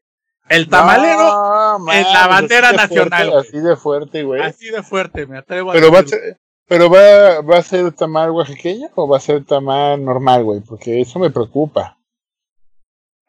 El 0.49 0.67
tamalero, 0.67 1.77
No, 1.79 1.91
en 1.93 2.03
la 2.03 2.27
bandera 2.27 2.69
así 2.69 2.77
nacional, 2.77 3.29
fuerte, 3.29 3.47
así 3.47 3.59
de 3.59 3.75
fuerte, 3.77 4.23
güey. 4.23 4.41
así 4.41 4.69
de 4.69 4.83
fuerte, 4.83 5.25
me 5.25 5.37
atrevo 5.37 5.71
a 5.71 5.73
Pero 5.73 5.89
va 5.91 5.99
a 5.99 6.05
ser, 6.07 6.37
pero 6.67 6.89
va, 6.89 7.41
va 7.41 7.57
a 7.59 7.63
ser 7.63 7.91
tamal 7.93 8.31
oaxaqueño 8.31 8.89
o 8.95 9.07
va 9.07 9.17
a 9.17 9.21
ser 9.21 9.45
tamal 9.45 10.03
normal, 10.03 10.43
güey, 10.43 10.59
porque 10.61 10.99
eso 10.99 11.17
me 11.19 11.29
preocupa. 11.29 11.97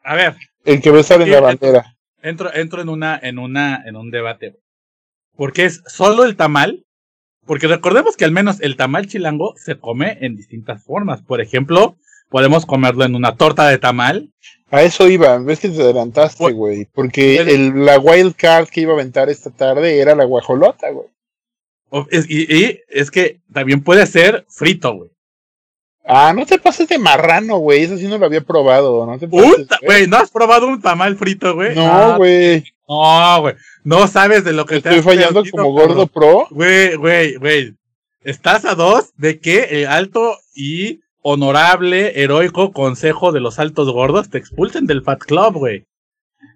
A 0.03 0.15
ver, 0.15 0.35
El 0.65 0.81
que 0.81 0.91
va 0.91 0.97
a 0.97 1.01
estar 1.01 1.21
en 1.21 1.31
la 1.31 1.39
bandera. 1.41 1.95
entro, 2.21 2.53
entro 2.53 2.81
en 2.81 2.89
una, 2.89 3.17
en 3.21 3.39
una, 3.39 3.81
en 3.85 3.95
un 3.95 4.11
debate, 4.11 4.49
güey. 4.49 4.61
Porque 5.37 5.65
es 5.65 5.81
solo 5.87 6.23
el 6.25 6.35
tamal. 6.35 6.85
Porque 7.45 7.67
recordemos 7.67 8.17
que 8.17 8.25
al 8.25 8.31
menos 8.31 8.59
el 8.61 8.75
tamal 8.75 9.07
chilango 9.07 9.53
se 9.57 9.77
come 9.79 10.17
en 10.21 10.35
distintas 10.35 10.83
formas. 10.83 11.21
Por 11.21 11.41
ejemplo, 11.41 11.95
podemos 12.29 12.65
comerlo 12.65 13.03
en 13.05 13.15
una 13.15 13.35
torta 13.35 13.67
de 13.67 13.77
tamal. 13.77 14.31
A 14.71 14.81
eso 14.81 15.07
iba, 15.07 15.37
ves 15.37 15.59
que 15.59 15.69
te 15.69 15.81
adelantaste, 15.81 16.51
güey, 16.51 16.85
porque 16.93 17.37
el- 17.37 17.85
la 17.85 17.99
wild 17.99 18.35
card 18.35 18.67
que 18.67 18.81
iba 18.81 18.91
a 18.91 18.95
aventar 18.95 19.29
esta 19.29 19.49
tarde 19.51 19.99
era 19.99 20.15
la 20.15 20.25
guajolota, 20.25 20.87
güey. 20.89 21.07
y, 22.27 22.55
y 22.65 22.79
es 22.89 23.09
que 23.11 23.39
también 23.53 23.83
puede 23.83 24.05
ser 24.07 24.45
frito, 24.49 24.93
güey. 24.95 25.09
Ah, 26.07 26.33
no 26.35 26.45
te 26.45 26.59
pases 26.59 26.87
de 26.87 26.99
marrano, 26.99 27.57
güey, 27.57 27.83
eso 27.83 27.97
sí 27.97 28.07
no 28.07 28.17
lo 28.17 28.25
había 28.27 28.41
probado, 28.41 29.05
no 29.05 29.17
te 29.17 29.27
pases, 29.27 29.67
Güey, 29.83 30.07
¿no 30.07 30.17
has 30.17 30.29
probado 30.29 30.67
un 30.67 30.79
tamal 30.81 31.15
frito, 31.15 31.55
güey? 31.55 31.73
No, 31.75 32.17
güey, 32.17 32.63
No, 32.87 33.41
güey. 33.41 33.55
No 33.83 34.07
sabes 34.07 34.43
de 34.43 34.53
lo 34.53 34.65
que 34.65 34.81
te 34.81 34.89
estoy 34.89 35.01
fallando 35.01 35.41
perdido, 35.41 35.57
como 35.63 35.71
gordo 35.71 36.05
pro. 36.07 36.47
Güey, 36.51 36.95
güey, 36.95 37.35
güey. 37.37 37.73
Estás 38.23 38.65
a 38.65 38.75
dos 38.75 39.13
de 39.17 39.39
que 39.39 39.63
el 39.81 39.87
alto 39.87 40.37
y 40.53 40.99
honorable, 41.27 42.21
heroico 42.21 42.71
consejo 42.71 43.31
de 43.31 43.39
los 43.39 43.57
altos 43.57 43.91
gordos 43.91 44.29
te 44.29 44.37
expulsen 44.37 44.85
del 44.85 45.01
Fat 45.01 45.19
Club, 45.21 45.55
güey. 45.55 45.87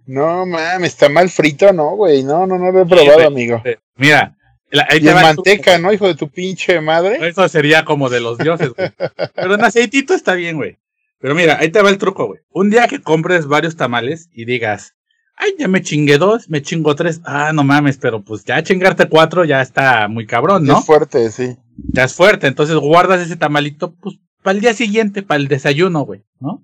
No 0.05 0.45
mames, 0.45 0.93
está 0.93 1.09
mal 1.09 1.29
frito, 1.29 1.73
no, 1.73 1.95
güey, 1.95 2.21
no, 2.21 2.45
no, 2.45 2.59
no 2.59 2.71
lo 2.71 2.81
he 2.83 2.85
probado, 2.85 3.25
amigo. 3.27 3.59
Eh, 3.65 3.77
Mira, 3.95 4.35
la- 4.69 4.85
ahí 4.87 4.99
Y 4.99 5.01
te 5.01 5.09
en 5.09 5.15
manteca, 5.15 5.79
¿no, 5.79 5.91
hijo 5.91 6.05
de 6.05 6.13
tu 6.13 6.29
pinche 6.29 6.79
madre? 6.81 7.17
Eso 7.27 7.47
sería 7.49 7.83
como 7.83 8.09
de 8.09 8.19
los 8.19 8.37
dioses, 8.37 8.69
güey. 8.75 8.91
Pero 9.35 9.55
en 9.55 9.63
aceitito 9.63 10.13
está 10.13 10.35
bien, 10.35 10.57
güey. 10.57 10.77
Pero 11.19 11.33
mira, 11.33 11.57
ahí 11.59 11.69
te 11.69 11.81
va 11.81 11.89
el 11.89 11.97
truco, 11.97 12.27
güey. 12.27 12.39
Un 12.51 12.69
día 12.69 12.87
que 12.87 13.01
compres 13.01 13.47
varios 13.47 13.75
tamales 13.75 14.29
y 14.31 14.45
digas, 14.45 14.93
ay, 15.35 15.53
ya 15.57 15.67
me 15.67 15.81
chingué 15.81 16.19
dos, 16.19 16.47
me 16.47 16.61
chingo 16.61 16.95
tres. 16.95 17.21
Ah, 17.25 17.51
no 17.53 17.63
mames, 17.63 17.97
pero 17.97 18.21
pues 18.23 18.45
ya 18.45 18.61
chingarte 18.61 19.09
cuatro 19.09 19.45
ya 19.45 19.61
está 19.61 20.07
muy 20.07 20.27
cabrón, 20.27 20.65
¿no? 20.65 20.77
Es 20.77 20.85
fuerte, 20.85 21.31
sí. 21.31 21.57
ya 21.91 22.03
es 22.03 22.13
fuerte. 22.13 22.45
Entonces 22.45 22.75
guardas 22.75 23.19
ese 23.21 23.35
tamalito, 23.35 23.95
pues, 23.95 24.15
para 24.43 24.55
el 24.55 24.61
día 24.61 24.73
siguiente, 24.73 25.23
para 25.23 25.39
el 25.39 25.47
desayuno, 25.47 26.01
güey, 26.01 26.23
¿no? 26.39 26.63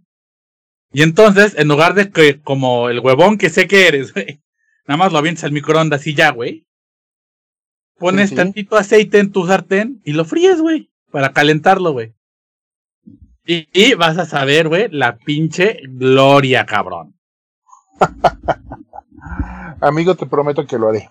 Y 0.92 1.02
entonces, 1.02 1.56
en 1.58 1.68
lugar 1.68 1.94
de 1.94 2.10
que, 2.10 2.42
como 2.42 2.90
el 2.90 3.00
huevón 3.00 3.38
que 3.38 3.50
sé 3.50 3.68
que 3.68 3.88
eres, 3.88 4.14
güey, 4.14 4.42
nada 4.88 4.98
más 4.98 5.12
lo 5.12 5.18
avientas 5.20 5.44
al 5.44 5.52
microondas 5.52 6.06
y 6.08 6.14
ya, 6.14 6.32
güey. 6.32 6.66
Pones 7.98 8.30
Sí, 8.30 8.36
sí. 8.36 8.36
tantito 8.36 8.76
aceite 8.78 9.20
en 9.20 9.32
tu 9.32 9.46
sartén 9.48 10.02
y 10.04 10.14
lo 10.14 10.26
fríes, 10.26 10.62
güey, 10.62 10.90
para 11.12 11.34
calentarlo, 11.34 11.92
güey. 11.94 12.14
Y, 13.46 13.68
y 13.74 13.94
vas 13.94 14.18
a 14.18 14.26
saber, 14.26 14.68
güey, 14.68 14.88
la 14.90 15.18
pinche 15.18 15.80
gloria, 15.88 16.66
cabrón. 16.66 17.16
Amigo, 19.82 20.16
te 20.16 20.26
prometo 20.26 20.66
que 20.66 20.78
lo 20.78 20.90
haré. 20.90 21.10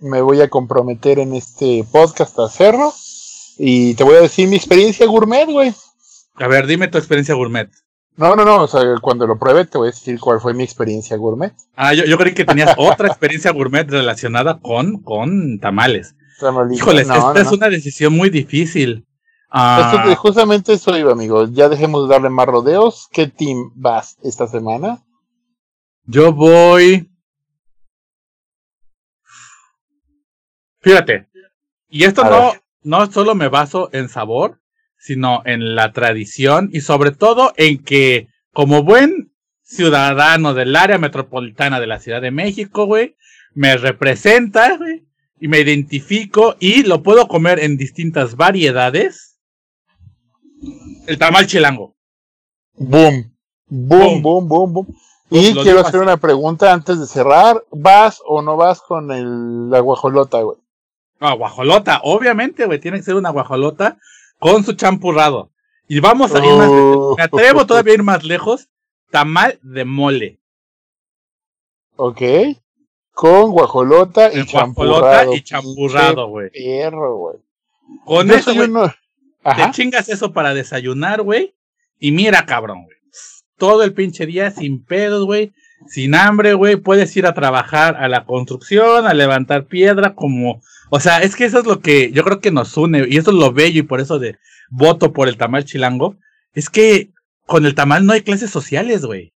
Me 0.00 0.20
voy 0.20 0.40
a 0.40 0.48
comprometer 0.50 1.18
en 1.18 1.34
este 1.34 1.84
podcast 1.90 2.38
a 2.38 2.46
hacerlo. 2.46 2.92
Y 3.58 3.94
te 3.94 4.04
voy 4.04 4.16
a 4.16 4.20
decir 4.20 4.48
mi 4.48 4.56
experiencia 4.56 5.06
gourmet, 5.06 5.46
güey. 5.46 5.72
A 6.38 6.48
ver, 6.48 6.66
dime 6.66 6.88
tu 6.88 6.98
experiencia 6.98 7.34
gourmet. 7.34 7.70
No, 8.16 8.34
no, 8.34 8.44
no. 8.44 8.62
O 8.62 8.68
sea, 8.68 8.82
cuando 9.02 9.26
lo 9.26 9.38
pruebe 9.38 9.64
te 9.66 9.78
voy 9.78 9.88
a 9.88 9.90
decir 9.90 10.18
cuál 10.20 10.40
fue 10.40 10.54
mi 10.54 10.62
experiencia 10.64 11.16
gourmet. 11.16 11.52
Ah, 11.74 11.92
yo, 11.94 12.04
yo 12.04 12.16
creí 12.18 12.34
que 12.34 12.44
tenías 12.44 12.74
otra 12.78 13.08
experiencia 13.08 13.50
gourmet 13.52 13.88
relacionada 13.90 14.58
con, 14.60 15.02
con 15.02 15.58
tamales. 15.60 16.14
Tamalito. 16.40 16.76
Híjoles, 16.76 17.08
No, 17.08 17.14
esta 17.14 17.32
no, 17.34 17.40
es 17.40 17.46
no. 17.50 17.56
una 17.56 17.68
decisión 17.68 18.12
muy 18.14 18.30
difícil. 18.30 19.06
Ah, 19.50 20.02
te- 20.06 20.16
justamente 20.16 20.72
eso 20.74 20.96
iba, 20.98 21.12
amigo. 21.12 21.46
Ya 21.48 21.68
dejemos 21.68 22.06
de 22.08 22.14
darle 22.14 22.28
más 22.30 22.46
rodeos. 22.46 23.08
¿Qué 23.12 23.26
team 23.26 23.70
vas 23.74 24.16
esta 24.22 24.46
semana? 24.46 25.02
yo 26.08 26.32
voy. 26.32 27.10
Fíjate. 30.80 31.28
Y 31.88 32.04
esto 32.04 32.22
A 32.24 32.30
no, 32.30 32.40
ver. 32.52 32.62
no 32.82 33.10
solo 33.10 33.34
me 33.34 33.48
baso 33.48 33.88
en 33.92 34.08
sabor, 34.08 34.60
sino 35.06 35.42
en 35.44 35.76
la 35.76 35.92
tradición 35.92 36.68
y 36.72 36.80
sobre 36.80 37.12
todo 37.12 37.52
en 37.56 37.78
que, 37.84 38.26
como 38.52 38.82
buen 38.82 39.32
ciudadano 39.62 40.52
del 40.52 40.74
área 40.74 40.98
metropolitana 40.98 41.78
de 41.78 41.86
la 41.86 42.00
Ciudad 42.00 42.20
de 42.20 42.32
México, 42.32 42.86
güey, 42.86 43.14
me 43.54 43.76
representa, 43.76 44.76
güey, 44.76 45.06
y 45.38 45.46
me 45.46 45.60
identifico 45.60 46.56
y 46.58 46.82
lo 46.82 47.04
puedo 47.04 47.28
comer 47.28 47.60
en 47.60 47.76
distintas 47.76 48.34
variedades. 48.34 49.38
El 51.06 51.18
tamal 51.18 51.46
chilango. 51.46 51.94
Boom. 52.74 53.32
Boom, 53.68 54.22
boom, 54.22 54.48
boom, 54.48 54.72
boom. 54.72 54.96
Y 55.30 55.54
quiero 55.54 55.80
hacer 55.80 55.96
así. 55.96 56.02
una 56.02 56.16
pregunta 56.16 56.72
antes 56.72 56.98
de 56.98 57.06
cerrar. 57.06 57.62
¿Vas 57.70 58.20
o 58.26 58.42
no 58.42 58.56
vas 58.56 58.80
con 58.80 59.12
el, 59.12 59.70
la 59.70 59.78
guajolota, 59.78 60.40
güey? 60.42 60.58
Ah, 61.20 61.34
guajolota, 61.34 62.00
obviamente, 62.02 62.66
güey, 62.66 62.80
tiene 62.80 62.98
que 62.98 63.04
ser 63.04 63.14
una 63.14 63.30
guajolota 63.30 63.98
con 64.38 64.64
su 64.64 64.72
champurrado. 64.74 65.50
Y 65.88 66.00
vamos 66.00 66.34
a 66.34 66.38
ir 66.44 66.52
más, 66.54 66.68
Oh. 66.70 67.14
me 67.16 67.22
atrevo 67.24 67.66
todavía 67.66 67.92
a 67.92 67.94
ir 67.96 68.02
más 68.02 68.24
lejos, 68.24 68.68
tamal 69.10 69.58
de 69.62 69.84
mole. 69.84 70.38
Ok. 71.96 72.20
Con 73.12 73.50
guajolota 73.52 74.30
y 74.32 74.40
El 74.40 74.44
guajolota 74.46 75.00
champurrado. 75.24 75.34
y 75.34 75.40
champurrado, 75.42 76.28
güey. 76.28 76.50
Pinche 76.50 76.68
Perro, 76.80 77.16
güey. 77.16 77.36
Con 78.04 78.28
Yo 78.28 78.34
eso, 78.34 78.54
güey, 78.54 78.68
uno- 78.68 78.92
te 79.56 79.70
chingas 79.70 80.08
eso 80.08 80.32
para 80.32 80.52
desayunar, 80.54 81.22
güey. 81.22 81.54
Y 81.98 82.12
mira, 82.12 82.44
cabrón, 82.44 82.84
güey. 82.84 82.96
Todo 83.56 83.84
el 83.84 83.94
pinche 83.94 84.26
día 84.26 84.50
sin 84.50 84.84
pedos, 84.84 85.24
güey. 85.24 85.52
Sin 85.86 86.14
hambre, 86.14 86.52
güey. 86.54 86.76
Puedes 86.76 87.16
ir 87.16 87.26
a 87.26 87.32
trabajar 87.32 87.96
a 87.96 88.08
la 88.08 88.26
construcción, 88.26 89.06
a 89.06 89.14
levantar 89.14 89.64
piedra, 89.66 90.14
como. 90.14 90.60
O 90.90 91.00
sea, 91.00 91.22
es 91.22 91.34
que 91.36 91.44
eso 91.44 91.58
es 91.60 91.66
lo 91.66 91.80
que 91.80 92.12
yo 92.12 92.22
creo 92.24 92.40
que 92.40 92.50
nos 92.50 92.76
une. 92.76 93.06
Y 93.08 93.16
eso 93.16 93.30
es 93.30 93.36
lo 93.36 93.52
bello 93.52 93.80
y 93.80 93.82
por 93.82 94.00
eso 94.00 94.18
de 94.18 94.36
voto 94.70 95.12
por 95.12 95.28
el 95.28 95.36
tamal 95.36 95.64
chilango. 95.64 96.16
Es 96.52 96.70
que 96.70 97.10
con 97.46 97.66
el 97.66 97.74
tamal 97.74 98.06
no 98.06 98.12
hay 98.12 98.22
clases 98.22 98.50
sociales, 98.50 99.04
güey. 99.04 99.32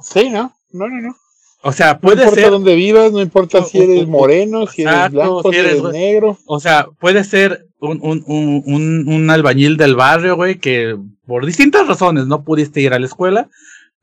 Sí, 0.00 0.28
¿no? 0.30 0.52
No, 0.72 0.88
no, 0.88 1.00
no. 1.00 1.16
O 1.62 1.72
sea, 1.72 1.94
No 1.94 2.00
puede 2.00 2.22
importa 2.22 2.40
ser. 2.42 2.50
dónde 2.50 2.74
vivas, 2.76 3.10
no 3.12 3.20
importa 3.20 3.64
si 3.64 3.78
eres 3.78 4.06
moreno, 4.06 4.66
si 4.68 4.82
eres 4.82 4.94
Exacto, 4.94 5.16
blanco, 5.16 5.42
si 5.52 5.58
si 5.58 5.64
eres- 5.64 5.82
negro. 5.92 6.38
O 6.46 6.60
sea, 6.60 6.86
puede 7.00 7.24
ser 7.24 7.66
un, 7.80 7.98
un, 8.00 8.22
un, 8.26 8.62
un, 8.64 9.08
un 9.12 9.30
albañil 9.30 9.76
del 9.76 9.96
barrio, 9.96 10.36
güey, 10.36 10.58
que 10.58 10.96
por 11.26 11.44
distintas 11.46 11.86
razones 11.88 12.26
no 12.26 12.44
pudiste 12.44 12.80
ir 12.80 12.92
a 12.94 12.98
la 13.00 13.06
escuela, 13.06 13.48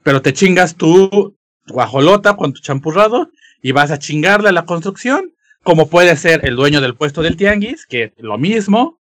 pero 0.04 0.22
te 0.22 0.34
chingas 0.34 0.76
tu 0.76 1.38
guajolota 1.68 2.36
con 2.36 2.52
tu 2.54 2.60
champurrado 2.62 3.30
y 3.62 3.72
vas 3.72 3.90
a 3.92 4.00
chingarle 4.00 4.50
a 4.50 4.54
la 4.54 4.66
construcción, 4.66 5.32
como 5.66 5.90
puede 5.90 6.16
ser 6.16 6.46
el 6.46 6.56
dueño 6.56 6.80
del 6.80 6.94
puesto 6.94 7.24
del 7.24 7.38
tianguis, 7.38 7.88
que 7.88 8.14
lo 8.20 8.38
mismo, 8.38 9.00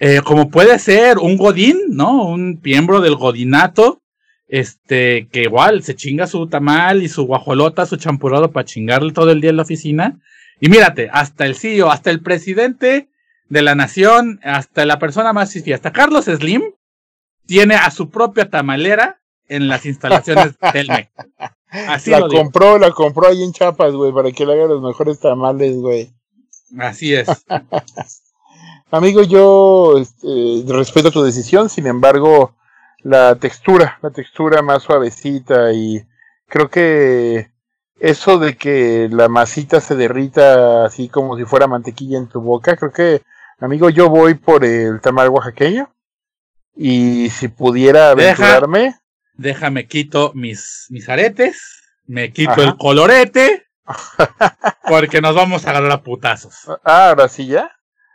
eh, 0.00 0.20
como 0.24 0.50
puede 0.50 0.80
ser 0.80 1.18
un 1.18 1.36
godín, 1.36 1.78
¿no? 1.90 2.24
Un 2.24 2.60
miembro 2.60 3.00
del 3.00 3.14
godinato, 3.14 4.02
este, 4.48 5.28
que 5.30 5.42
igual 5.42 5.84
se 5.84 5.94
chinga 5.94 6.26
su 6.26 6.48
tamal 6.48 7.04
y 7.04 7.08
su 7.08 7.22
guajolota, 7.22 7.86
su 7.86 7.98
champurrado 7.98 8.50
para 8.50 8.64
chingarle 8.64 9.12
todo 9.12 9.30
el 9.30 9.40
día 9.40 9.50
en 9.50 9.56
la 9.56 9.62
oficina. 9.62 10.20
Y 10.60 10.68
mírate, 10.68 11.08
hasta 11.12 11.46
el 11.46 11.54
CEO, 11.54 11.92
hasta 11.92 12.10
el 12.10 12.20
presidente 12.20 13.08
de 13.48 13.62
la 13.62 13.76
nación, 13.76 14.40
hasta 14.42 14.84
la 14.84 14.98
persona 14.98 15.32
más 15.32 15.52
fifi, 15.52 15.72
hasta 15.72 15.92
Carlos 15.92 16.24
Slim, 16.24 16.64
tiene 17.46 17.76
a 17.76 17.92
su 17.92 18.10
propia 18.10 18.50
tamalera 18.50 19.20
en 19.46 19.68
las 19.68 19.86
instalaciones 19.86 20.56
del 20.74 20.88
MEC. 20.88 21.10
Así 21.72 22.10
la 22.10 22.20
lo 22.20 22.28
compró, 22.28 22.78
la 22.78 22.90
compró 22.90 23.28
ahí 23.28 23.42
en 23.42 23.52
Chiapas, 23.52 23.94
güey, 23.94 24.12
para 24.12 24.30
que 24.30 24.44
le 24.44 24.52
haga 24.52 24.66
los 24.66 24.82
mejores 24.82 25.18
tamales, 25.18 25.76
güey. 25.78 26.12
Así 26.78 27.14
es. 27.14 27.28
Amigo, 28.90 29.22
yo 29.22 29.96
este, 29.98 30.64
respeto 30.66 31.10
tu 31.10 31.22
decisión, 31.22 31.70
sin 31.70 31.86
embargo, 31.86 32.54
la 32.98 33.36
textura, 33.36 33.98
la 34.02 34.10
textura 34.10 34.60
más 34.60 34.82
suavecita 34.82 35.72
y 35.72 36.04
creo 36.46 36.68
que 36.68 37.50
eso 37.98 38.38
de 38.38 38.56
que 38.56 39.08
la 39.10 39.28
masita 39.28 39.80
se 39.80 39.96
derrita 39.96 40.84
así 40.84 41.08
como 41.08 41.38
si 41.38 41.44
fuera 41.44 41.66
mantequilla 41.66 42.18
en 42.18 42.28
tu 42.28 42.42
boca, 42.42 42.76
creo 42.76 42.92
que, 42.92 43.22
amigo, 43.60 43.88
yo 43.88 44.10
voy 44.10 44.34
por 44.34 44.62
el 44.64 45.00
tamal 45.00 45.30
oaxaqueño 45.30 45.88
y 46.76 47.30
si 47.30 47.48
pudiera 47.48 48.14
Deja. 48.14 48.60
Déjame 49.42 49.86
quito 49.86 50.32
mis, 50.34 50.86
mis 50.90 51.08
aretes, 51.08 51.82
me 52.06 52.32
quito 52.32 52.52
Ajá. 52.52 52.62
el 52.62 52.76
colorete, 52.76 53.66
porque 54.88 55.20
nos 55.20 55.34
vamos 55.34 55.66
a 55.66 55.70
agarrar 55.70 55.90
a 55.92 56.02
putazos. 56.02 56.54
ah, 56.84 57.08
ahora 57.10 57.28
sí 57.28 57.46
ya. 57.46 57.70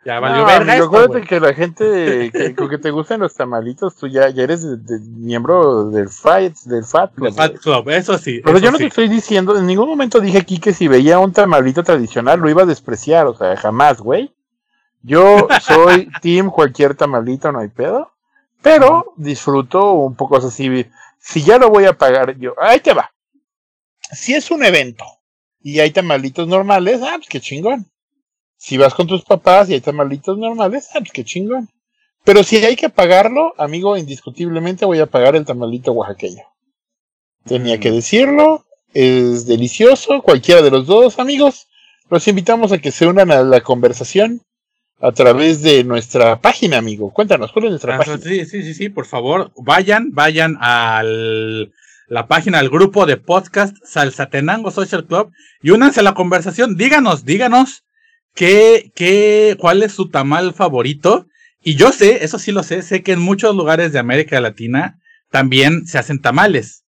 Ya 0.06 0.22
valió 0.22 0.38
No, 0.38 0.46
verga 0.46 0.62
amigo, 0.74 0.74
esto, 0.74 0.86
acuérdate 0.86 1.14
güey. 1.18 1.28
que 1.28 1.40
la 1.42 1.54
gente 1.54 2.32
que, 2.32 2.56
con 2.56 2.70
que 2.70 2.78
te 2.78 2.92
gustan 2.92 3.20
los 3.20 3.36
tamalitos, 3.36 3.98
tú 3.98 4.08
ya, 4.08 4.30
ya 4.30 4.44
eres 4.44 4.62
de- 4.64 4.78
de- 4.78 5.00
miembro 5.02 5.90
del 5.90 6.08
FAT, 6.08 6.54
del 6.64 6.86
FAT. 6.86 7.14
Club, 7.62 7.90
eso 7.90 8.18
sí. 8.18 8.40
Pero 8.42 8.58
eso 8.58 8.66
yo 8.66 8.72
no 8.72 8.78
sí. 8.78 8.84
te 8.86 8.88
estoy 8.88 9.10
diciendo, 9.10 9.58
en 9.58 9.66
ningún 9.66 9.90
momento 9.90 10.22
dije 10.22 10.38
aquí 10.38 10.60
que 10.60 10.74
si 10.74 10.88
veía 10.88 11.20
un 11.20 11.34
tamalito 11.34 11.84
tradicional 11.84 12.40
lo 12.40 12.50
iba 12.50 12.62
a 12.64 12.68
despreciar, 12.68 13.28
o 13.28 13.36
sea, 13.36 13.58
jamás, 13.58 14.00
güey. 14.00 14.34
Yo 15.02 15.46
soy 15.62 16.10
team 16.22 16.52
cualquier 16.52 16.96
tamalito, 16.96 17.52
no 17.52 17.60
hay 17.60 17.68
pedo. 17.68 18.14
Pero 18.62 19.14
disfruto 19.18 19.92
un 19.92 20.16
poco, 20.16 20.38
o 20.38 20.42
sea, 20.42 20.52
si, 20.52 20.86
si 21.20 21.44
ya 21.44 21.58
lo 21.58 21.70
voy 21.70 21.86
a 21.86 21.98
pagar 21.98 22.38
yo, 22.38 22.54
ahí 22.60 22.80
te 22.80 22.94
va. 22.94 23.12
Si 24.12 24.34
es 24.34 24.52
un 24.52 24.64
evento 24.64 25.04
y 25.62 25.80
hay 25.80 25.92
tamalitos 25.92 26.48
normales, 26.48 27.02
ah, 27.04 27.16
pues 27.18 27.28
qué 27.28 27.42
chingón. 27.42 27.86
Si 28.56 28.78
vas 28.78 28.94
con 28.94 29.08
tus 29.08 29.24
papás 29.24 29.70
y 29.70 29.74
hay 29.74 29.82
tamalitos 29.82 30.38
normales, 30.38 30.90
ah, 30.94 31.00
pues 31.00 31.12
qué 31.12 31.24
chingón. 31.24 31.70
Pero 32.24 32.44
si 32.44 32.58
hay 32.58 32.76
que 32.76 32.90
pagarlo, 32.90 33.54
amigo, 33.58 33.98
indiscutiblemente 33.98 34.86
voy 34.86 35.00
a 35.00 35.06
pagar 35.06 35.36
el 35.36 35.46
tamalito 35.46 35.92
oaxaqueño. 35.92 36.44
Tenía 37.46 37.80
que 37.80 37.92
decirlo, 37.92 38.66
es 38.94 39.46
delicioso, 39.46 40.22
cualquiera 40.22 40.62
de 40.62 40.72
los 40.72 40.88
dos, 40.88 41.20
amigos. 41.20 41.68
Los 42.10 42.28
invitamos 42.28 42.72
a 42.72 42.80
que 42.80 42.92
se 42.92 43.06
unan 43.06 43.32
a 43.32 43.44
la 43.44 43.62
conversación 43.62 44.42
a 45.00 45.12
través 45.12 45.62
de 45.62 45.84
nuestra 45.84 46.42
página, 46.42 46.78
amigo. 46.78 47.12
Cuéntanos, 47.14 47.52
¿cuál 47.52 47.66
es 47.66 47.72
nuestra 47.72 47.96
Ah, 47.96 47.98
página? 48.00 48.18
Sí, 48.18 48.46
sí, 48.46 48.64
sí, 48.64 48.74
sí, 48.74 48.90
por 48.90 49.06
favor, 49.06 49.52
vayan, 49.58 50.12
vayan 50.12 50.58
al 50.60 51.72
la 52.10 52.28
página, 52.28 52.60
al 52.60 52.70
grupo 52.70 53.06
de 53.06 53.18
podcast 53.18 53.76
Salsatenango 53.84 54.72
Social 54.72 55.06
Club 55.06 55.32
y 55.62 55.72
únanse 55.72 56.00
a 56.00 56.04
la 56.04 56.14
conversación. 56.14 56.78
Díganos, 56.78 57.26
díganos 57.26 57.84
qué, 58.34 58.92
qué, 58.96 59.58
cuál 59.60 59.84
es 59.84 59.92
su 59.92 60.10
tamal 60.10 60.54
favorito. 60.54 61.28
Y 61.62 61.76
yo 61.76 61.92
sé, 61.92 62.24
eso 62.24 62.40
sí 62.40 62.54
lo 62.54 62.64
sé, 62.64 62.82
sé 62.82 63.04
que 63.04 63.12
en 63.12 63.20
muchos 63.20 63.54
lugares 63.56 63.92
de 63.92 64.00
América 64.00 64.40
Latina 64.40 65.00
también 65.32 65.86
se 65.86 65.98
hacen 65.98 66.22
tamales. 66.22 66.86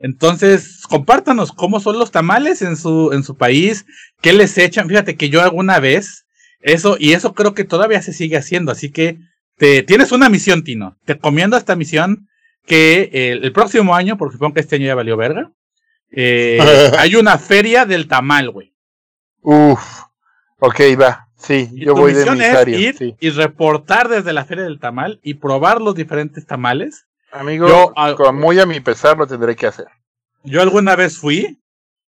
Entonces, 0.00 0.82
compártanos 0.86 1.50
cómo 1.50 1.80
son 1.80 1.98
los 1.98 2.10
tamales 2.10 2.60
en 2.60 2.76
su, 2.76 3.10
en 3.12 3.22
su 3.24 3.36
país, 3.36 3.86
qué 4.20 4.34
les 4.34 4.58
echan. 4.58 4.86
Fíjate 4.88 5.16
que 5.16 5.30
yo 5.30 5.40
alguna 5.42 5.80
vez, 5.80 6.26
eso, 6.60 6.96
y 6.98 7.12
eso 7.12 7.34
creo 7.34 7.54
que 7.54 7.64
todavía 7.64 8.02
se 8.02 8.12
sigue 8.12 8.36
haciendo, 8.36 8.72
así 8.72 8.90
que 8.90 9.18
te, 9.56 9.82
tienes 9.82 10.12
una 10.12 10.28
misión, 10.28 10.64
Tino. 10.64 10.96
Te 11.04 11.14
recomiendo 11.14 11.56
esta 11.56 11.76
misión 11.76 12.28
que 12.66 13.10
eh, 13.12 13.38
el 13.42 13.52
próximo 13.52 13.94
año, 13.94 14.16
porque 14.16 14.34
supongo 14.34 14.54
que 14.54 14.60
este 14.60 14.76
año 14.76 14.86
ya 14.86 14.94
valió 14.94 15.16
verga, 15.16 15.52
eh, 16.10 16.58
hay 16.98 17.16
una 17.16 17.38
feria 17.38 17.86
del 17.86 18.08
tamal, 18.08 18.50
güey. 18.50 18.74
Uf, 19.42 20.02
ok, 20.58 20.80
va. 21.00 21.28
Sí, 21.36 21.68
Y 21.72 21.84
yo 21.84 21.94
tu 21.94 22.00
voy 22.00 22.12
de 22.12 22.20
misión 22.20 22.42
es 22.42 22.68
ir 22.68 22.96
sí. 22.96 23.16
y 23.20 23.30
reportar 23.30 24.08
desde 24.08 24.32
la 24.32 24.44
feria 24.44 24.64
del 24.64 24.80
tamal 24.80 25.20
y 25.22 25.34
probar 25.34 25.80
los 25.80 25.94
diferentes 25.94 26.46
tamales. 26.46 27.06
Amigo, 27.30 27.68
yo, 27.68 27.92
ah, 27.96 28.32
muy 28.32 28.58
a 28.58 28.66
mi 28.66 28.80
pesar 28.80 29.16
lo 29.16 29.26
tendré 29.26 29.54
que 29.54 29.66
hacer. 29.66 29.86
Yo 30.42 30.62
alguna 30.62 30.96
vez 30.96 31.18
fui 31.18 31.60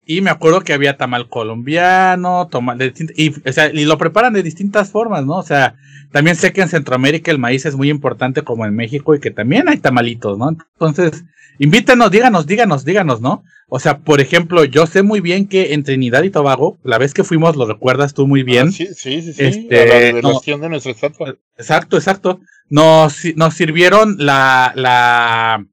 y 0.07 0.21
me 0.21 0.31
acuerdo 0.31 0.61
que 0.61 0.73
había 0.73 0.97
tamal 0.97 1.29
colombiano, 1.29 2.47
tamal 2.47 2.79
de 2.79 2.95
y, 3.17 3.35
o 3.47 3.53
sea, 3.53 3.71
y 3.73 3.85
lo 3.85 3.99
preparan 3.99 4.33
de 4.33 4.45
distintas 4.45 4.91
formas, 4.91 5.27
¿no? 5.27 5.37
O 5.37 5.43
sea, 5.43 5.75
también 6.13 6.37
sé 6.37 6.53
que 6.53 6.63
en 6.63 6.69
Centroamérica 6.69 7.33
el 7.33 7.41
maíz 7.41 7.67
es 7.67 7.75
muy 7.75 7.91
importante 7.91 8.43
como 8.43 8.65
en 8.65 8.75
México 8.75 9.17
y 9.17 9.21
que 9.21 9.33
también 9.33 9.69
hay 9.69 9.79
tamalitos, 9.79 10.39
¿no? 10.39 10.51
Entonces, 10.51 11.25
invítenos, 11.59 12.13
díganos, 12.13 12.47
díganos, 12.47 12.85
díganos, 12.85 13.21
¿no? 13.21 13.43
O 13.69 13.81
sea, 13.81 13.99
por 13.99 14.21
ejemplo, 14.21 14.65
yo 14.65 14.87
sé 14.87 15.03
muy 15.03 15.21
bien 15.21 15.49
que 15.49 15.75
en 15.75 15.83
Trinidad 15.83 16.23
y 16.23 16.31
Tobago, 16.31 16.79
la 16.85 16.99
vez 16.99 17.13
que 17.13 17.25
fuimos, 17.25 17.57
lo 17.57 17.67
recuerdas 17.67 18.15
tú 18.15 18.29
muy 18.29 18.45
bien. 18.45 18.69
Ah, 18.69 18.73
sí, 18.73 18.87
sí, 18.95 19.23
sí. 19.23 19.33
sí, 19.33 19.43
Este, 19.43 19.87
la 19.87 19.99
revelación 19.99 20.61
de 20.61 20.69
nuestra 20.69 20.93
estatua. 20.93 21.35
Exacto, 21.59 21.97
exacto. 21.97 22.39
Nos, 22.69 23.25
nos 23.35 23.55
sirvieron 23.55 24.17
la, 24.21 24.73
la, 24.77 25.67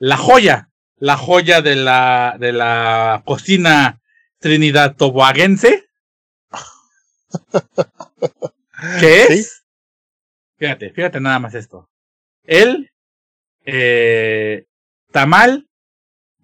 la 0.00 0.16
joya, 0.16 0.69
la 1.00 1.16
joya 1.16 1.62
de 1.62 1.74
la, 1.74 2.36
de 2.38 2.52
la 2.52 3.22
cocina 3.24 4.00
Trinidad 4.38 4.96
Tobaguense. 4.96 5.88
¿Qué 9.00 9.22
es? 9.24 9.28
Sí. 9.28 9.46
Fíjate, 10.58 10.90
fíjate 10.90 11.20
nada 11.20 11.38
más 11.38 11.54
esto. 11.54 11.88
El 12.44 12.90
eh, 13.64 14.66
tamal 15.10 15.68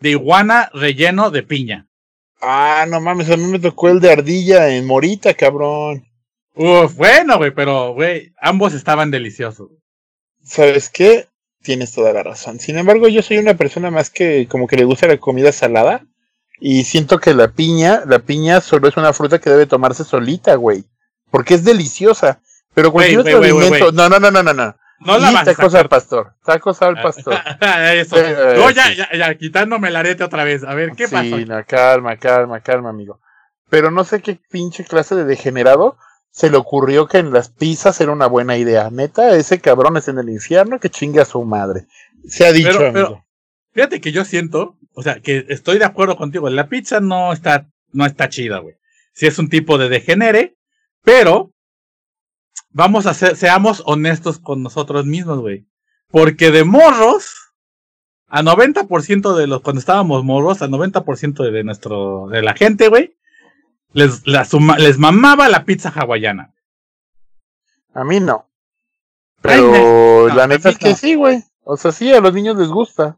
de 0.00 0.10
iguana 0.10 0.70
relleno 0.72 1.30
de 1.30 1.42
piña. 1.42 1.86
Ah, 2.40 2.86
no 2.88 3.00
mames, 3.00 3.30
a 3.30 3.36
mí 3.36 3.44
me 3.44 3.58
tocó 3.58 3.88
el 3.88 4.00
de 4.00 4.12
ardilla 4.12 4.70
en 4.70 4.86
Morita, 4.86 5.34
cabrón. 5.34 6.06
Uf, 6.54 6.94
bueno, 6.94 7.36
güey, 7.36 7.50
pero, 7.50 7.92
güey, 7.92 8.32
ambos 8.40 8.72
estaban 8.72 9.10
deliciosos. 9.10 9.70
¿Sabes 10.42 10.88
qué? 10.88 11.28
Tienes 11.66 11.92
toda 11.92 12.12
la 12.12 12.22
razón. 12.22 12.60
Sin 12.60 12.78
embargo, 12.78 13.08
yo 13.08 13.22
soy 13.22 13.38
una 13.38 13.54
persona 13.54 13.90
más 13.90 14.08
que 14.08 14.46
como 14.48 14.68
que 14.68 14.76
le 14.76 14.84
gusta 14.84 15.08
la 15.08 15.16
comida 15.16 15.50
salada. 15.50 16.04
Y 16.60 16.84
siento 16.84 17.18
que 17.18 17.34
la 17.34 17.48
piña, 17.48 18.04
la 18.06 18.20
piña 18.20 18.60
solo 18.60 18.86
es 18.86 18.96
una 18.96 19.12
fruta 19.12 19.40
que 19.40 19.50
debe 19.50 19.66
tomarse 19.66 20.04
solita, 20.04 20.54
güey. 20.54 20.84
Porque 21.28 21.54
es 21.54 21.64
deliciosa. 21.64 22.38
Pero 22.72 22.92
cualquier 22.92 23.18
otro 23.18 23.38
alimento. 23.38 23.90
No, 23.90 24.08
no, 24.08 24.20
no, 24.20 24.30
no, 24.30 24.44
no, 24.44 24.54
no. 24.54 24.76
No 25.00 25.18
la 25.18 25.32
y 25.32 25.34
vas 25.34 25.42
a 25.42 25.44
tacos 25.46 25.72
sacar 25.72 25.86
al 25.86 25.88
pastor. 25.88 26.34
Tacos 26.44 26.82
al 26.82 27.02
pastor. 27.02 27.34
Eso. 27.94 28.16
Eh, 28.16 28.54
no, 28.58 28.70
ya, 28.70 28.84
sí. 28.84 28.94
ya, 28.94 29.08
ya, 29.12 29.34
quitándome 29.34 29.88
el 29.88 29.96
arete 29.96 30.22
otra 30.22 30.44
vez. 30.44 30.62
A 30.62 30.72
ver, 30.74 30.92
¿qué 30.92 31.08
sí, 31.08 31.16
pasó? 31.16 31.36
no, 31.36 31.64
calma, 31.66 32.16
calma, 32.16 32.60
calma, 32.60 32.90
amigo. 32.90 33.18
Pero 33.68 33.90
no 33.90 34.04
sé 34.04 34.22
qué 34.22 34.38
pinche 34.52 34.84
clase 34.84 35.16
de 35.16 35.24
degenerado 35.24 35.98
se 36.36 36.50
le 36.50 36.58
ocurrió 36.58 37.08
que 37.08 37.16
en 37.16 37.32
las 37.32 37.48
pizzas 37.48 37.98
era 37.98 38.12
una 38.12 38.26
buena 38.26 38.58
idea. 38.58 38.90
Neta, 38.90 39.34
ese 39.38 39.58
cabrón 39.58 39.96
es 39.96 40.06
en 40.08 40.18
el 40.18 40.28
infierno 40.28 40.78
que 40.78 40.90
chingue 40.90 41.22
a 41.22 41.24
su 41.24 41.42
madre. 41.46 41.86
Se 42.28 42.44
ha 42.44 42.52
dicho, 42.52 42.68
Pero- 42.76 42.88
amigo. 42.90 42.92
pero- 43.08 43.26
Fíjate 43.72 44.00
que 44.02 44.12
yo 44.12 44.22
siento, 44.26 44.76
o 44.92 45.02
sea, 45.02 45.20
que 45.20 45.46
estoy 45.48 45.78
de 45.78 45.86
acuerdo 45.86 46.16
contigo. 46.18 46.50
La 46.50 46.68
pizza 46.68 47.00
no 47.00 47.32
está, 47.32 47.70
no 47.92 48.04
está 48.04 48.28
chida, 48.28 48.58
güey. 48.58 48.74
Si 49.14 49.26
es 49.26 49.38
un 49.38 49.48
tipo 49.48 49.78
de 49.78 49.88
degenere, 49.88 50.56
pero 51.02 51.52
vamos 52.70 53.06
a 53.06 53.14
ser, 53.14 53.34
seamos 53.36 53.82
honestos 53.86 54.38
con 54.38 54.62
nosotros 54.62 55.06
mismos, 55.06 55.40
güey. 55.40 55.66
Porque 56.10 56.50
de 56.50 56.64
morros, 56.64 57.34
a 58.28 58.42
90% 58.42 59.34
de 59.36 59.46
los, 59.46 59.62
cuando 59.62 59.80
estábamos 59.80 60.22
morros, 60.22 60.60
a 60.60 60.68
90% 60.68 61.42
de, 61.44 61.50
de 61.50 61.64
nuestro, 61.64 62.28
de 62.28 62.42
la 62.42 62.52
gente, 62.54 62.88
güey, 62.88 63.16
les, 63.96 64.26
la 64.26 64.44
suma- 64.44 64.78
les 64.78 64.98
mamaba 64.98 65.48
la 65.48 65.64
pizza 65.64 65.88
hawaiana. 65.88 66.52
A 67.94 68.04
mí 68.04 68.20
no. 68.20 68.46
Pero 69.40 69.72
no, 70.28 70.34
la 70.34 70.46
neta 70.46 70.68
es 70.68 70.78
que 70.78 70.90
no. 70.90 70.96
sí, 70.96 71.14
güey. 71.14 71.42
O 71.64 71.78
sea, 71.78 71.92
sí, 71.92 72.12
a 72.12 72.20
los 72.20 72.34
niños 72.34 72.56
les 72.58 72.68
gusta. 72.68 73.16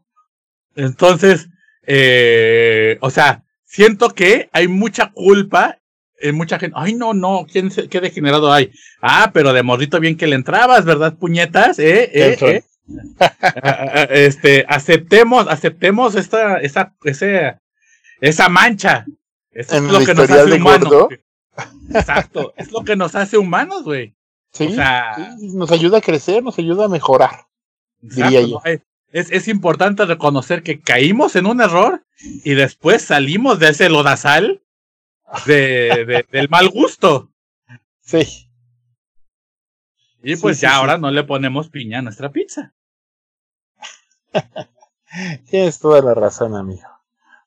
Entonces, 0.75 1.49
eh, 1.85 2.97
o 3.01 3.09
sea, 3.09 3.43
siento 3.65 4.11
que 4.11 4.49
hay 4.53 4.69
mucha 4.69 5.11
culpa 5.11 5.79
en 6.21 6.35
mucha 6.35 6.57
gente. 6.57 6.77
Ay, 6.79 6.93
no, 6.93 7.13
no, 7.13 7.45
¿quién 7.51 7.69
qué 7.69 7.99
degenerado 7.99 8.51
hay? 8.53 8.71
Ah, 9.01 9.31
pero 9.33 9.51
de 9.51 9.63
mordito 9.63 9.99
bien 9.99 10.15
que 10.15 10.27
le 10.27 10.35
entrabas, 10.35 10.85
¿verdad, 10.85 11.15
puñetas? 11.17 11.77
Eh, 11.79 12.09
eh, 12.13 12.37
eh. 12.39 12.63
este, 14.11 14.65
aceptemos, 14.69 15.45
aceptemos 15.49 16.15
esta, 16.15 16.57
esa, 16.59 16.93
ese, 17.03 17.57
esa 18.21 18.47
mancha. 18.47 19.05
Eso 19.51 19.75
es 19.75 19.83
lo 19.83 19.99
que 19.99 20.13
nos 20.13 20.29
hace 20.29 20.53
humanos. 20.53 21.07
Exacto, 21.93 22.53
es 22.55 22.71
lo 22.71 22.83
que 22.83 22.95
nos 22.95 23.15
hace 23.15 23.37
humanos, 23.37 23.83
güey. 23.83 24.15
Sí, 24.51 24.67
o 24.67 24.71
sea, 24.71 25.35
nos 25.39 25.71
ayuda 25.71 25.99
a 25.99 26.01
crecer, 26.01 26.43
nos 26.43 26.57
ayuda 26.57 26.85
a 26.85 26.89
mejorar. 26.89 27.47
diría 27.99 28.41
yo. 28.41 28.61
Es, 29.11 29.31
es, 29.31 29.47
importante 29.47 30.05
reconocer 30.05 30.61
que 30.61 30.81
caímos 30.81 31.35
en 31.35 31.47
un 31.47 31.61
error 31.61 32.05
y 32.43 32.53
después 32.53 33.01
salimos 33.01 33.57
de 33.57 33.69
ese 33.69 33.89
lodazal 33.89 34.61
de, 35.47 36.25
del 36.31 36.49
mal 36.49 36.69
gusto. 36.69 37.31
Sí. 38.01 38.49
Y 40.21 40.35
pues 40.35 40.61
ya 40.61 40.75
ahora 40.75 40.97
no 40.97 41.09
le 41.11 41.23
ponemos 41.23 41.69
piña 41.69 41.99
a 41.99 42.01
nuestra 42.01 42.31
pizza. 42.31 42.73
Tienes 45.49 45.79
toda 45.79 46.01
la 46.01 46.13
razón, 46.13 46.55
amigo. 46.55 46.87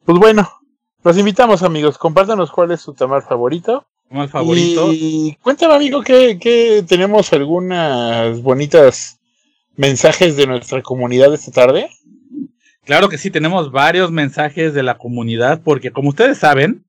Pues 0.05 0.19
bueno, 0.19 0.62
los 1.05 1.19
invitamos, 1.19 1.63
amigos. 1.63 1.99
Compártanos 1.99 2.51
cuál 2.51 2.71
es 2.73 2.81
su 2.81 2.95
tamal 2.95 3.23
favorito. 3.23 3.87
Tamal 4.09 4.29
favorito. 4.29 4.93
Y 4.93 5.37
cuéntame, 5.43 5.75
amigo, 5.75 6.03
que, 6.03 6.39
que 6.39 6.85
tenemos 6.87 7.33
algunas 7.33 8.41
bonitas 8.43 9.19
mensajes 9.77 10.37
de 10.37 10.47
nuestra 10.47 10.83
comunidad 10.83 11.33
esta 11.35 11.53
tarde. 11.53 11.89
Claro 12.85 13.09
que 13.09 13.19
sí, 13.19 13.31
tenemos 13.31 13.71
varios 13.71 14.11
mensajes 14.11 14.75
de 14.75 14.83
la 14.83 14.99
comunidad, 14.99 15.61
porque 15.63 15.93
como 15.93 16.09
ustedes 16.09 16.39
saben, 16.39 16.85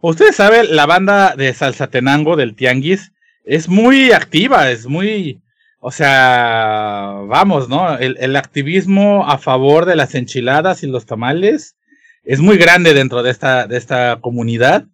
ustedes 0.00 0.36
saben, 0.36 0.76
la 0.76 0.86
banda 0.86 1.34
de 1.36 1.54
Salsatenango 1.54 2.36
del 2.36 2.54
Tianguis 2.54 3.12
es 3.44 3.68
muy 3.68 4.12
activa, 4.12 4.70
es 4.70 4.86
muy, 4.86 5.40
o 5.80 5.90
sea, 5.90 7.14
vamos, 7.26 7.68
¿no? 7.68 7.96
El, 7.98 8.18
el, 8.20 8.36
activismo 8.36 9.26
a 9.26 9.38
favor 9.38 9.86
de 9.86 9.96
las 9.96 10.14
enchiladas 10.14 10.82
y 10.82 10.86
los 10.86 11.06
tamales 11.06 11.76
es 12.24 12.40
muy 12.40 12.56
grande 12.56 12.94
dentro 12.94 13.22
de 13.22 13.30
esta, 13.30 13.66
de 13.66 13.76
esta 13.76 14.18
comunidad. 14.20 14.86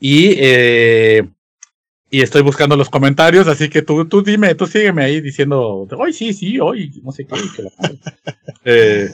Y, 0.00 0.34
eh, 0.38 1.28
y 2.10 2.22
estoy 2.22 2.42
buscando 2.42 2.76
los 2.76 2.90
comentarios, 2.90 3.46
así 3.46 3.68
que 3.68 3.82
tú, 3.82 4.06
tú 4.06 4.22
dime, 4.22 4.54
tú 4.54 4.66
sígueme 4.66 5.04
ahí 5.04 5.20
diciendo, 5.20 5.88
hoy 5.96 6.12
sí, 6.12 6.32
sí, 6.32 6.58
hoy, 6.60 6.90
no 7.02 7.12
sé 7.12 7.26
qué. 7.26 7.36
eh, 8.64 9.10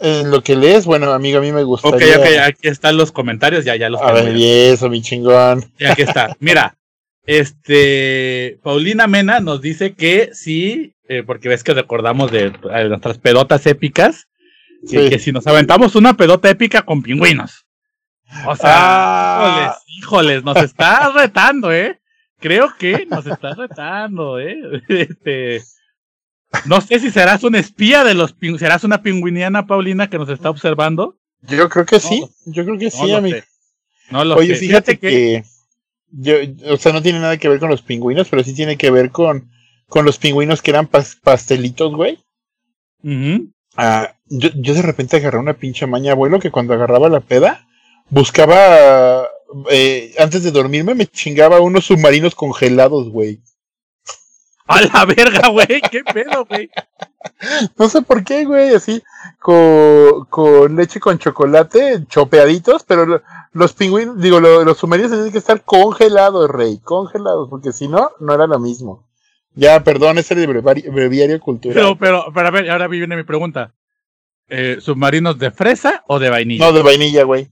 en 0.00 0.30
lo 0.30 0.42
que 0.42 0.56
lees, 0.56 0.84
bueno, 0.84 1.12
amigo, 1.12 1.38
a 1.38 1.42
mí 1.42 1.52
me 1.52 1.62
gustaría. 1.62 2.16
Ok, 2.16 2.20
ok, 2.20 2.26
aquí 2.42 2.68
están 2.68 2.96
los 2.96 3.12
comentarios, 3.12 3.64
ya, 3.64 3.76
ya 3.76 3.88
los 3.88 4.02
A 4.02 4.12
ver, 4.12 4.36
y 4.36 4.44
eso, 4.44 4.88
mi 4.88 5.00
chingón. 5.00 5.64
Y 5.78 5.84
aquí 5.84 6.02
está. 6.02 6.36
Mira, 6.40 6.76
este, 7.26 8.58
Paulina 8.62 9.06
Mena 9.06 9.40
nos 9.40 9.60
dice 9.60 9.94
que 9.94 10.30
sí, 10.32 10.94
eh, 11.08 11.22
porque 11.24 11.48
ves 11.48 11.62
que 11.62 11.74
recordamos 11.74 12.30
de, 12.32 12.52
nuestras 12.88 13.18
pedotas 13.18 13.66
épicas, 13.66 14.26
que, 14.90 15.18
si 15.18 15.32
nos 15.32 15.46
aventamos 15.46 15.94
una 15.94 16.14
pedota 16.14 16.50
épica 16.50 16.82
con 16.82 17.02
pingüinos. 17.02 17.66
O 18.46 18.56
sea, 18.56 18.74
ah. 18.74 19.78
híjoles, 19.86 20.38
híjoles, 20.38 20.44
nos 20.44 20.56
está 20.56 21.10
retando, 21.10 21.72
¿eh? 21.72 22.00
Creo 22.40 22.74
que 22.78 23.06
nos 23.06 23.26
está 23.26 23.54
retando, 23.54 24.38
¿eh? 24.38 24.56
Este, 24.88 25.62
no 26.66 26.80
sé 26.80 27.00
si 27.00 27.10
serás 27.10 27.42
un 27.42 27.54
espía 27.54 28.04
de 28.04 28.14
los 28.14 28.34
serás 28.58 28.84
una 28.84 29.02
pingüiniana 29.02 29.66
Paulina 29.66 30.08
que 30.08 30.18
nos 30.18 30.28
está 30.28 30.50
observando. 30.50 31.18
Yo 31.42 31.68
creo 31.68 31.84
que 31.84 32.00
sí, 32.00 32.24
yo 32.46 32.64
creo 32.64 32.78
que 32.78 32.90
sí, 32.90 33.12
amigo. 33.12 33.38
No 34.10 34.24
lo 34.24 34.36
Oye, 34.36 34.54
fíjate, 34.54 34.98
que 34.98 35.44
yo, 36.10 36.34
o 36.68 36.76
sea, 36.76 36.92
no 36.92 37.02
tiene 37.02 37.20
nada 37.20 37.36
que 37.36 37.48
ver 37.48 37.58
con 37.58 37.70
los 37.70 37.82
pingüinos, 37.82 38.28
pero 38.28 38.42
sí 38.44 38.54
tiene 38.54 38.76
que 38.76 38.90
ver 38.90 39.10
con, 39.10 39.50
con 39.88 40.04
los 40.04 40.18
pingüinos 40.18 40.62
que 40.62 40.70
eran 40.70 40.86
pastelitos, 40.86 41.94
güey. 41.94 42.18
Ah, 43.76 44.14
yo, 44.26 44.50
yo 44.54 44.74
de 44.74 44.82
repente 44.82 45.16
agarré 45.16 45.38
una 45.38 45.54
pinche 45.54 45.86
maña, 45.86 46.12
abuelo, 46.12 46.40
que 46.40 46.50
cuando 46.50 46.74
agarraba 46.74 47.08
la 47.08 47.20
peda, 47.20 47.66
buscaba, 48.10 49.28
eh, 49.70 50.14
antes 50.18 50.42
de 50.42 50.50
dormirme, 50.50 50.94
me 50.94 51.06
chingaba 51.06 51.60
unos 51.60 51.86
submarinos 51.86 52.34
congelados, 52.34 53.10
güey. 53.10 53.40
A 54.66 54.80
la 54.80 55.04
verga, 55.04 55.48
güey, 55.48 55.82
qué 55.90 56.02
pedo, 56.04 56.46
güey. 56.46 56.70
No 57.76 57.88
sé 57.90 58.00
por 58.00 58.24
qué, 58.24 58.46
güey, 58.46 58.74
así, 58.74 59.02
con, 59.40 60.24
con 60.30 60.74
leche 60.74 61.00
con 61.00 61.18
chocolate, 61.18 62.06
chopeaditos, 62.08 62.82
pero 62.84 63.20
los 63.52 63.72
pingüinos, 63.74 64.18
digo, 64.18 64.40
los, 64.40 64.78
submarinos 64.78 65.12
tienen 65.12 65.32
que 65.32 65.38
estar 65.38 65.62
congelados, 65.64 66.50
rey, 66.50 66.78
congelados, 66.78 67.48
porque 67.50 67.72
si 67.72 67.88
no, 67.88 68.10
no 68.20 68.34
era 68.34 68.46
lo 68.46 68.58
mismo. 68.58 69.04
Ya, 69.54 69.82
perdón, 69.84 70.18
ese 70.18 70.34
es 70.34 70.40
el 70.40 70.46
breviario, 70.90 71.40
cultural. 71.40 71.74
Pero, 71.74 71.98
pero, 71.98 72.32
pero 72.34 72.48
a 72.48 72.50
ver, 72.50 72.70
ahora 72.70 72.88
viene 72.88 73.16
mi 73.16 73.22
pregunta. 73.22 73.72
Eh, 74.48 74.78
¿Submarinos 74.80 75.38
de 75.38 75.50
fresa 75.50 76.02
o 76.06 76.18
de 76.18 76.28
vainilla? 76.28 76.66
No, 76.66 76.72
de 76.72 76.82
vainilla, 76.82 77.22
güey. 77.22 77.48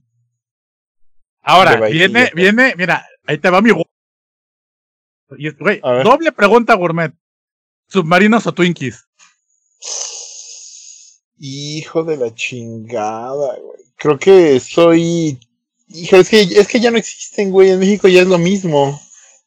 Ahora, 1.41 1.79
viene, 1.87 2.31
viene, 2.35 2.73
mira, 2.77 3.05
ahí 3.25 3.37
te 3.37 3.49
va 3.49 3.61
mi 3.61 3.71
Güey, 5.29 5.81
doble 6.03 6.31
pregunta 6.31 6.75
gourmet. 6.75 7.13
¿Submarinos 7.87 8.47
o 8.47 8.53
Twinkies? 8.53 9.05
Hijo 11.37 12.03
de 12.03 12.17
la 12.17 12.33
chingada, 12.33 13.57
güey. 13.59 13.81
Creo 13.97 14.19
que 14.19 14.59
soy. 14.59 15.39
Hijo, 15.89 16.17
es 16.17 16.29
que, 16.29 16.41
es 16.41 16.67
que 16.67 16.79
ya 16.79 16.91
no 16.91 16.97
existen, 16.97 17.51
güey. 17.51 17.71
En 17.71 17.79
México 17.79 18.07
ya 18.07 18.21
es 18.21 18.27
lo 18.27 18.37
mismo. 18.37 19.01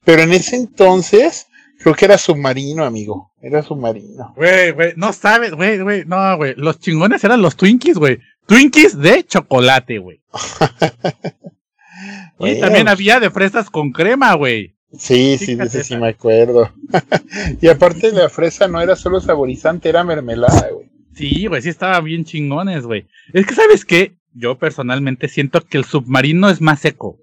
Pero 0.04 0.22
en 0.22 0.32
ese 0.32 0.56
entonces, 0.56 1.46
creo 1.78 1.94
que 1.94 2.04
era 2.04 2.18
submarino, 2.18 2.84
amigo. 2.84 3.32
Era 3.40 3.62
submarino. 3.62 4.32
Güey, 4.36 4.72
güey, 4.72 4.92
no 4.96 5.12
sabes, 5.12 5.52
güey, 5.52 5.80
güey. 5.80 6.04
No, 6.04 6.36
güey. 6.36 6.54
Los 6.56 6.80
chingones 6.80 7.22
eran 7.24 7.42
los 7.42 7.56
Twinkies, 7.56 7.98
güey. 7.98 8.20
Twinkies 8.46 8.98
de 8.98 9.24
chocolate, 9.24 9.98
güey. 9.98 10.20
y 12.40 12.60
también 12.60 12.88
había 12.88 13.20
de 13.20 13.30
fresas 13.30 13.70
con 13.70 13.92
crema, 13.92 14.34
güey. 14.34 14.76
Sí, 14.98 15.36
sí, 15.38 15.58
sí, 15.68 15.82
sí 15.82 15.96
me 15.96 16.08
acuerdo. 16.08 16.72
y 17.60 17.68
aparte 17.68 18.12
la 18.12 18.28
fresa 18.28 18.68
no 18.68 18.80
era 18.80 18.96
solo 18.96 19.20
saborizante, 19.20 19.88
era 19.88 20.04
mermelada, 20.04 20.68
güey. 20.70 20.90
Sí, 21.14 21.46
güey, 21.46 21.62
sí 21.62 21.70
estaba 21.70 22.00
bien 22.00 22.24
chingones, 22.24 22.84
güey. 22.84 23.06
Es 23.32 23.46
que, 23.46 23.54
¿sabes 23.54 23.84
qué? 23.84 24.16
Yo 24.34 24.58
personalmente 24.58 25.28
siento 25.28 25.62
que 25.62 25.78
el 25.78 25.84
submarino 25.84 26.50
es 26.50 26.60
más 26.60 26.80
seco. 26.80 27.18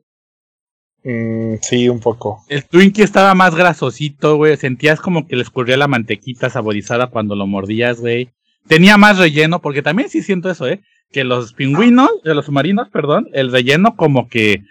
Mm, 1.04 1.56
sí, 1.62 1.90
un 1.90 2.00
poco. 2.00 2.44
El 2.48 2.64
Twinkie 2.64 3.04
estaba 3.04 3.34
más 3.36 3.56
grasosito, 3.56 4.38
güey. 4.38 4.56
Sentías 4.58 5.02
como 5.02 5.28
que 5.28 5.36
le 5.36 5.44
escurría 5.44 5.78
la 5.78 5.88
mantequita 5.88 6.50
saborizada 6.50 7.08
cuando 7.08 7.36
lo 7.36 7.46
mordías, 7.48 8.00
güey. 8.00 8.30
Tenía 8.68 8.98
más 8.98 9.18
relleno, 9.18 9.62
porque 9.62 9.82
también 9.82 10.10
sí 10.10 10.22
siento 10.22 10.50
eso, 10.50 10.68
¿eh? 10.68 10.82
Que 11.12 11.24
los 11.24 11.54
pingüinos, 11.54 12.10
de 12.24 12.34
los 12.34 12.46
submarinos, 12.46 12.90
perdón, 12.90 13.28
el 13.34 13.52
relleno 13.52 13.96
como 13.96 14.30
que 14.30 14.64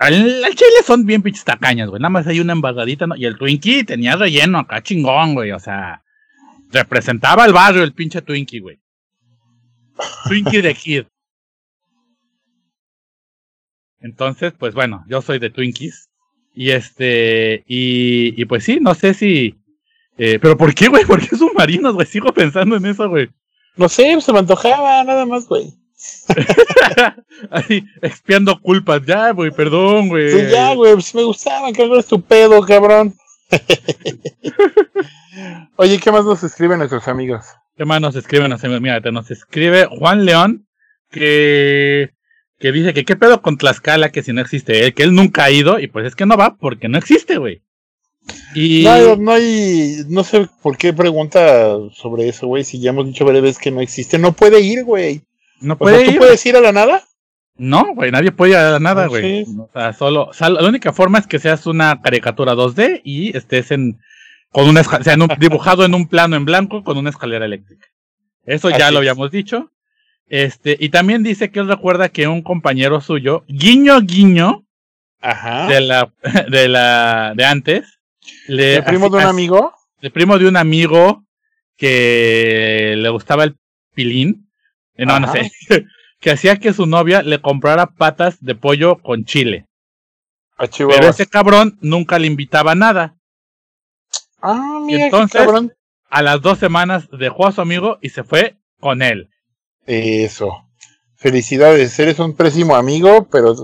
al, 0.00 0.14
chile 0.54 0.82
son 0.84 1.04
bien 1.04 1.22
pinches 1.22 1.44
tacañas, 1.44 1.90
güey. 1.90 2.00
Nada 2.00 2.08
más 2.08 2.26
hay 2.26 2.40
una 2.40 2.54
embarradita, 2.54 3.06
¿no? 3.06 3.16
Y 3.16 3.26
el 3.26 3.36
Twinkie 3.36 3.84
tenía 3.84 4.16
relleno 4.16 4.58
acá 4.58 4.82
chingón, 4.82 5.34
güey. 5.34 5.52
O 5.52 5.58
sea, 5.58 6.02
representaba 6.70 7.44
el 7.44 7.52
barrio 7.52 7.82
el 7.82 7.92
pinche 7.92 8.22
Twinkie, 8.22 8.60
güey. 8.60 8.78
Twinkie 10.26 10.62
de 10.62 10.74
Kid. 10.74 11.04
Entonces, 14.00 14.52
pues 14.58 14.74
bueno, 14.74 15.04
yo 15.08 15.22
soy 15.22 15.38
de 15.38 15.50
Twinkies. 15.50 16.08
Y 16.54 16.70
este, 16.70 17.64
y, 17.66 18.40
y 18.40 18.44
pues 18.44 18.64
sí, 18.64 18.78
no 18.80 18.94
sé 18.94 19.14
si. 19.14 19.56
Eh, 20.18 20.38
pero 20.40 20.56
¿por 20.56 20.74
qué, 20.74 20.88
güey? 20.88 21.04
¿Por 21.06 21.20
qué 21.20 21.36
submarinos, 21.36 21.94
güey? 21.94 22.06
Sigo 22.06 22.32
pensando 22.32 22.76
en 22.76 22.86
eso, 22.86 23.08
güey. 23.08 23.30
No 23.76 23.88
sé, 23.88 24.20
se 24.20 24.32
me 24.32 24.40
antojaba, 24.40 25.04
nada 25.04 25.24
más, 25.26 25.46
güey. 25.46 25.72
Ahí, 27.50 27.84
expiando 28.02 28.60
culpas. 28.60 29.04
Ya, 29.06 29.32
güey, 29.32 29.50
perdón, 29.50 30.08
güey. 30.08 30.30
Sí, 30.30 30.50
ya, 30.50 30.74
güey, 30.74 30.94
pues 30.94 31.14
me 31.14 31.22
gustaban, 31.22 31.72
que 31.72 31.82
algo 31.82 31.98
es 31.98 32.06
tu 32.06 32.20
pedo, 32.20 32.60
cabrón. 32.62 33.14
Oye, 35.76 35.98
¿qué 35.98 36.10
más 36.10 36.24
nos 36.24 36.42
escriben 36.42 36.78
nuestros 36.78 37.06
amigos? 37.08 37.46
¿Qué 37.76 37.84
más 37.84 38.00
nos 38.00 38.16
escriben 38.16 38.48
nuestros 38.48 38.68
amigos? 38.68 38.82
Mira, 38.82 39.00
nos 39.10 39.30
escribe 39.30 39.86
Juan 39.86 40.24
León, 40.24 40.66
que, 41.10 42.10
que 42.60 42.72
dice 42.72 42.92
que 42.92 43.04
qué 43.04 43.16
pedo 43.16 43.40
con 43.40 43.56
Tlaxcala, 43.56 44.12
que 44.12 44.22
si 44.22 44.32
no 44.32 44.42
existe 44.42 44.84
él, 44.84 44.94
que 44.94 45.02
él 45.02 45.14
nunca 45.14 45.44
ha 45.44 45.50
ido, 45.50 45.80
y 45.80 45.88
pues 45.88 46.06
es 46.06 46.14
que 46.14 46.26
no 46.26 46.36
va 46.36 46.56
porque 46.56 46.88
no 46.88 46.98
existe, 46.98 47.38
güey. 47.38 47.62
Y... 48.54 48.84
No, 48.84 49.16
no 49.16 49.32
hay, 49.32 50.04
no 50.08 50.22
sé 50.22 50.46
por 50.62 50.76
qué 50.76 50.92
pregunta 50.92 51.76
sobre 51.94 52.28
eso, 52.28 52.46
güey, 52.46 52.62
si 52.62 52.78
ya 52.78 52.90
hemos 52.90 53.06
dicho 53.06 53.24
varias 53.24 53.42
veces 53.42 53.58
que 53.58 53.70
no 53.70 53.80
existe. 53.80 54.18
No 54.18 54.32
puede 54.32 54.60
ir, 54.60 54.84
güey. 54.84 55.22
No 55.62 55.78
puede 55.78 56.04
¿Tú 56.04 56.18
puedes 56.18 56.44
ir 56.44 56.54
a 56.54 56.60
la 56.60 56.70
nada? 56.70 57.02
No, 57.56 57.94
güey, 57.94 58.10
nadie 58.10 58.30
puede 58.30 58.52
ir 58.52 58.58
a 58.58 58.72
la 58.72 58.78
nada, 58.78 59.04
ah, 59.04 59.08
güey. 59.08 59.44
O 59.58 59.70
sea, 59.72 59.94
solo, 59.94 60.30
la 60.38 60.68
única 60.68 60.92
forma 60.92 61.18
es 61.18 61.26
que 61.26 61.38
seas 61.38 61.66
una 61.66 62.02
caricatura 62.02 62.54
2D 62.54 63.00
y 63.04 63.34
estés 63.34 63.70
en, 63.70 63.98
con 64.50 64.68
una, 64.68 64.82
o 64.82 65.02
sea, 65.02 65.16
dibujado 65.38 65.86
en 65.86 65.94
un 65.94 66.06
plano 66.08 66.36
en 66.36 66.44
blanco 66.44 66.84
con 66.84 66.98
una 66.98 67.08
escalera 67.08 67.46
eléctrica. 67.46 67.86
Eso 68.44 68.68
ya 68.68 68.90
lo 68.90 68.98
habíamos 68.98 69.30
dicho. 69.30 69.70
Este, 70.30 70.76
y 70.80 70.88
también 70.90 71.22
dice 71.24 71.50
que 71.50 71.58
él 71.60 71.68
recuerda 71.68 72.08
que 72.08 72.28
un 72.28 72.40
compañero 72.42 73.00
suyo, 73.00 73.44
guiño 73.48 74.00
guiño, 74.00 74.64
Ajá. 75.20 75.66
de 75.66 75.80
la, 75.80 76.12
de 76.48 76.68
la, 76.68 77.32
de 77.36 77.44
antes, 77.44 77.98
le, 78.46 78.76
¿El 78.76 78.84
primo 78.84 79.06
así- 79.06 79.12
de 79.12 79.16
un 79.18 79.22
así- 79.24 79.30
amigo? 79.30 79.74
el 80.00 80.10
primo 80.12 80.38
de 80.38 80.46
un 80.48 80.56
amigo 80.56 81.24
que 81.76 82.94
le 82.96 83.08
gustaba 83.10 83.44
el 83.44 83.56
pilín, 83.94 84.48
eh, 84.94 85.04
no, 85.04 85.18
no 85.18 85.30
sé, 85.32 85.50
que 86.20 86.30
hacía 86.30 86.56
que 86.56 86.72
su 86.72 86.86
novia 86.86 87.22
le 87.22 87.40
comprara 87.40 87.86
patas 87.86 88.38
de 88.40 88.54
pollo 88.54 88.96
con 89.02 89.24
chile. 89.24 89.66
Pero 90.58 91.08
ese 91.08 91.26
cabrón 91.26 91.78
nunca 91.80 92.18
le 92.18 92.26
invitaba 92.26 92.74
nada. 92.74 93.16
Ah, 94.42 94.78
Y 94.82 94.84
mira, 94.84 94.98
qué 94.98 95.04
entonces- 95.06 95.40
cabrón. 95.40 95.72
A 96.12 96.22
las 96.22 96.40
dos 96.42 96.58
semanas 96.58 97.08
dejó 97.12 97.46
a 97.46 97.52
su 97.52 97.60
amigo 97.60 97.98
y 98.02 98.08
se 98.08 98.24
fue 98.24 98.56
con 98.80 99.00
él. 99.00 99.28
Eso. 99.86 100.66
Felicidades, 101.16 101.98
eres 101.98 102.18
un 102.18 102.34
pésimo 102.34 102.76
amigo, 102.76 103.28
pero 103.30 103.54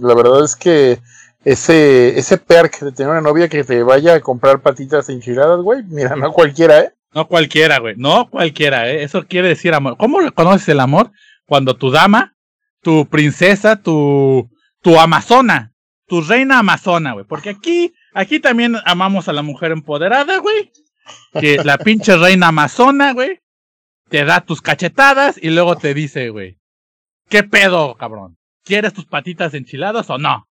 la 0.00 0.14
verdad 0.14 0.44
es 0.44 0.56
que 0.56 0.98
ese, 1.44 2.18
ese 2.18 2.38
perk 2.38 2.80
de 2.80 2.92
tener 2.92 3.10
una 3.10 3.20
novia 3.20 3.48
que 3.48 3.64
te 3.64 3.82
vaya 3.82 4.14
a 4.14 4.20
comprar 4.20 4.62
patitas 4.62 5.08
enchiladas, 5.08 5.60
güey, 5.60 5.82
mira, 5.84 6.16
no 6.16 6.32
cualquiera, 6.32 6.80
¿eh? 6.80 6.94
No 7.12 7.26
cualquiera, 7.26 7.78
güey. 7.80 7.94
No 7.96 8.30
cualquiera, 8.30 8.88
¿eh? 8.88 9.02
Eso 9.02 9.26
quiere 9.26 9.48
decir 9.48 9.74
amor. 9.74 9.96
¿Cómo 9.96 10.20
reconoces 10.20 10.68
el 10.68 10.80
amor? 10.80 11.10
Cuando 11.44 11.74
tu 11.76 11.90
dama, 11.90 12.36
tu 12.82 13.06
princesa, 13.06 13.82
tu, 13.82 14.48
tu 14.80 14.98
amazona, 14.98 15.72
tu 16.06 16.20
reina 16.20 16.60
amazona, 16.60 17.12
güey. 17.14 17.24
Porque 17.26 17.50
aquí, 17.50 17.94
aquí 18.14 18.38
también 18.38 18.76
amamos 18.84 19.28
a 19.28 19.32
la 19.32 19.42
mujer 19.42 19.72
empoderada, 19.72 20.38
güey. 20.38 20.70
Que 21.40 21.56
la 21.64 21.78
pinche 21.78 22.16
reina 22.16 22.48
amazona, 22.48 23.12
güey, 23.12 23.40
te 24.10 24.24
da 24.24 24.40
tus 24.42 24.60
cachetadas 24.60 25.38
y 25.42 25.50
luego 25.50 25.76
te 25.76 25.94
dice, 25.94 26.28
güey, 26.30 26.58
¿qué 27.28 27.42
pedo, 27.44 27.94
cabrón? 27.96 28.36
¿Quieres 28.64 28.92
tus 28.92 29.06
patitas 29.06 29.54
enchiladas 29.54 30.10
o 30.10 30.18
no? 30.18 30.46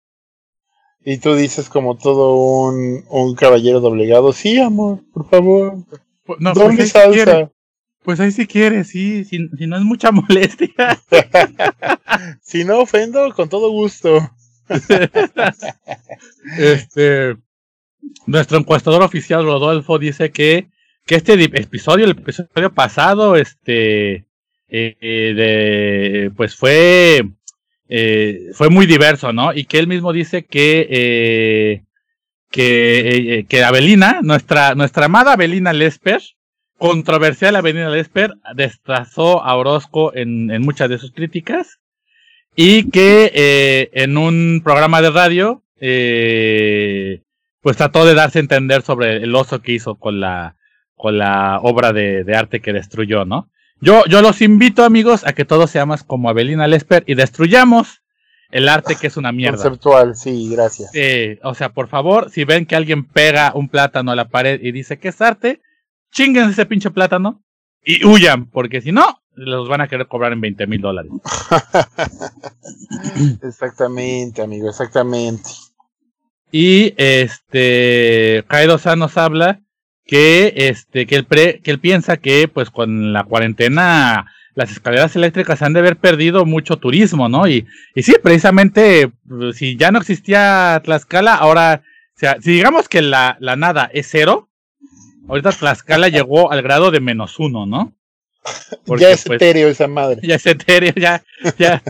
Y 1.05 1.19
tú 1.19 1.35
dices 1.35 1.69
como 1.69 1.97
todo 1.97 2.35
un, 2.37 3.05
un 3.09 3.35
caballero 3.35 3.81
doblegado, 3.81 4.33
sí, 4.33 4.59
amor, 4.59 5.01
por 5.13 5.29
favor, 5.29 5.75
Pues, 6.25 6.41
no, 6.41 6.53
dame 6.53 6.77
pues, 6.77 6.93
quiere, 6.93 7.25
salsa. 7.25 7.53
pues 8.03 8.21
ahí 8.21 8.33
si 8.33 8.47
quieres, 8.47 8.89
sí, 8.89 9.25
si, 9.25 9.49
si 9.57 9.67
no 9.67 9.77
es 9.77 9.83
mucha 9.83 10.11
molestia. 10.13 10.69
Si 12.43 12.65
no 12.65 12.79
ofendo, 12.81 13.33
con 13.35 13.49
todo 13.49 13.71
gusto. 13.71 14.19
Este, 16.59 17.37
nuestro 18.27 18.59
encuestador 18.59 19.03
oficial 19.03 19.45
Rodolfo 19.45 19.99
dice 19.99 20.31
que, 20.31 20.71
que 21.07 21.15
este 21.15 21.37
di- 21.37 21.45
episodio, 21.55 22.05
el 22.05 22.11
episodio 22.13 22.73
pasado, 22.75 23.37
este, 23.37 24.27
eh, 24.69 25.33
de, 25.37 26.33
pues 26.37 26.57
fue, 26.57 27.23
eh, 27.89 28.51
fue 28.53 28.69
muy 28.71 28.87
diverso, 28.87 29.33
¿no? 29.33 29.55
Y 29.55 29.65
que 29.65 29.79
él 29.79 29.87
mismo 29.87 30.13
dice 30.13 30.45
que, 30.45 30.87
eh, 30.91 31.83
que, 32.51 33.47
que 33.49 33.65
Abelina, 33.65 34.21
nuestra, 34.23 34.75
nuestra 34.75 35.07
amada 35.07 35.35
Abelina 35.35 35.73
Lesper, 35.73 36.21
controversial 36.77 37.55
Abelina 37.57 37.89
Lesper, 37.89 38.35
destrazó 38.55 39.45
a 39.45 39.55
Orozco 39.57 40.15
en, 40.15 40.51
en 40.51 40.63
muchas 40.63 40.91
de 40.91 40.99
sus 40.99 41.13
críticas 41.13 41.79
y 42.57 42.91
que 42.91 43.91
en 43.93 44.19
un 44.19 44.61
programa 44.65 45.01
de 45.03 45.11
radio 45.11 45.63
pues 47.61 47.77
trató 47.77 48.05
de 48.05 48.15
darse 48.15 48.39
a 48.39 48.43
entender 48.43 48.83
sobre 48.83 49.17
el 49.17 49.35
oso 49.35 49.61
que 49.61 49.73
hizo 49.73 49.97
con 49.97 50.21
la 50.21 50.56
con 50.97 51.19
la 51.19 51.61
obra 51.63 51.93
de, 51.93 52.25
de 52.25 52.37
arte 52.37 52.61
que 52.61 52.73
destruyó, 52.73 53.25
¿no? 53.25 53.51
Yo, 53.81 54.05
yo 54.07 54.23
los 54.23 54.41
invito, 54.41 54.85
amigos, 54.85 55.27
a 55.27 55.35
que 55.35 55.45
todos 55.45 55.71
seamos 55.71 56.03
como 56.03 56.31
Abelina 56.31 56.67
Lesper 56.67 57.05
y 57.07 57.15
destruyamos 57.15 58.03
el 58.51 58.69
arte 58.69 58.97
que 58.97 59.09
es 59.09 59.17
una 59.17 59.33
mierda. 59.33 59.63
Conceptual, 59.63 60.17
sí, 60.17 60.49
gracias. 60.51 60.91
Eh, 60.95 61.39
o 61.43 61.55
sea, 61.55 61.73
por 61.73 61.89
favor, 61.89 62.31
si 62.31 62.45
ven 62.45 62.65
que 62.65 62.77
alguien 62.77 63.05
pega 63.05 63.53
un 63.55 63.69
plátano 63.69 64.13
a 64.13 64.17
la 64.17 64.29
pared 64.29 64.61
y 64.63 64.73
dice 64.73 64.99
que 64.99 65.09
es 65.09 65.21
arte, 65.21 65.61
chinguen 66.11 66.51
ese 66.51 66.65
pinche 66.65 66.91
plátano 66.91 67.45
y 67.85 68.05
huyan, 68.07 68.51
porque 68.51 68.81
si 68.81 68.93
no, 68.93 69.21
los 69.33 69.69
van 69.69 69.83
a 69.83 69.89
querer 69.89 70.09
cobrar 70.09 70.33
en 70.33 70.41
20 70.41 70.67
mil 70.67 70.81
dólares. 70.81 71.13
Exactamente, 73.43 74.43
amigo, 74.43 74.71
exactamente. 74.71 75.51
Y 76.51 76.95
este 76.97 78.45
Kaido-san 78.49 78.99
nos 78.99 79.19
habla 79.19 79.61
que 80.07 80.53
este 80.57 81.07
que 81.07 81.17
él 81.17 81.25
pre- 81.25 81.61
que 81.61 81.71
él 81.71 81.81
piensa 81.81 82.17
que 82.17 82.49
pues 82.49 82.71
con 82.71 83.13
la 83.13 83.25
cuarentena 83.25 84.27
las 84.55 84.71
escaleras 84.71 85.15
eléctricas 85.17 85.61
han 85.63 85.73
de 85.75 85.81
haber 85.81 85.97
perdido 85.97 86.47
mucho 86.47 86.77
turismo, 86.79 87.29
¿no? 87.29 87.47
Y, 87.47 87.67
y 87.95 88.03
sí, 88.03 88.15
precisamente 88.23 89.11
pues, 89.29 89.57
si 89.57 89.77
ya 89.77 89.91
no 89.91 89.99
existía 89.99 90.81
Tlaxcala, 90.85 91.35
ahora 91.35 91.83
o 91.85 92.19
sea, 92.19 92.37
si 92.41 92.53
digamos 92.53 92.89
que 92.89 93.03
la, 93.03 93.37
la 93.41 93.57
nada 93.57 93.91
es 93.93 94.09
cero, 94.11 94.49
ahorita 95.29 95.51
Tlaxcala 95.53 96.09
llegó 96.09 96.51
al 96.51 96.63
grado 96.63 96.91
de 96.91 97.01
menos 97.01 97.39
uno, 97.39 97.67
¿no? 97.67 97.93
Porque, 98.87 99.03
ya 99.05 99.11
es 99.11 99.25
pues, 99.25 99.37
etéreo 99.43 99.69
esa 99.69 99.89
madre. 99.89 100.21
ya 100.23 100.37
es 100.37 100.47
etéreo, 100.47 100.93
ya, 100.97 101.23
ya. 101.59 101.83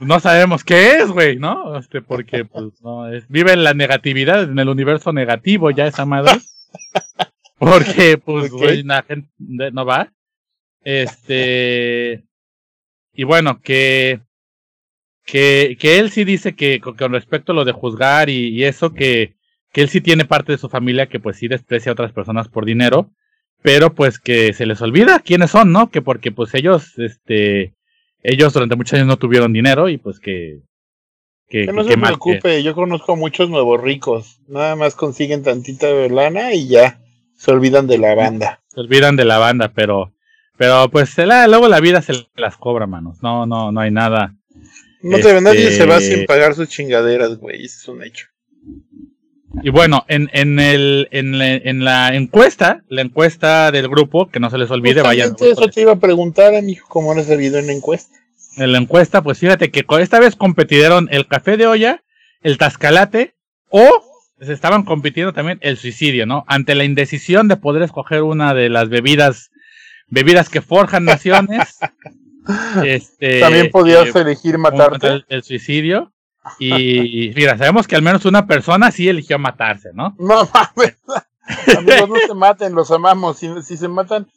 No 0.00 0.20
sabemos 0.20 0.62
qué 0.64 0.98
es, 0.98 1.08
güey, 1.10 1.36
¿no? 1.38 1.78
Este, 1.78 2.02
porque, 2.02 2.44
pues, 2.44 2.66
no, 2.82 3.08
es, 3.08 3.26
vive 3.28 3.52
en 3.52 3.64
la 3.64 3.72
negatividad, 3.72 4.42
en 4.42 4.58
el 4.58 4.68
universo 4.68 5.12
negativo, 5.12 5.70
ya 5.70 5.86
esa 5.86 6.04
madre. 6.04 6.32
Porque, 7.58 8.18
pues, 8.24 8.50
güey, 8.50 8.82
la 8.82 9.02
gente 9.02 9.30
no 9.38 9.84
va. 9.84 10.12
Este, 10.82 12.24
y 13.12 13.24
bueno, 13.24 13.60
que, 13.60 14.20
que, 15.24 15.76
que 15.78 15.98
él 15.98 16.10
sí 16.10 16.24
dice 16.24 16.54
que 16.54 16.80
con, 16.80 16.96
con 16.96 17.12
respecto 17.12 17.52
a 17.52 17.54
lo 17.54 17.64
de 17.64 17.72
juzgar 17.72 18.30
y, 18.30 18.48
y 18.48 18.64
eso, 18.64 18.92
que, 18.94 19.36
que 19.72 19.82
él 19.82 19.88
sí 19.88 20.00
tiene 20.00 20.24
parte 20.24 20.52
de 20.52 20.58
su 20.58 20.68
familia 20.68 21.08
que 21.08 21.20
pues 21.20 21.36
sí 21.36 21.48
desprecia 21.48 21.90
a 21.90 21.94
otras 21.94 22.12
personas 22.12 22.48
por 22.48 22.64
dinero, 22.64 23.10
pero 23.62 23.94
pues 23.94 24.18
que 24.18 24.52
se 24.52 24.66
les 24.66 24.80
olvida 24.80 25.20
quiénes 25.20 25.50
son, 25.50 25.72
¿no? 25.72 25.90
Que 25.90 26.00
porque 26.00 26.32
pues 26.32 26.54
ellos, 26.54 26.98
este, 26.98 27.74
ellos 28.22 28.52
durante 28.52 28.76
muchos 28.76 28.94
años 28.94 29.08
no 29.08 29.16
tuvieron 29.16 29.52
dinero 29.52 29.88
y 29.88 29.98
pues 29.98 30.20
que, 30.20 30.60
que, 31.48 31.66
Que 31.66 31.72
no 31.72 31.82
que 31.82 31.90
se 31.90 31.94
que- 31.96 32.00
preocupe, 32.00 32.62
yo 32.62 32.74
conozco 32.74 33.16
muchos 33.16 33.48
nuevos 33.50 33.80
ricos. 33.80 34.40
Nada 34.48 34.76
más 34.76 34.94
consiguen 34.94 35.42
tantita 35.42 35.88
lana 36.08 36.52
y 36.54 36.68
ya 36.68 37.00
se 37.36 37.50
olvidan 37.50 37.86
de 37.86 37.98
la 37.98 38.14
banda. 38.14 38.60
se 38.68 38.80
olvidan 38.80 39.16
de 39.16 39.24
la 39.24 39.38
banda, 39.38 39.72
pero, 39.74 40.12
pero 40.56 40.88
pues 40.90 41.10
se 41.10 41.26
la- 41.26 41.48
luego 41.48 41.68
la 41.68 41.80
vida 41.80 42.02
se 42.02 42.12
las 42.36 42.56
cobra, 42.56 42.86
manos. 42.86 43.22
No, 43.22 43.46
no, 43.46 43.72
no 43.72 43.80
hay 43.80 43.90
nada. 43.90 44.34
No 45.02 45.18
te 45.18 45.40
nadie 45.40 45.62
Este- 45.68 45.76
se 45.76 45.86
va 45.86 46.00
sin 46.00 46.26
pagar 46.26 46.54
sus 46.54 46.68
chingaderas, 46.68 47.38
güey. 47.38 47.64
Es 47.64 47.86
un 47.88 48.02
hecho. 48.02 48.26
Y 49.62 49.70
bueno, 49.70 50.04
en, 50.08 50.28
en 50.32 50.58
el, 50.60 51.08
en, 51.10 51.38
la- 51.38 51.56
en 51.56 51.84
la 51.84 52.14
encuesta, 52.14 52.82
la 52.88 53.00
encuesta 53.02 53.70
del 53.72 53.88
grupo, 53.88 54.28
que 54.28 54.38
no 54.40 54.50
se 54.50 54.58
les 54.58 54.70
olvide, 54.70 55.00
vayan. 55.02 55.30
Justamente 55.30 55.62
eso 55.62 55.70
te 55.70 55.80
iba 55.80 55.92
a 55.92 55.98
preguntar, 55.98 56.54
amigo, 56.54 56.84
cómo 56.88 57.12
has 57.12 57.26
sabido 57.26 57.58
en 57.58 57.66
la 57.68 57.72
encuesta. 57.72 58.16
En 58.58 58.72
la 58.72 58.78
encuesta, 58.78 59.22
pues 59.22 59.38
fíjate 59.38 59.70
que 59.70 59.86
esta 60.00 60.20
vez 60.20 60.36
competieron 60.36 61.08
el 61.10 61.26
café 61.26 61.56
de 61.56 61.66
olla, 61.66 62.02
el 62.40 62.58
tascalate 62.58 63.34
o 63.70 64.02
se 64.40 64.52
estaban 64.52 64.84
compitiendo 64.84 65.32
también 65.32 65.58
el 65.62 65.76
suicidio, 65.76 66.26
¿no? 66.26 66.44
Ante 66.46 66.74
la 66.74 66.84
indecisión 66.84 67.48
de 67.48 67.56
poder 67.56 67.82
escoger 67.82 68.22
una 68.22 68.54
de 68.54 68.68
las 68.68 68.88
bebidas, 68.88 69.50
bebidas 70.08 70.48
que 70.48 70.60
forjan 70.60 71.04
naciones. 71.04 71.78
este, 72.84 73.40
También 73.40 73.70
podías 73.70 74.14
eh, 74.14 74.20
elegir 74.20 74.58
matarte. 74.58 75.06
El, 75.08 75.26
el 75.28 75.42
suicidio. 75.42 76.12
Y 76.58 77.32
mira, 77.36 77.58
sabemos 77.58 77.86
que 77.86 77.96
al 77.96 78.02
menos 78.02 78.24
una 78.24 78.46
persona 78.46 78.90
sí 78.90 79.08
eligió 79.08 79.38
matarse, 79.38 79.90
¿no? 79.92 80.14
No 80.18 80.48
mames. 80.52 80.96
Amigos, 81.76 82.08
no 82.08 82.16
se 82.26 82.34
maten, 82.34 82.74
los 82.74 82.90
amamos. 82.90 83.38
Si, 83.38 83.48
si 83.62 83.76
se 83.76 83.88
matan, 83.88 84.28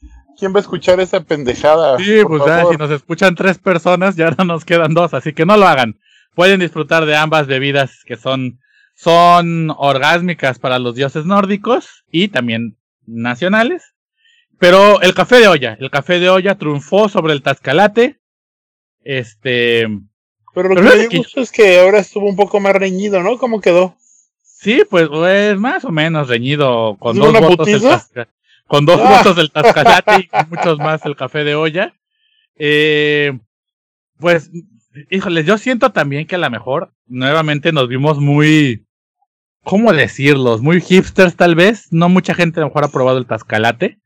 ¿quién 0.41 0.53
va 0.53 0.57
a 0.57 0.61
escuchar 0.61 0.99
esa 0.99 1.21
pendejada? 1.23 1.97
Sí, 1.99 2.17
pues 2.27 2.43
ya, 2.45 2.65
si 2.65 2.75
nos 2.75 2.89
escuchan 2.89 3.35
tres 3.35 3.59
personas, 3.59 4.15
ya 4.15 4.31
no 4.31 4.43
nos 4.43 4.65
quedan 4.65 4.93
dos, 4.95 5.13
así 5.13 5.31
que 5.33 5.45
no 5.45 5.55
lo 5.55 5.67
hagan. 5.67 5.99
Pueden 6.35 6.59
disfrutar 6.59 7.05
de 7.05 7.15
ambas 7.15 7.45
bebidas 7.45 8.03
que 8.05 8.17
son, 8.17 8.59
son 8.95 9.69
orgásmicas 9.77 10.57
para 10.57 10.79
los 10.79 10.95
dioses 10.95 11.25
nórdicos 11.25 12.03
y 12.11 12.29
también 12.29 12.75
nacionales. 13.05 13.93
Pero 14.57 14.99
el 15.01 15.13
café 15.13 15.37
de 15.39 15.47
olla, 15.47 15.77
el 15.79 15.91
café 15.91 16.19
de 16.19 16.29
olla 16.29 16.57
triunfó 16.57 17.07
sobre 17.07 17.33
el 17.33 17.43
tascalate. 17.43 18.19
Este, 19.03 19.87
Pero 20.53 20.69
lo 20.69 20.75
Pero 20.75 20.91
que 20.91 20.97
me 20.97 21.07
que- 21.09 21.17
gusto 21.17 21.41
es 21.41 21.51
que 21.51 21.79
ahora 21.79 21.99
estuvo 21.99 22.27
un 22.27 22.35
poco 22.35 22.59
más 22.59 22.73
reñido, 22.73 23.21
¿no? 23.23 23.37
¿Cómo 23.37 23.61
quedó? 23.61 23.95
sí, 24.43 24.83
pues, 24.89 25.07
pues 25.09 25.57
más 25.59 25.83
o 25.85 25.91
menos 25.91 26.27
reñido, 26.27 26.95
con 26.99 27.17
¿Hubo 27.17 27.25
dos 27.31 27.35
una 27.39 27.47
votos 27.47 27.67
tasca- 27.67 28.27
con 28.71 28.85
dos 28.85 29.01
Ah. 29.03 29.17
votos 29.17 29.35
del 29.35 29.51
tascalate 29.51 30.29
y 30.31 30.49
muchos 30.49 30.77
más 30.79 31.05
el 31.05 31.17
café 31.17 31.43
de 31.43 31.55
olla. 31.55 31.93
Eh, 32.57 33.37
pues, 34.17 34.49
híjole, 35.09 35.43
yo 35.43 35.57
siento 35.57 35.91
también 35.91 36.25
que 36.25 36.35
a 36.35 36.39
lo 36.39 36.49
mejor 36.49 36.93
nuevamente 37.05 37.73
nos 37.73 37.89
vimos 37.89 38.19
muy, 38.19 38.85
¿cómo 39.65 39.91
decirlos? 39.91 40.61
Muy 40.61 40.79
hipsters 40.79 41.35
tal 41.35 41.55
vez. 41.55 41.91
No 41.91 42.07
mucha 42.07 42.33
gente 42.33 42.59
a 42.59 42.63
lo 42.63 42.67
mejor 42.69 42.85
ha 42.85 42.91
probado 42.91 43.17
el 43.17 43.25
tascalate. 43.25 43.97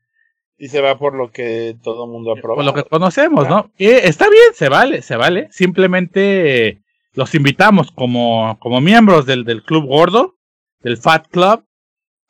Y 0.58 0.66
se 0.68 0.80
va 0.80 0.98
por 0.98 1.14
lo 1.14 1.30
que 1.30 1.76
todo 1.84 2.06
el 2.06 2.10
mundo 2.10 2.32
aprueba. 2.32 2.56
Por 2.56 2.64
lo 2.64 2.74
que 2.74 2.82
conocemos, 2.82 3.48
¿no? 3.48 3.70
Que 3.78 3.98
está 4.08 4.28
bien, 4.28 4.52
se 4.54 4.68
vale, 4.68 5.02
se 5.02 5.14
vale. 5.14 5.46
Simplemente 5.52 6.80
los 7.12 7.34
invitamos 7.36 7.92
como, 7.92 8.58
como 8.58 8.80
miembros 8.80 9.26
del, 9.26 9.44
del 9.44 9.62
Club 9.62 9.86
Gordo, 9.86 10.34
del 10.80 10.96
Fat 10.96 11.28
Club, 11.28 11.62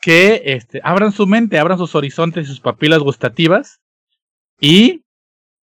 que 0.06 0.42
este, 0.44 0.80
abran 0.84 1.10
su 1.10 1.26
mente, 1.26 1.58
abran 1.58 1.78
sus 1.78 1.96
horizontes 1.96 2.44
y 2.44 2.48
sus 2.48 2.60
papilas 2.60 3.00
gustativas 3.00 3.80
y 4.60 5.02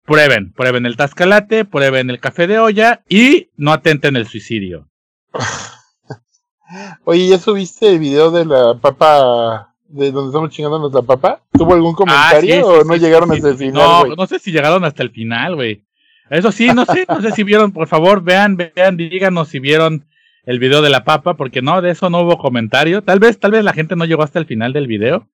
prueben, 0.06 0.54
prueben 0.54 0.86
el 0.86 0.96
tascalate, 0.96 1.66
prueben 1.66 2.10
el 2.10 2.22
café 2.22 2.48
de 2.48 2.58
olla 2.58 3.04
y 3.10 3.50
no 3.58 3.74
atenten 3.74 4.16
el 4.16 4.26
suicidio. 4.26 4.88
Oye, 7.04 7.28
¿ya 7.28 7.40
subiste 7.40 7.90
el 7.90 8.00
video 8.00 8.32
de 8.32 8.46
la 8.46 8.76
papa, 8.76 9.76
de 9.90 10.14
donde 10.14 10.30
estamos 10.30 10.52
chingándonos 10.52 10.94
la 10.94 11.02
papa? 11.02 11.42
¿Tuvo 11.52 11.74
algún 11.74 11.94
comentario 11.94 12.54
Ah, 12.54 12.58
sí, 12.58 12.64
o 12.64 12.84
sí, 12.84 12.88
no 12.88 12.96
llegaron 12.96 13.34
hasta 13.34 13.50
el 13.50 13.58
final, 13.58 13.74
No, 13.74 14.16
no 14.16 14.28
sé 14.28 14.40
si 14.40 14.54
llegaron 14.54 14.86
hasta 14.86 15.04
el 15.04 15.12
final, 15.12 15.56
güey. 15.56 15.84
Eso 16.30 16.54
sí, 16.54 16.70
no 16.70 16.86
sé, 16.86 17.06
no 17.10 17.22
sé 17.22 17.34
si 17.34 17.44
vieron, 17.44 17.74
por 17.74 17.90
favor, 17.90 18.24
vean, 18.24 18.56
vean, 18.56 18.96
díganos 18.96 19.50
si 19.50 19.60
vieron 19.60 20.06
el 20.46 20.60
video 20.60 20.82
de 20.82 20.89
la 20.89 21.04
papa, 21.04 21.36
porque 21.36 21.62
no, 21.62 21.82
de 21.82 21.92
eso 21.92 22.10
no 22.10 22.22
hubo 22.22 22.38
comentario. 22.38 23.02
Tal 23.04 23.20
vez, 23.20 23.39
tal 23.39 23.52
vez 23.52 23.64
la 23.64 23.74
gente 23.74 23.96
no 23.96 24.06
llegó 24.06 24.24
hasta 24.24 24.39
el 24.39 24.46
final 24.46 24.74
del 24.74 24.88
video, 24.88 25.30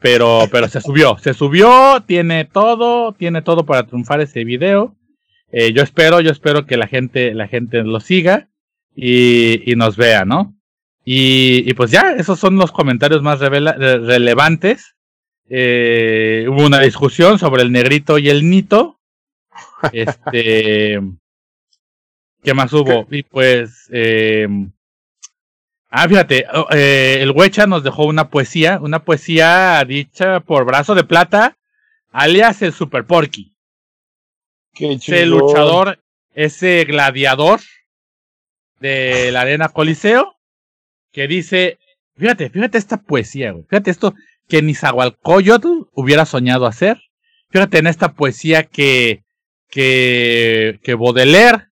pero, 0.00 0.48
pero 0.50 0.68
se 0.68 0.80
subió, 0.80 1.18
se 1.18 1.34
subió, 1.34 2.02
tiene 2.06 2.44
todo, 2.44 3.12
tiene 3.12 3.42
todo 3.42 3.64
para 3.66 3.86
triunfar 3.86 4.20
ese 4.20 4.44
video. 4.44 4.96
Eh, 5.52 5.72
yo 5.72 5.82
espero, 5.82 6.20
yo 6.20 6.30
espero 6.30 6.66
que 6.66 6.76
la 6.76 6.86
gente, 6.86 7.34
la 7.34 7.46
gente 7.48 7.82
lo 7.84 8.00
siga 8.00 8.48
y, 8.94 9.70
y 9.70 9.76
nos 9.76 9.96
vea, 9.96 10.24
¿no? 10.24 10.54
Y, 11.04 11.68
y 11.68 11.74
pues 11.74 11.90
ya, 11.90 12.12
esos 12.12 12.38
son 12.38 12.56
los 12.56 12.72
comentarios 12.72 13.22
más 13.22 13.40
revela- 13.40 13.76
relevantes. 13.76 14.94
Eh, 15.50 16.46
hubo 16.48 16.64
una 16.64 16.80
discusión 16.80 17.38
sobre 17.38 17.62
el 17.62 17.70
negrito 17.72 18.18
y 18.18 18.30
el 18.30 18.48
nito. 18.48 19.00
Este. 19.92 21.00
¿Qué 22.44 22.54
más 22.54 22.72
hubo? 22.72 23.06
Y 23.10 23.22
pues. 23.22 23.88
Eh, 23.90 24.46
ah, 25.88 26.08
fíjate, 26.08 26.44
oh, 26.52 26.66
eh, 26.70 27.18
el 27.20 27.30
Huecha 27.30 27.66
nos 27.66 27.82
dejó 27.82 28.04
una 28.04 28.28
poesía, 28.28 28.78
una 28.80 29.02
poesía 29.04 29.82
dicha 29.86 30.40
por 30.40 30.66
Brazo 30.66 30.94
de 30.94 31.04
Plata, 31.04 31.56
alias 32.12 32.60
el 32.62 32.72
Super 32.72 33.06
Porky. 33.06 33.54
Qué 34.74 34.92
Ese 34.92 35.22
chingón. 35.22 35.28
luchador, 35.30 35.98
ese 36.34 36.84
gladiador 36.84 37.60
de 38.80 39.30
la 39.32 39.40
Arena 39.40 39.70
Coliseo, 39.70 40.36
que 41.12 41.26
dice: 41.26 41.78
Fíjate, 42.16 42.50
fíjate 42.50 42.76
esta 42.76 42.98
poesía, 42.98 43.52
güey. 43.52 43.64
Fíjate 43.70 43.90
esto 43.90 44.14
que 44.48 44.60
Nizahualcóyotl 44.60 45.88
hubiera 45.92 46.26
soñado 46.26 46.66
hacer. 46.66 47.00
Fíjate 47.50 47.78
en 47.78 47.86
esta 47.86 48.12
poesía 48.12 48.64
que, 48.64 49.22
que, 49.70 50.80
que 50.82 50.94
Baudelaire, 50.94 51.68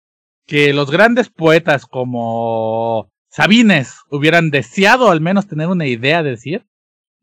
que 0.49 0.73
los 0.73 0.91
grandes 0.91 1.29
poetas 1.29 1.87
como 1.87 3.11
Sabines 3.31 3.95
hubieran 4.11 4.51
deseado 4.51 5.11
al 5.11 5.21
menos 5.21 5.47
tener 5.47 5.69
una 5.69 5.87
idea 5.87 6.23
de 6.23 6.31
decir. 6.31 6.67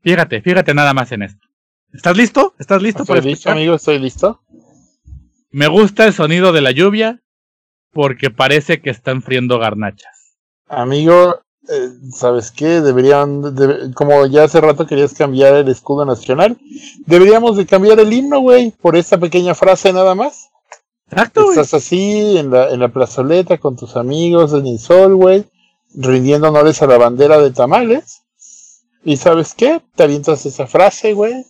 Fíjate, 0.04 0.42
fíjate 0.42 0.74
nada 0.76 0.94
más 0.94 1.12
en 1.12 1.24
esto. 1.24 1.46
¿Estás 1.92 2.16
listo? 2.16 2.54
¿Estás 2.60 2.82
listo 2.82 3.02
Estoy 3.02 3.18
para 3.18 3.28
listo, 3.28 3.50
amigo, 3.50 3.74
estoy 3.76 3.98
listo. 4.00 4.42
Me 5.50 5.68
gusta 5.68 6.06
el 6.06 6.14
sonido 6.14 6.52
de 6.54 6.62
la 6.62 6.72
lluvia 6.72 7.22
porque 7.92 8.30
parece 8.30 8.82
que 8.82 8.92
están 8.92 9.22
friendo 9.24 9.58
garnachas. 9.58 10.38
Amigo, 10.68 11.40
eh, 11.68 11.90
¿sabes 12.12 12.52
qué? 12.52 12.82
Deberían, 12.82 13.56
de- 13.56 13.92
como 13.96 14.28
ya 14.28 14.44
hace 14.44 14.62
rato 14.62 14.86
querías 14.86 15.14
cambiar 15.16 15.56
el 15.56 15.70
escudo 15.70 16.06
nacional, 16.06 16.58
deberíamos 17.08 17.58
de 17.58 17.66
cambiar 17.66 18.00
el 18.00 18.14
himno, 18.14 18.40
güey, 18.42 18.72
por 18.72 18.96
esa 18.96 19.18
pequeña 19.18 19.56
frase 19.56 19.92
nada 19.94 20.14
más. 20.14 20.50
Exacto, 21.12 21.44
güey. 21.46 21.52
Estás 21.60 21.74
así 21.76 22.38
en 22.38 22.52
la, 22.52 22.70
en 22.72 22.80
la 22.80 22.90
plazoleta 22.90 23.58
con 23.58 23.76
tus 23.76 23.96
amigos 23.96 24.54
en 24.54 24.66
el 24.68 24.80
sol, 24.80 25.16
güey, 25.16 25.46
rindiendo 25.96 26.50
honores 26.50 26.82
a 26.82 26.88
la 26.88 26.98
bandera 26.98 27.40
de 27.40 27.52
tamales. 27.52 28.22
¿Y 29.04 29.18
sabes 29.18 29.54
qué? 29.54 29.82
Te 29.96 30.04
avientas 30.04 30.46
esa 30.46 30.66
frase, 30.68 31.14
güey, 31.14 31.46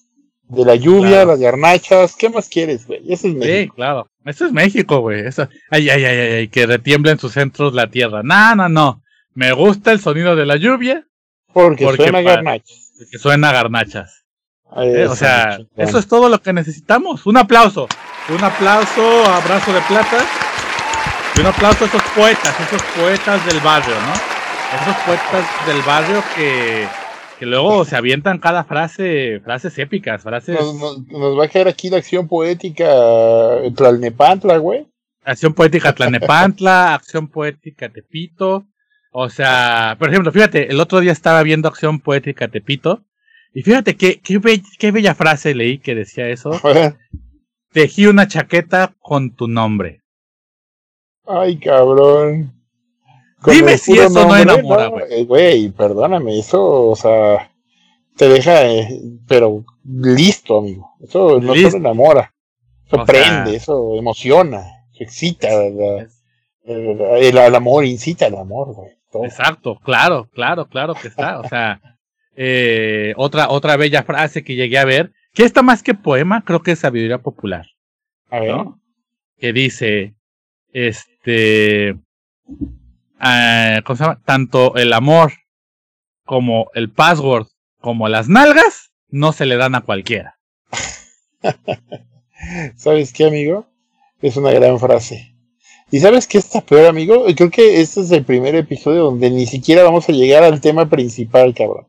de 0.49 0.65
la 0.65 0.75
lluvia, 0.75 1.09
Claro. 1.09 1.31
las 1.31 1.39
garnachas. 1.39 2.15
¿Qué 2.17 2.29
más 2.29 2.49
quieres, 2.49 2.85
güey? 2.85 2.99
Ese 3.03 3.29
es 3.29 3.33
Sí, 3.33 3.39
México. 3.39 3.75
claro. 3.75 4.09
Eso 4.25 4.45
es 4.45 4.51
México, 4.51 4.99
güey. 4.99 5.25
Eso... 5.25 5.47
Ay, 5.71 5.89
ay, 5.89 6.03
ay, 6.03 6.17
ay, 6.17 6.31
ay, 6.33 6.47
que 6.49 6.65
retiemble 6.65 7.11
en 7.11 7.19
sus 7.19 7.31
centros 7.33 7.73
la 7.73 7.89
tierra. 7.89 8.23
No, 8.23 8.55
no, 8.55 8.67
no. 8.69 9.01
Me 9.33 9.53
gusta 9.53 9.91
el 9.91 9.99
sonido 10.01 10.35
de 10.35 10.45
la 10.45 10.55
lluvia 10.57 11.07
Porque, 11.53 11.85
Porque 11.85 12.03
suena 12.03 12.23
pa- 12.23 12.31
garnachas. 12.35 12.91
que 13.11 13.17
suena 13.19 13.51
garnachas. 13.53 14.24
Eh, 14.77 15.03
Eso, 15.03 15.13
o 15.13 15.15
sea, 15.15 15.59
eso 15.77 15.97
es 15.99 16.07
todo 16.07 16.29
lo 16.29 16.41
que 16.41 16.51
necesitamos. 16.53 17.25
Un 17.25 17.37
aplauso. 17.37 17.87
Un 18.29 18.43
aplauso, 18.43 19.25
abrazo 19.25 19.71
de 19.73 19.81
plata. 19.81 20.17
Y 21.35 21.39
un 21.41 21.47
aplauso 21.47 21.85
a 21.85 21.87
esos 21.87 22.01
poetas, 22.15 22.55
esos 22.61 22.81
poetas 22.97 23.45
del 23.45 23.59
barrio, 23.59 23.93
¿no? 23.95 24.13
Esos 24.81 24.95
poetas 25.05 25.45
del 25.67 25.81
barrio 25.83 26.23
que, 26.35 26.87
que 27.39 27.45
luego 27.45 27.85
se 27.85 27.95
avientan 27.95 28.39
cada 28.39 28.63
frase, 28.63 29.41
frases 29.43 29.77
épicas, 29.77 30.23
frases, 30.23 30.59
Nos, 30.59 30.75
nos- 30.75 31.07
nos 31.07 31.39
va 31.39 31.45
a 31.45 31.47
caer 31.49 31.67
aquí 31.67 31.89
la 31.89 31.97
acción 31.97 32.27
poética 32.27 32.85
eh, 32.87 33.71
Tlalnepantla, 33.75 34.57
güey. 34.57 34.87
acción 35.23 35.53
poética 35.53 35.93
Tlanepantla, 35.93 36.93
acción 36.95 37.27
poética 37.27 37.89
Tepito. 37.89 38.65
O 39.11 39.29
sea, 39.29 39.95
por 39.99 40.09
ejemplo, 40.09 40.31
fíjate, 40.31 40.69
el 40.71 40.79
otro 40.81 40.99
día 40.99 41.11
estaba 41.13 41.43
viendo 41.43 41.67
acción 41.69 41.99
poética 41.99 42.47
Tepito. 42.47 43.03
Y 43.57 43.61
fíjate 43.63 43.95
qué, 43.95 44.19
qué, 44.19 44.37
be- 44.37 44.61
qué 44.77 44.91
bella 44.91 45.15
frase 45.15 45.55
leí 45.55 45.79
que 45.79 45.95
decía 45.95 46.27
eso. 46.27 46.51
Tejí 47.71 48.05
una 48.07 48.27
chaqueta 48.27 48.93
con 48.99 49.31
tu 49.33 49.47
nombre. 49.47 50.01
Ay, 51.25 51.57
cabrón. 51.57 52.53
Dime 53.45 53.77
si 53.77 53.93
eso 53.97 54.27
no 54.27 54.35
enamora, 54.35 54.87
güey. 54.87 55.03
eh, 55.09 55.23
Güey, 55.25 55.69
perdóname, 55.69 56.37
eso, 56.39 56.87
o 56.89 56.95
sea, 56.95 57.51
te 58.17 58.27
deja, 58.27 58.65
eh, 58.65 58.87
pero 59.27 59.63
listo, 59.85 60.59
amigo. 60.59 60.91
Eso 61.01 61.39
no 61.39 61.53
Listo. 61.53 61.71
solo 61.71 61.81
enamora, 61.85 62.33
eso 62.87 62.97
O 63.01 63.05
prende, 63.05 63.51
sea, 63.51 63.53
eso 63.57 63.95
emociona, 63.97 64.63
excita, 64.99 65.47
la- 65.49 66.07
el, 66.63 66.99
el- 66.99 67.37
el 67.37 67.55
amor 67.55 67.85
incita 67.85 68.25
al 68.25 68.35
amor, 68.35 68.73
güey. 68.73 68.91
Exacto, 69.25 69.79
claro, 69.83 70.27
claro, 70.33 70.67
claro 70.67 70.93
que 70.93 71.07
está. 71.07 71.39
O 71.39 71.47
sea, 71.47 71.79
eh, 72.35 73.13
otra, 73.17 73.49
otra 73.49 73.77
bella 73.77 74.03
frase 74.03 74.43
que 74.43 74.55
llegué 74.55 74.77
a 74.77 74.85
ver, 74.85 75.13
que 75.33 75.43
está 75.43 75.61
más 75.61 75.83
que 75.83 75.93
poema, 75.93 76.43
creo 76.43 76.61
que 76.61 76.71
es 76.71 76.79
sabiduría 76.79 77.19
popular. 77.19 77.65
A 78.29 78.39
ver, 78.39 78.55
¿no? 78.55 78.81
Que 79.37 79.53
dice, 79.53 80.15
este, 80.73 81.97
ah, 83.19 83.81
¿cómo 83.85 83.97
se 83.97 84.03
llama? 84.03 84.21
Tanto 84.25 84.75
el 84.75 84.93
amor 84.93 85.33
como 86.23 86.69
el 86.73 86.89
password 86.89 87.47
como 87.79 88.07
las 88.09 88.29
nalgas 88.29 88.91
no 89.09 89.31
se 89.31 89.45
le 89.45 89.57
dan 89.57 89.75
a 89.75 89.81
cualquiera. 89.81 90.39
¿sabes 92.75 93.13
qué, 93.13 93.25
amigo? 93.25 93.67
Es 94.21 94.37
una 94.37 94.51
gran 94.51 94.79
frase. 94.79 95.35
¿Y 95.91 95.99
sabes 95.99 96.27
qué 96.27 96.37
está 96.37 96.61
peor, 96.61 96.87
amigo? 96.87 97.25
Creo 97.35 97.51
que 97.51 97.79
este 97.81 98.01
es 98.01 98.11
el 98.11 98.25
primer 98.25 98.55
episodio 98.55 99.03
donde 99.03 99.29
ni 99.29 99.45
siquiera 99.45 99.83
vamos 99.83 100.09
a 100.09 100.13
llegar 100.13 100.43
al 100.43 100.61
tema 100.61 100.89
principal, 100.89 101.53
cabrón. 101.53 101.87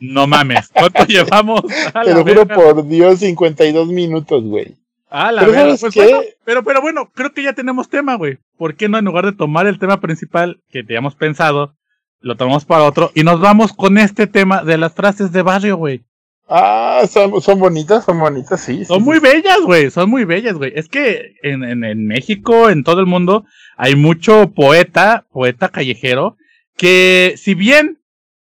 No 0.00 0.26
mames, 0.26 0.68
¿cuánto 0.68 1.04
llevamos? 1.06 1.62
A 1.94 2.02
Te 2.02 2.12
lo 2.12 2.22
juro 2.22 2.44
verga. 2.46 2.54
por 2.54 2.86
Dios, 2.86 3.20
52 3.20 3.88
minutos, 3.88 4.44
güey. 4.44 4.76
A 5.08 5.32
la 5.32 5.40
Pero 5.42 5.52
verga, 5.52 5.76
¿sabes 5.76 5.94
pues 5.94 5.94
bueno, 5.94 6.20
pero, 6.44 6.64
pero 6.64 6.80
bueno, 6.82 7.10
creo 7.14 7.32
que 7.32 7.42
ya 7.42 7.52
tenemos 7.54 7.88
tema, 7.88 8.16
güey. 8.16 8.38
¿Por 8.58 8.76
qué 8.76 8.88
no 8.88 8.98
en 8.98 9.04
lugar 9.04 9.24
de 9.24 9.32
tomar 9.32 9.66
el 9.66 9.78
tema 9.78 10.00
principal 10.00 10.60
que 10.70 10.82
teníamos 10.82 11.14
pensado, 11.14 11.74
lo 12.20 12.36
tomamos 12.36 12.64
para 12.64 12.84
otro 12.84 13.10
y 13.14 13.22
nos 13.22 13.40
vamos 13.40 13.72
con 13.72 13.98
este 13.98 14.26
tema 14.26 14.62
de 14.64 14.78
las 14.78 14.94
frases 14.94 15.32
de 15.32 15.42
barrio, 15.42 15.76
güey? 15.76 16.02
Ah, 16.48 17.02
son, 17.10 17.40
son 17.40 17.58
bonitas, 17.58 18.04
son 18.04 18.20
bonitas, 18.20 18.60
sí. 18.60 18.84
Son 18.84 18.98
sí, 18.98 19.04
muy 19.04 19.16
sí. 19.16 19.22
bellas, 19.22 19.60
güey, 19.64 19.90
son 19.90 20.10
muy 20.10 20.24
bellas, 20.24 20.54
güey. 20.54 20.72
Es 20.76 20.88
que 20.88 21.34
en, 21.42 21.64
en, 21.64 21.82
en 21.84 22.06
México, 22.06 22.68
en 22.70 22.84
todo 22.84 23.00
el 23.00 23.06
mundo, 23.06 23.44
hay 23.76 23.96
mucho 23.96 24.52
poeta, 24.54 25.26
poeta 25.32 25.70
callejero, 25.70 26.36
que 26.76 27.34
si 27.36 27.54
bien 27.54 27.98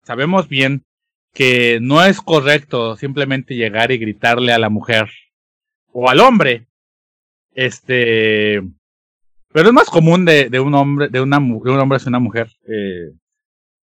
sabemos 0.04 0.48
bien 0.48 0.84
que 1.32 1.78
no 1.80 2.04
es 2.04 2.20
correcto 2.20 2.96
simplemente 2.96 3.54
llegar 3.54 3.92
y 3.92 3.98
gritarle 3.98 4.52
a 4.52 4.58
la 4.58 4.68
mujer 4.68 5.08
o 5.92 6.08
al 6.10 6.20
hombre, 6.20 6.66
este, 7.54 8.62
pero 9.52 9.68
es 9.68 9.72
más 9.72 9.88
común 9.88 10.24
de, 10.24 10.48
de 10.50 10.60
un 10.60 10.74
hombre, 10.74 11.08
de 11.08 11.20
una, 11.20 11.38
de 11.38 11.70
un 11.70 11.78
hombre 11.78 11.96
hacia 11.96 12.10
una 12.10 12.18
mujer, 12.18 12.50
eh, 12.68 13.12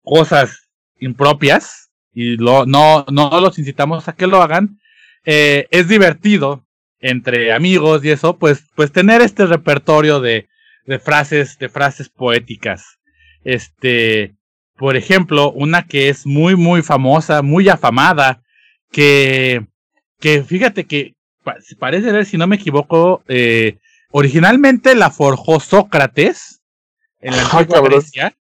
cosas 0.03 0.69
impropias 0.99 1.91
y 2.13 2.37
lo, 2.37 2.67
no, 2.67 3.05
no 3.11 3.41
los 3.41 3.59
incitamos 3.59 4.09
a 4.09 4.15
que 4.15 4.27
lo 4.27 4.43
hagan. 4.43 4.79
Eh, 5.25 5.67
es 5.71 5.89
divertido 5.89 6.67
entre 6.99 7.53
amigos 7.53 8.05
y 8.05 8.11
eso, 8.11 8.39
pues, 8.39 8.65
pues 8.75 8.93
tener 8.93 9.23
este 9.23 9.47
repertorio 9.47 10.21
de, 10.21 10.49
de 10.87 10.99
frases, 10.99 11.59
de 11.59 11.69
frases 11.69 12.09
poéticas. 12.09 12.99
Este, 13.45 14.35
por 14.81 14.97
ejemplo, 14.97 15.53
una 15.53 15.83
que 15.83 16.09
es 16.09 16.25
muy, 16.25 16.57
muy 16.57 16.81
famosa, 16.81 17.43
muy 17.43 17.69
afamada, 17.69 18.41
que, 18.91 19.67
que 20.19 20.43
fíjate 20.43 20.87
que 20.87 21.13
parece 21.79 22.11
ver, 22.11 22.25
si 22.25 22.39
no 22.39 22.47
me 22.47 22.57
equivoco, 22.57 23.23
eh, 23.29 23.77
originalmente 24.11 24.95
la 24.95 25.11
forjó 25.11 25.61
Sócrates 25.61 26.63
en 27.21 27.37
la 27.37 27.43
antigua 27.43 27.83
Grecia 27.83 28.35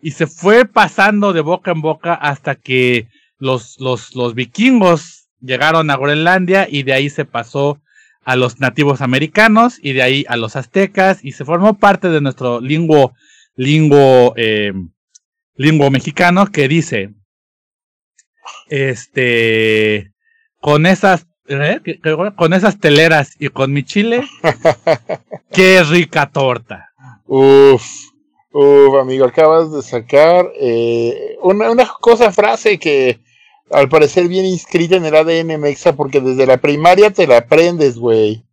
y 0.00 0.12
se 0.12 0.26
fue 0.26 0.64
pasando 0.64 1.34
de 1.34 1.42
boca 1.42 1.72
en 1.72 1.82
boca 1.82 2.14
hasta 2.14 2.54
que 2.54 3.08
los, 3.38 3.78
los, 3.78 4.16
los 4.16 4.34
vikingos 4.34 5.28
llegaron 5.42 5.90
a 5.90 5.98
Groenlandia 5.98 6.66
y 6.70 6.84
de 6.84 6.94
ahí 6.94 7.10
se 7.10 7.26
pasó 7.26 7.82
a 8.24 8.34
los 8.36 8.60
nativos 8.60 9.02
americanos 9.02 9.78
y 9.82 9.92
de 9.92 10.02
ahí 10.02 10.24
a 10.26 10.38
los 10.38 10.56
aztecas 10.56 11.22
y 11.22 11.32
se 11.32 11.44
formó 11.44 11.74
parte 11.74 12.08
de 12.08 12.22
nuestro 12.22 12.62
lingüo, 12.62 13.12
lingüo, 13.56 14.32
eh, 14.38 14.72
lingüo 15.54 15.90
mexicano 15.90 16.46
que 16.46 16.68
dice, 16.68 17.10
este, 18.68 20.12
con 20.60 20.86
esas, 20.86 21.26
¿eh? 21.46 21.80
con 22.36 22.52
esas 22.52 22.78
teleras 22.78 23.36
y 23.38 23.48
con 23.48 23.72
mi 23.72 23.82
chile, 23.84 24.22
qué 25.52 25.82
rica 25.84 26.30
torta. 26.30 26.92
Uf, 27.26 27.84
uf, 28.52 28.94
amigo, 29.00 29.24
acabas 29.24 29.72
de 29.72 29.82
sacar 29.82 30.50
eh, 30.60 31.36
una, 31.42 31.70
una 31.70 31.86
cosa, 32.00 32.32
frase 32.32 32.78
que 32.78 33.20
al 33.70 33.88
parecer 33.88 34.28
bien 34.28 34.44
inscrita 34.44 34.96
en 34.96 35.04
el 35.06 35.16
ADN 35.16 35.58
Mexa 35.60 35.94
porque 35.94 36.20
desde 36.20 36.46
la 36.46 36.58
primaria 36.58 37.10
te 37.10 37.26
la 37.26 37.38
aprendes, 37.38 37.96
güey. 37.96 38.44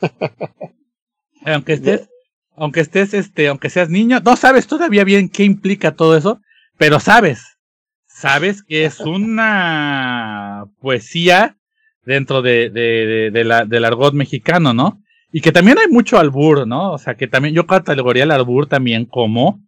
aunque 1.44 1.74
estés, 1.74 2.08
aunque 2.56 2.80
estés, 2.80 3.14
este, 3.14 3.48
aunque 3.48 3.70
seas 3.70 3.90
niño, 3.90 4.20
no 4.24 4.36
sabes 4.36 4.66
todavía 4.66 5.04
bien 5.04 5.28
qué 5.28 5.44
implica 5.44 5.94
todo 5.94 6.16
eso, 6.16 6.40
pero 6.78 7.00
sabes, 7.00 7.58
sabes 8.06 8.62
que 8.62 8.84
es 8.84 9.00
una 9.00 10.64
poesía 10.80 11.56
dentro 12.04 12.42
de, 12.42 12.70
de, 12.70 13.30
de, 13.32 13.44
la, 13.44 13.64
del 13.64 13.84
argot 13.84 14.14
mexicano, 14.14 14.72
¿no? 14.72 15.02
Y 15.32 15.40
que 15.40 15.52
también 15.52 15.78
hay 15.78 15.88
mucho 15.88 16.18
albur, 16.18 16.66
¿no? 16.66 16.92
O 16.92 16.98
sea, 16.98 17.14
que 17.14 17.26
también 17.26 17.54
yo 17.54 17.66
categoría 17.66 18.24
el 18.24 18.30
albur 18.30 18.68
también 18.68 19.04
como, 19.04 19.60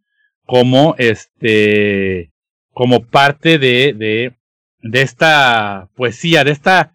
como 0.46 0.94
este, 0.98 2.30
como 2.72 3.04
parte 3.04 3.58
de, 3.58 3.92
de, 3.92 4.34
de 4.80 5.02
esta 5.02 5.88
poesía, 5.94 6.44
de 6.44 6.52
esta, 6.52 6.92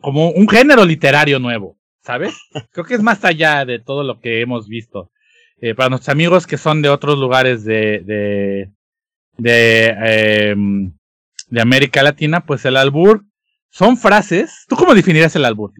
como 0.00 0.30
un 0.30 0.48
género 0.48 0.84
literario 0.84 1.38
nuevo, 1.38 1.76
¿sabes? 2.02 2.34
Creo 2.72 2.84
que 2.84 2.94
es 2.94 3.02
más 3.02 3.24
allá 3.24 3.64
de 3.64 3.78
todo 3.78 4.02
lo 4.02 4.20
que 4.20 4.40
hemos 4.40 4.68
visto. 4.68 5.10
Eh, 5.60 5.74
para 5.74 5.90
nuestros 5.90 6.08
amigos 6.08 6.46
que 6.46 6.58
son 6.58 6.82
de 6.82 6.88
otros 6.88 7.18
lugares 7.18 7.64
de, 7.64 8.00
de, 8.00 8.70
de, 9.38 10.50
em, 10.50 10.92
de 11.48 11.60
América 11.60 12.02
Latina, 12.02 12.44
pues 12.44 12.64
el 12.64 12.76
albur 12.76 13.24
son 13.70 13.96
frases. 13.96 14.64
¿Tú 14.68 14.74
cómo 14.76 14.94
definirías 14.94 15.36
el 15.36 15.44
albur? 15.44 15.72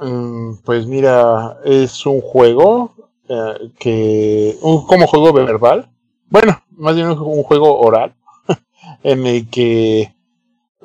Mm, 0.00 0.58
pues 0.64 0.86
mira, 0.86 1.58
es 1.64 2.04
un 2.06 2.20
juego 2.20 3.10
eh, 3.28 3.70
que, 3.78 4.56
un, 4.62 4.86
como 4.86 5.06
juego 5.06 5.32
verbal, 5.32 5.90
bueno, 6.30 6.62
más 6.70 6.94
bien 6.94 7.08
un 7.08 7.42
juego 7.42 7.78
oral, 7.78 8.14
en 9.02 9.26
el 9.26 9.48
que 9.48 10.12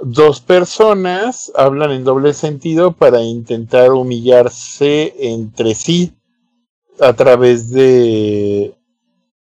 dos 0.06 0.42
personas 0.42 1.52
hablan 1.56 1.92
en 1.92 2.04
doble 2.04 2.34
sentido 2.34 2.92
para 2.92 3.22
intentar 3.22 3.92
humillarse 3.92 5.14
entre 5.20 5.76
sí 5.76 6.14
a 7.00 7.14
través 7.14 7.72
de 7.72 8.74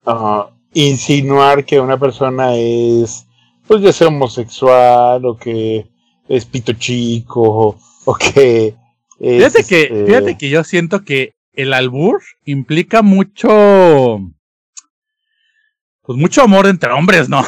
ah, 0.06 0.50
insinuar 0.74 1.66
que 1.66 1.80
una 1.80 2.00
persona 2.00 2.56
es 2.56 3.26
pues 3.68 3.82
ya 3.82 3.94
sea 3.94 4.08
homosexual 4.08 5.26
o 5.26 5.38
que 5.38 5.88
es 6.28 6.46
pito 6.46 6.74
chico 6.74 7.78
o, 8.06 8.16
que 8.16 8.76
fíjate 9.20 9.64
que 9.64 9.82
este, 9.84 10.06
fíjate 10.06 10.38
que 10.38 10.50
yo 10.50 10.64
siento 10.64 11.04
que 11.04 11.34
el 11.54 11.74
albur 11.74 12.22
implica 12.46 13.02
mucho 13.02 14.22
pues 16.02 16.18
mucho 16.18 16.42
amor 16.42 16.68
entre 16.68 16.92
hombres 16.92 17.30
no 17.30 17.44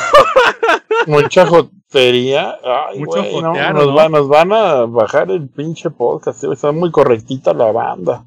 mucha 1.07 1.45
Sería, 1.90 2.56
ay, 2.64 3.04
güey, 3.04 3.42
no, 3.42 3.74
nos, 3.74 3.94
Van, 3.96 4.12
nos 4.12 4.28
van 4.28 4.54
a 4.54 4.86
bajar 4.86 5.32
el 5.32 5.48
pinche 5.50 5.90
podcast, 5.90 6.44
está 6.44 6.72
muy 6.72 6.92
correctita 6.92 7.52
la 7.52 7.72
banda. 7.72 8.26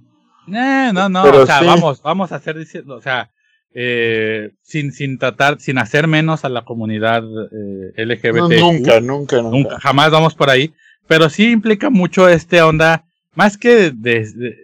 Eh, 0.48 0.90
no, 0.92 1.08
no, 1.08 1.22
o 1.22 1.46
sea, 1.46 1.62
vamos, 1.62 2.02
vamos 2.02 2.32
a 2.32 2.36
hacer 2.36 2.58
diciendo, 2.58 2.96
o 2.96 3.00
sea, 3.00 3.30
eh, 3.72 4.50
sin, 4.62 4.92
sin 4.92 5.16
tratar, 5.16 5.60
sin 5.60 5.78
hacer 5.78 6.08
menos 6.08 6.44
a 6.44 6.48
la 6.48 6.64
comunidad 6.64 7.22
eh, 7.22 8.04
LGBT. 8.04 8.60
nunca, 8.60 9.00
nunca, 9.00 9.40
nunca, 9.40 9.78
Jamás 9.78 10.10
vamos 10.10 10.34
por 10.34 10.50
ahí, 10.50 10.74
pero 11.06 11.30
sí 11.30 11.52
implica 11.52 11.88
mucho 11.88 12.28
este 12.28 12.62
onda, 12.62 13.04
más 13.34 13.56
que 13.56 13.92
de, 13.92 14.56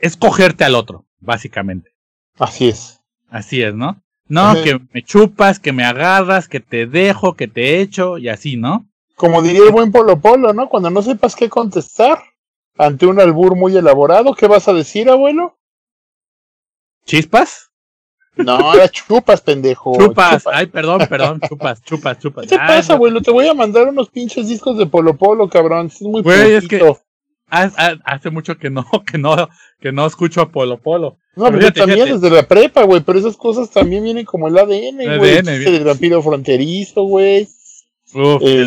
escogerte 0.00 0.64
al 0.64 0.74
otro, 0.74 1.06
básicamente. 1.20 1.92
Así 2.38 2.68
es. 2.68 3.00
Así 3.30 3.62
es, 3.62 3.74
¿no? 3.74 4.01
No, 4.32 4.54
que 4.54 4.80
me 4.94 5.02
chupas, 5.02 5.60
que 5.60 5.74
me 5.74 5.84
agarras, 5.84 6.48
que 6.48 6.58
te 6.58 6.86
dejo, 6.86 7.34
que 7.34 7.48
te 7.48 7.82
echo 7.82 8.16
y 8.16 8.30
así, 8.30 8.56
¿no? 8.56 8.86
Como 9.14 9.42
diría 9.42 9.64
el 9.66 9.72
buen 9.72 9.92
Polo 9.92 10.20
Polo, 10.20 10.54
¿no? 10.54 10.70
Cuando 10.70 10.88
no 10.88 11.02
sepas 11.02 11.36
qué 11.36 11.50
contestar 11.50 12.18
ante 12.78 13.04
un 13.04 13.20
albur 13.20 13.56
muy 13.56 13.76
elaborado, 13.76 14.34
¿qué 14.34 14.46
vas 14.46 14.68
a 14.68 14.72
decir, 14.72 15.10
abuelo? 15.10 15.58
¿Chispas? 17.04 17.72
No, 18.34 18.72
era 18.72 18.88
chupas, 18.88 19.42
pendejo. 19.42 19.98
Chupas. 19.98 20.46
ay, 20.50 20.64
perdón, 20.64 21.02
perdón, 21.10 21.38
chupas, 21.46 21.82
chupas, 21.82 22.18
chupas. 22.18 22.46
¿Qué 22.46 22.56
pasa, 22.56 22.94
abuelo? 22.94 23.20
Te 23.20 23.30
voy 23.30 23.46
a 23.48 23.52
mandar 23.52 23.88
unos 23.88 24.08
pinches 24.08 24.48
discos 24.48 24.78
de 24.78 24.86
Polo 24.86 25.14
Polo, 25.14 25.50
cabrón. 25.50 25.88
Es 25.88 26.00
muy 26.00 26.22
Güey, 26.22 26.54
es 26.54 26.66
que 26.66 26.82
hace 27.52 28.30
mucho 28.30 28.56
que 28.56 28.70
no, 28.70 28.84
que 29.06 29.18
no, 29.18 29.48
que 29.80 29.92
no 29.92 30.06
escucho 30.06 30.40
a 30.40 30.50
Polo 30.50 30.78
Polo. 30.80 31.18
No, 31.34 31.50
pero 31.50 31.72
también 31.72 32.06
desde 32.06 32.30
la 32.30 32.46
prepa, 32.46 32.82
güey, 32.82 33.00
pero 33.00 33.18
esas 33.18 33.36
cosas 33.36 33.70
también 33.70 34.04
vienen 34.04 34.24
como 34.24 34.48
el 34.48 34.58
ADN, 34.58 35.18
güey. 35.18 35.36
El 35.38 35.84
vampiro 35.84 36.22
fronterizo, 36.22 37.04
güey. 37.04 37.48
Eh, 38.14 38.66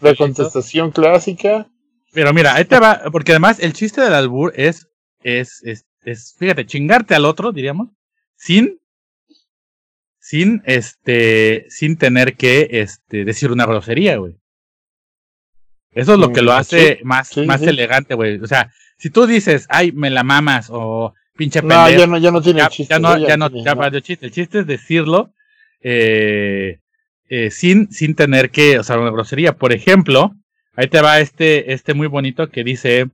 la, 0.00 0.14
contestación 0.14 0.90
clásica. 0.90 1.66
Pero 2.12 2.32
mira, 2.34 2.54
ahí 2.54 2.66
te 2.66 2.78
va, 2.78 3.02
porque 3.10 3.32
además 3.32 3.58
el 3.60 3.72
chiste 3.72 4.02
del 4.02 4.12
albur 4.12 4.52
es, 4.56 4.88
es, 5.22 5.62
es, 5.64 5.86
es, 6.02 6.36
fíjate, 6.38 6.66
chingarte 6.66 7.14
al 7.14 7.24
otro, 7.24 7.50
diríamos, 7.52 7.88
sin, 8.36 8.78
sin, 10.18 10.62
este, 10.66 11.64
sin 11.70 11.96
tener 11.96 12.36
que, 12.36 12.68
este, 12.70 13.24
decir 13.24 13.50
una 13.50 13.66
grosería, 13.66 14.18
güey. 14.18 14.36
Eso 15.94 16.14
es 16.14 16.18
lo 16.18 16.32
que 16.32 16.42
lo 16.42 16.52
hace 16.52 17.00
más, 17.04 17.36
más 17.38 17.62
elegante, 17.62 18.14
güey. 18.14 18.40
O 18.40 18.46
sea, 18.46 18.72
si 18.98 19.10
tú 19.10 19.26
dices, 19.26 19.66
ay, 19.68 19.92
me 19.92 20.10
la 20.10 20.24
mamas, 20.24 20.68
o 20.70 21.14
pinche 21.36 21.60
pendejo. 21.60 21.82
No, 21.82 21.90
ya 21.90 22.06
no, 22.06 22.18
ya 22.18 22.30
no 22.30 22.42
tiene 22.42 22.66
chiste. 22.68 22.94
Ya 22.94 22.98
no, 22.98 23.16
ya, 23.18 23.36
no, 23.36 23.48
ya 23.50 24.00
chiste. 24.00 24.26
El 24.26 24.32
chiste 24.32 24.60
es 24.60 24.66
decirlo 24.66 25.32
eh, 25.80 26.80
eh, 27.28 27.50
sin, 27.50 27.92
sin 27.92 28.14
tener 28.14 28.50
que, 28.50 28.78
o 28.78 28.84
sea, 28.84 28.98
una 28.98 29.10
grosería. 29.10 29.56
Por 29.56 29.72
ejemplo, 29.72 30.34
ahí 30.76 30.88
te 30.88 31.00
va 31.00 31.20
este, 31.20 31.72
este 31.72 31.94
muy 31.94 32.06
bonito 32.06 32.48
que 32.50 32.64
dice, 32.64 33.10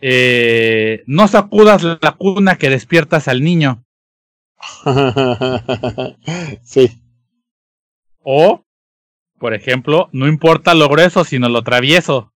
eh, 0.00 1.02
no 1.06 1.28
sacudas 1.28 1.82
la 1.82 2.12
cuna 2.18 2.56
que 2.56 2.70
despiertas 2.70 3.28
al 3.28 3.42
niño. 3.42 3.84
sí. 6.62 6.90
O, 8.22 8.64
por 9.42 9.54
ejemplo, 9.54 10.08
no 10.12 10.28
importa 10.28 10.72
lo 10.72 10.88
grueso, 10.88 11.24
sino 11.24 11.48
lo 11.48 11.62
travieso. 11.62 12.32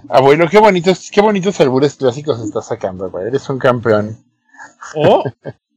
Ah, 0.09 0.19
bueno, 0.19 0.47
qué 0.49 0.57
bonitos, 0.57 1.11
qué 1.11 1.21
bonitos 1.21 1.59
albures 1.61 1.93
clásicos 1.93 2.43
estás 2.43 2.67
sacando, 2.67 3.11
güey. 3.11 3.27
Eres 3.27 3.47
un 3.49 3.59
campeón. 3.59 4.17
Oh, 4.95 5.23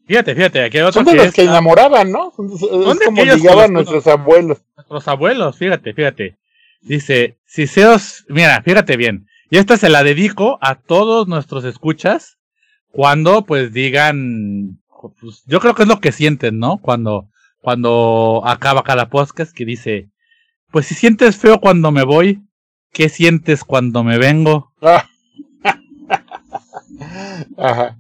fíjate, 0.07 0.35
fíjate, 0.35 0.65
aquí 0.65 0.79
hay 0.79 0.85
otro 0.85 1.05
Son 1.05 1.15
de 1.15 1.23
los 1.23 1.35
que 1.35 1.43
enamoraban, 1.43 2.11
¿no? 2.11 2.33
Son 2.35 2.51
es 2.51 3.05
como 3.05 3.23
ligaban 3.23 3.75
nuestros 3.75 4.07
abuelos. 4.07 4.63
Nuestros 4.77 5.09
abuelos, 5.09 5.59
fíjate, 5.59 5.93
fíjate. 5.93 6.39
Dice, 6.81 7.39
si 7.45 7.67
seos, 7.67 8.25
mira, 8.29 8.63
fíjate 8.63 8.97
bien. 8.97 9.27
Y 9.51 9.59
esta 9.59 9.77
se 9.77 9.91
la 9.91 10.03
dedico 10.03 10.59
a 10.63 10.77
todos 10.77 11.29
nuestros 11.29 11.65
escuchas 11.65 12.39
cuando 12.91 13.45
pues 13.45 13.75
digan, 13.75 14.81
pues, 15.21 15.43
yo 15.47 15.61
creo 15.61 15.75
que 15.75 15.83
es 15.83 15.89
lo 15.89 16.01
que 16.01 16.13
sienten, 16.13 16.59
¿no? 16.59 16.79
Cuando, 16.79 17.29
cuando 17.61 18.43
acaba 18.45 18.83
cada 18.83 19.09
podcast 19.09 19.53
que 19.53 19.65
dice, 19.65 20.11
pues 20.71 20.87
si 20.87 20.95
sientes 20.95 21.37
feo 21.37 21.61
cuando 21.61 21.91
me 21.91 22.05
voy, 22.05 22.43
¿Qué 22.93 23.09
sientes 23.09 23.65
cuando 23.65 24.03
me 24.03 24.19
vengo? 24.19 24.73
Ajá. 27.57 27.97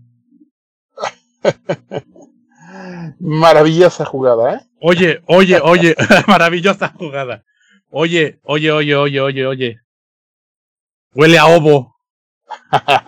Maravillosa 3.20 4.04
jugada, 4.04 4.54
¿eh? 4.54 4.61
Oye, 4.80 5.22
oye, 5.26 5.61
oye, 5.61 5.94
maravillosa 6.26 6.88
jugada. 6.88 7.44
Oye, 7.90 8.40
oye, 8.42 8.72
oye, 8.72 8.96
oye, 8.96 9.20
oye, 9.20 9.46
oye. 9.46 9.80
Huele 11.14 11.38
a 11.38 11.46
ovo. 11.46 11.96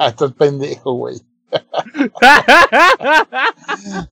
Estás 0.06 0.32
pendejo, 0.32 0.92
güey. 0.92 1.20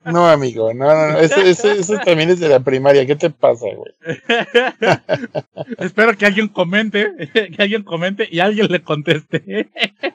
No, 0.04 0.26
amigo, 0.28 0.72
no, 0.74 0.86
no, 0.86 1.12
no. 1.12 1.18
Eso, 1.18 1.40
eso, 1.40 1.70
eso 1.70 1.98
también 2.04 2.30
es 2.30 2.40
de 2.40 2.48
la 2.48 2.60
primaria. 2.60 3.06
¿Qué 3.06 3.16
te 3.16 3.30
pasa, 3.30 3.66
güey? 3.74 3.92
Espero 5.78 6.16
que 6.16 6.26
alguien 6.26 6.48
comente, 6.48 7.12
que 7.56 7.62
alguien 7.62 7.82
comente 7.82 8.28
y 8.30 8.40
alguien 8.40 8.66
le 8.70 8.82
conteste. 8.82 9.70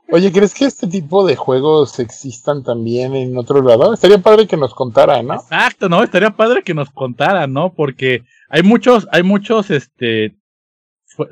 Oye, 0.10 0.32
¿crees 0.32 0.54
que 0.54 0.66
este 0.66 0.88
tipo 0.88 1.26
de 1.26 1.36
juegos 1.36 2.00
existan 2.00 2.64
también 2.64 3.16
en 3.16 3.38
otro 3.38 3.62
lado? 3.62 3.94
Estaría 3.94 4.20
padre 4.20 4.48
que 4.48 4.58
nos 4.58 4.74
contara, 4.74 5.22
¿no? 5.24 5.36
Exacto, 5.36 5.90
no, 5.90 6.04
estaría 6.04 6.32
padre 6.32 6.64
que 6.64 6.74
nos 6.74 6.90
contara, 6.90 7.48
¿no? 7.48 7.74
Porque 7.74 8.24
hay 8.50 8.64
muchos, 8.64 9.08
hay 9.12 9.24
muchos, 9.24 9.72
este, 9.72 10.36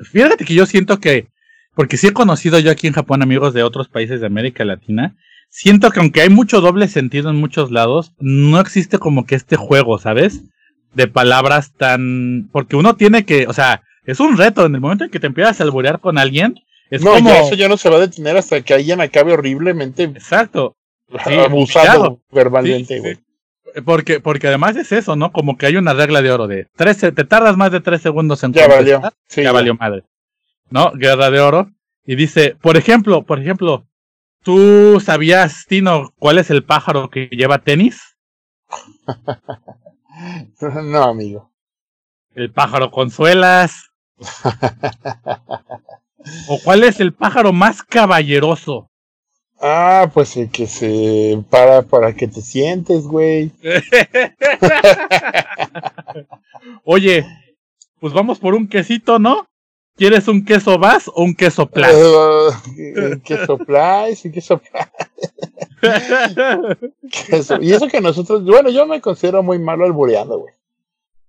fíjate 0.02 0.44
que 0.44 0.54
yo 0.54 0.66
siento 0.66 0.98
que, 0.98 1.28
porque 1.74 1.96
sí 1.96 2.08
he 2.08 2.12
conocido 2.12 2.58
yo 2.58 2.70
aquí 2.70 2.86
en 2.86 2.92
Japón 2.92 3.22
amigos 3.22 3.54
de 3.54 3.62
otros 3.62 3.88
países 3.88 4.20
de 4.20 4.26
América 4.26 4.64
Latina, 4.64 5.16
siento 5.54 5.90
que 5.92 6.00
aunque 6.00 6.20
hay 6.20 6.30
mucho 6.30 6.60
doble 6.60 6.88
sentido 6.88 7.30
en 7.30 7.36
muchos 7.36 7.70
lados, 7.70 8.12
no 8.18 8.58
existe 8.60 8.98
como 8.98 9.24
que 9.24 9.36
este 9.36 9.54
juego, 9.54 9.98
¿sabes? 9.98 10.42
De 10.94 11.06
palabras 11.06 11.72
tan, 11.76 12.48
porque 12.50 12.74
uno 12.74 12.96
tiene 12.96 13.24
que, 13.24 13.46
o 13.46 13.52
sea, 13.52 13.82
es 14.04 14.18
un 14.18 14.36
reto 14.36 14.66
en 14.66 14.74
el 14.74 14.80
momento 14.80 15.04
en 15.04 15.10
que 15.10 15.20
te 15.20 15.28
empiezas 15.28 15.60
a 15.60 15.62
alburear 15.62 16.00
con 16.00 16.18
alguien, 16.18 16.56
es 16.90 17.02
no, 17.02 17.12
como, 17.12 17.30
ya 17.30 17.40
eso 17.40 17.54
ya 17.54 17.68
no 17.68 17.76
se 17.76 17.88
va 17.88 17.96
a 17.96 18.00
detener 18.00 18.36
hasta 18.36 18.60
que 18.62 18.74
alguien 18.74 19.00
acabe 19.00 19.32
horriblemente 19.32 20.02
exacto, 20.02 20.76
Sí, 21.24 21.34
abusado 21.34 22.20
verbalmente, 22.32 22.98
güey. 22.98 23.14
sí. 23.14 23.20
Porque, 23.84 24.20
porque 24.20 24.48
además 24.48 24.76
es 24.76 24.90
eso, 24.92 25.14
¿no? 25.16 25.32
Como 25.32 25.56
que 25.56 25.66
hay 25.66 25.76
una 25.76 25.94
regla 25.94 26.20
de 26.22 26.30
oro 26.32 26.46
de 26.48 26.66
13, 26.76 27.12
te 27.12 27.24
tardas 27.24 27.56
más 27.56 27.70
de 27.72 27.80
tres 27.80 28.02
segundos 28.02 28.42
en 28.42 28.52
Ya 28.52 28.68
valió. 28.68 29.02
Sí, 29.28 29.42
ya 29.42 29.52
valió 29.52 29.74
madre. 29.74 30.02
¿No? 30.70 30.92
Guerra 30.92 31.30
de 31.30 31.40
oro. 31.40 31.70
Y 32.06 32.14
dice, 32.16 32.56
por 32.60 32.76
ejemplo, 32.76 33.22
por 33.22 33.40
ejemplo, 33.40 33.84
¿tú 34.44 35.02
sabías, 35.04 35.64
Tino, 35.66 36.12
cuál 36.18 36.38
es 36.38 36.50
el 36.50 36.64
pájaro 36.64 37.10
que 37.10 37.28
lleva 37.32 37.58
tenis? 37.58 38.00
No, 40.60 41.02
amigo. 41.02 41.50
El 42.36 42.52
pájaro 42.52 42.92
con 42.92 43.10
suelas. 43.10 43.90
¿O 46.48 46.60
cuál 46.62 46.84
es 46.84 47.00
el 47.00 47.12
pájaro 47.12 47.52
más 47.52 47.82
caballeroso? 47.82 48.88
Ah, 49.60 50.08
pues 50.14 50.36
el 50.36 50.50
que 50.50 50.68
se 50.68 51.42
para 51.50 51.82
para 51.82 52.14
que 52.14 52.28
te 52.28 52.42
sientes, 52.42 53.02
güey. 53.02 53.50
Oye, 56.84 57.26
pues 57.98 58.12
vamos 58.12 58.38
por 58.38 58.54
un 58.54 58.68
quesito, 58.68 59.18
¿no? 59.18 59.48
¿Quieres 59.96 60.26
un 60.26 60.44
queso 60.44 60.78
vas 60.78 61.08
o 61.08 61.22
un 61.22 61.34
queso 61.34 61.66
plus? 61.66 61.86
Eh, 61.86 63.20
que 63.24 63.46
sopláis 63.46 64.24
y. 64.24 64.32
Queso. 67.10 67.60
Y 67.60 67.72
eso 67.72 67.86
que 67.88 68.00
nosotros, 68.00 68.44
bueno, 68.44 68.70
yo 68.70 68.86
me 68.86 69.00
considero 69.00 69.42
muy 69.42 69.58
malo 69.58 69.84
albureando, 69.84 70.40
güey. 70.40 70.54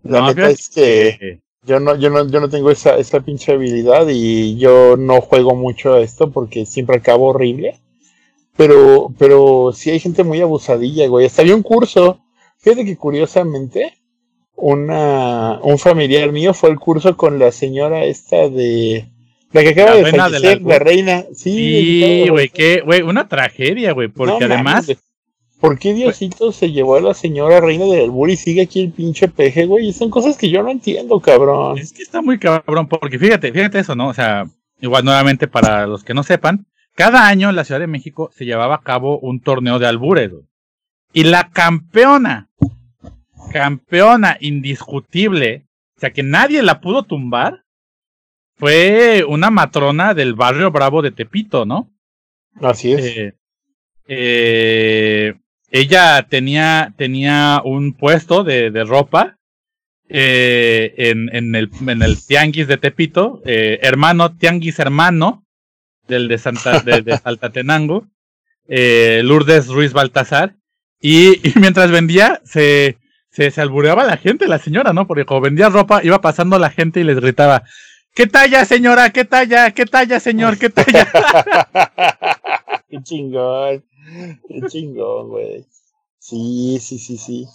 La 0.04 0.22
No, 0.22 0.28
neta 0.28 0.50
es 0.50 0.70
que 0.70 1.42
yo 1.64 1.80
no, 1.80 1.96
yo 1.96 2.10
no, 2.10 2.28
yo 2.28 2.40
no 2.40 2.50
tengo 2.50 2.72
esa, 2.72 2.98
esa 2.98 3.20
pinche 3.20 3.52
habilidad 3.54 4.08
y 4.10 4.58
yo 4.58 4.98
no 4.98 5.22
juego 5.22 5.56
mucho 5.56 5.94
a 5.94 6.02
esto 6.02 6.32
porque 6.32 6.66
siempre 6.66 6.98
acabo 6.98 7.28
horrible. 7.30 7.80
Pero, 8.58 9.14
pero 9.18 9.72
sí 9.74 9.90
hay 9.92 10.00
gente 10.00 10.24
muy 10.24 10.40
abusadilla, 10.42 11.08
güey. 11.08 11.26
Hasta 11.26 11.42
había 11.42 11.56
un 11.56 11.64
curso. 11.64 12.20
Fíjate 12.58 12.86
que 12.86 12.96
curiosamente, 12.98 13.98
una, 14.56 15.60
un 15.62 15.78
familiar 15.78 16.32
mío 16.32 16.54
fue 16.54 16.70
al 16.70 16.80
curso 16.80 17.18
con 17.18 17.40
la 17.40 17.52
señora 17.52 18.06
esta 18.06 18.50
de, 18.50 19.10
la 19.52 19.64
que 19.64 19.70
acaba 19.70 19.92
La 19.92 19.98
de 19.98 20.04
reina 20.04 20.24
fallecer, 20.24 20.52
albur. 20.58 20.72
la 20.72 20.80
reina. 20.80 21.26
Sí, 21.34 22.28
güey, 22.30 23.02
una 23.02 23.28
tragedia, 23.28 23.94
güey, 23.94 24.08
porque 24.08 24.48
no 24.48 24.54
además, 24.54 24.88
mames, 24.88 24.98
¿Por 25.60 25.80
qué 25.80 25.94
Diosito 25.94 26.52
se 26.52 26.72
llevó 26.72 26.98
a 26.98 27.02
la 27.02 27.14
señora 27.14 27.62
reina 27.62 27.86
del 27.86 28.04
albur 28.04 28.30
y 28.30 28.36
sigue 28.36 28.64
aquí 28.64 28.82
el 28.82 28.92
pinche 28.92 29.28
peje, 29.30 29.66
güey? 29.66 29.88
Y 29.88 29.94
son 29.94 30.10
cosas 30.10 30.38
que 30.38 30.50
yo 30.50 30.62
no 30.62 30.70
entiendo, 30.70 31.20
cabrón. 31.20 31.78
es 31.78 31.94
que 31.94 32.04
está 32.04 32.22
muy 32.22 32.38
cabrón, 32.38 32.88
porque 32.88 33.18
fíjate, 33.18 33.52
fíjate 33.52 33.80
eso, 33.80 33.96
¿no? 33.96 34.10
O 34.10 34.14
sea, 34.14 34.46
igual 34.82 35.06
nuevamente 35.06 35.48
para 35.48 35.88
los 35.88 36.04
que 36.04 36.14
no 36.14 36.24
sepan, 36.24 36.68
cada 36.94 37.28
año 37.28 37.50
en 37.50 37.56
la 37.56 37.64
Ciudad 37.64 37.80
de 37.80 37.88
México 37.88 38.30
se 38.36 38.46
llevaba 38.46 38.76
a 38.76 38.82
cabo 38.82 39.18
un 39.20 39.40
torneo 39.42 39.80
de 39.80 39.88
albures, 39.88 40.32
güey. 40.32 40.44
Y 41.14 41.24
la 41.24 41.50
campeona, 41.50 42.50
campeona 43.52 44.38
indiscutible, 44.40 45.66
o 45.98 46.00
sea 46.00 46.12
que 46.12 46.24
nadie 46.24 46.62
la 46.62 46.82
pudo 46.82 47.04
tumbar, 47.04 47.64
fue 48.56 49.26
una 49.28 49.50
matrona 49.50 50.14
del 50.14 50.34
barrio 50.34 50.72
Bravo 50.72 51.02
de 51.02 51.12
Tepito, 51.12 51.66
¿no? 51.66 51.90
Así 52.62 52.94
es. 52.94 53.06
Eh, 53.06 53.34
eh, 54.08 55.34
ella 55.72 56.26
tenía, 56.30 56.94
tenía 56.98 57.62
un 57.64 57.94
puesto 57.94 58.44
de, 58.44 58.72
de 58.72 58.84
ropa 58.84 59.38
eh, 60.08 60.94
en, 60.98 61.36
en, 61.36 61.56
el, 61.56 61.70
en 61.88 62.02
el 62.02 62.24
Tianguis 62.24 62.68
de 62.68 62.78
Tepito, 62.78 63.42
eh, 63.46 63.80
hermano, 63.82 64.38
Tianguis 64.38 64.80
hermano 64.80 65.44
del 66.08 66.28
de, 66.28 66.38
Santa, 66.38 66.80
de, 66.80 67.02
de 67.02 67.18
Saltatenango, 67.24 68.08
Lourdes 68.68 69.68
Ruiz 69.68 69.92
Baltasar, 69.92 70.56
y, 71.02 71.48
y 71.48 71.54
mientras 71.60 71.92
vendía, 71.92 72.42
se, 72.46 72.98
se, 73.36 73.52
se 73.52 73.62
albureaba 73.62 74.06
la 74.06 74.16
gente, 74.16 74.48
la 74.48 74.60
señora, 74.60 74.94
¿no? 74.94 75.08
Porque 75.08 75.26
como 75.26 75.42
vendía 75.42 75.68
ropa, 75.68 76.02
iba 76.04 76.22
pasando 76.22 76.58
la 76.58 76.70
gente 76.70 77.02
y 77.02 77.04
les 77.04 77.20
gritaba, 77.20 77.64
¿qué 78.14 78.28
talla, 78.28 78.64
señora? 78.64 79.10
¿Qué 79.10 79.26
talla? 79.26 79.72
¿Qué 79.72 79.86
talla, 79.86 80.22
señor? 80.22 80.58
¿Qué 80.58 80.70
talla? 80.70 81.06
qué 82.90 83.04
chingón. 83.04 83.84
Qué 84.48 84.62
chingón, 84.70 85.30
güey. 85.30 85.66
Sí, 86.18 86.80
sí, 86.80 86.98
sí, 86.98 87.18
sí. 87.18 87.46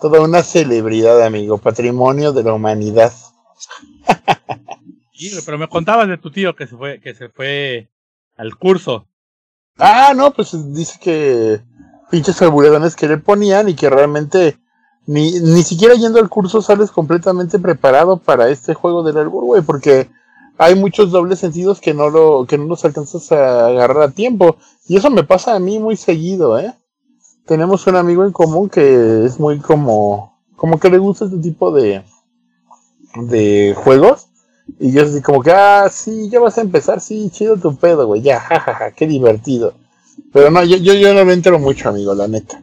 Toda 0.00 0.20
una 0.20 0.42
celebridad, 0.42 1.22
amigo. 1.22 1.58
Patrimonio 1.58 2.32
de 2.32 2.42
la 2.42 2.54
humanidad. 2.54 3.12
Sí, 5.12 5.30
pero 5.44 5.56
me 5.56 5.68
contabas 5.68 6.08
de 6.08 6.18
tu 6.18 6.32
tío 6.32 6.56
que 6.56 6.66
se 6.66 6.76
fue, 6.76 7.00
que 7.00 7.14
se 7.14 7.28
fue 7.28 7.88
al 8.36 8.56
curso. 8.56 9.06
Ah, 9.78 10.14
no, 10.16 10.32
pues 10.32 10.50
dice 10.74 10.98
que 11.00 11.60
pinches 12.10 12.42
alburedones 12.42 12.96
que 12.96 13.06
le 13.06 13.18
ponían 13.18 13.68
y 13.68 13.74
que 13.74 13.88
realmente 13.88 14.58
ni, 15.06 15.40
ni 15.40 15.62
siquiera 15.62 15.94
yendo 15.94 16.18
al 16.18 16.28
curso 16.28 16.62
sales 16.62 16.90
completamente 16.90 17.58
preparado 17.58 18.18
para 18.18 18.48
este 18.50 18.74
juego 18.74 19.02
del 19.02 19.18
albur, 19.18 19.44
güey, 19.44 19.62
porque 19.62 20.08
hay 20.58 20.74
muchos 20.74 21.10
dobles 21.10 21.40
sentidos 21.40 21.80
que 21.80 21.94
no 21.94 22.08
lo, 22.08 22.46
que 22.46 22.58
no 22.58 22.66
los 22.66 22.84
alcanzas 22.84 23.32
a 23.32 23.66
agarrar 23.66 24.02
a 24.02 24.10
tiempo. 24.10 24.56
Y 24.86 24.96
eso 24.96 25.10
me 25.10 25.24
pasa 25.24 25.54
a 25.54 25.58
mí 25.58 25.78
muy 25.78 25.96
seguido, 25.96 26.58
eh. 26.58 26.72
Tenemos 27.46 27.86
un 27.86 27.96
amigo 27.96 28.24
en 28.24 28.32
común 28.32 28.68
que 28.68 29.24
es 29.24 29.40
muy 29.40 29.58
como, 29.58 30.38
como 30.56 30.78
que 30.78 30.90
le 30.90 30.98
gusta 30.98 31.24
este 31.24 31.38
tipo 31.38 31.72
de, 31.72 32.04
de 33.16 33.74
juegos. 33.76 34.28
Y 34.78 34.92
yo 34.92 35.02
así 35.02 35.20
como 35.20 35.42
que, 35.42 35.50
ah, 35.50 35.88
sí, 35.90 36.28
ya 36.30 36.38
vas 36.38 36.58
a 36.58 36.62
empezar, 36.62 37.00
sí, 37.00 37.28
chido 37.30 37.56
tu 37.56 37.74
pedo, 37.76 38.06
güey, 38.06 38.22
ya, 38.22 38.38
jajaja, 38.48 38.92
qué 38.92 39.06
divertido. 39.06 39.74
Pero 40.32 40.50
no, 40.50 40.62
yo, 40.62 40.76
yo, 40.76 40.94
yo 40.94 41.12
no 41.12 41.24
me 41.24 41.32
entero 41.32 41.58
mucho, 41.58 41.88
amigo, 41.88 42.14
la 42.14 42.28
neta. 42.28 42.62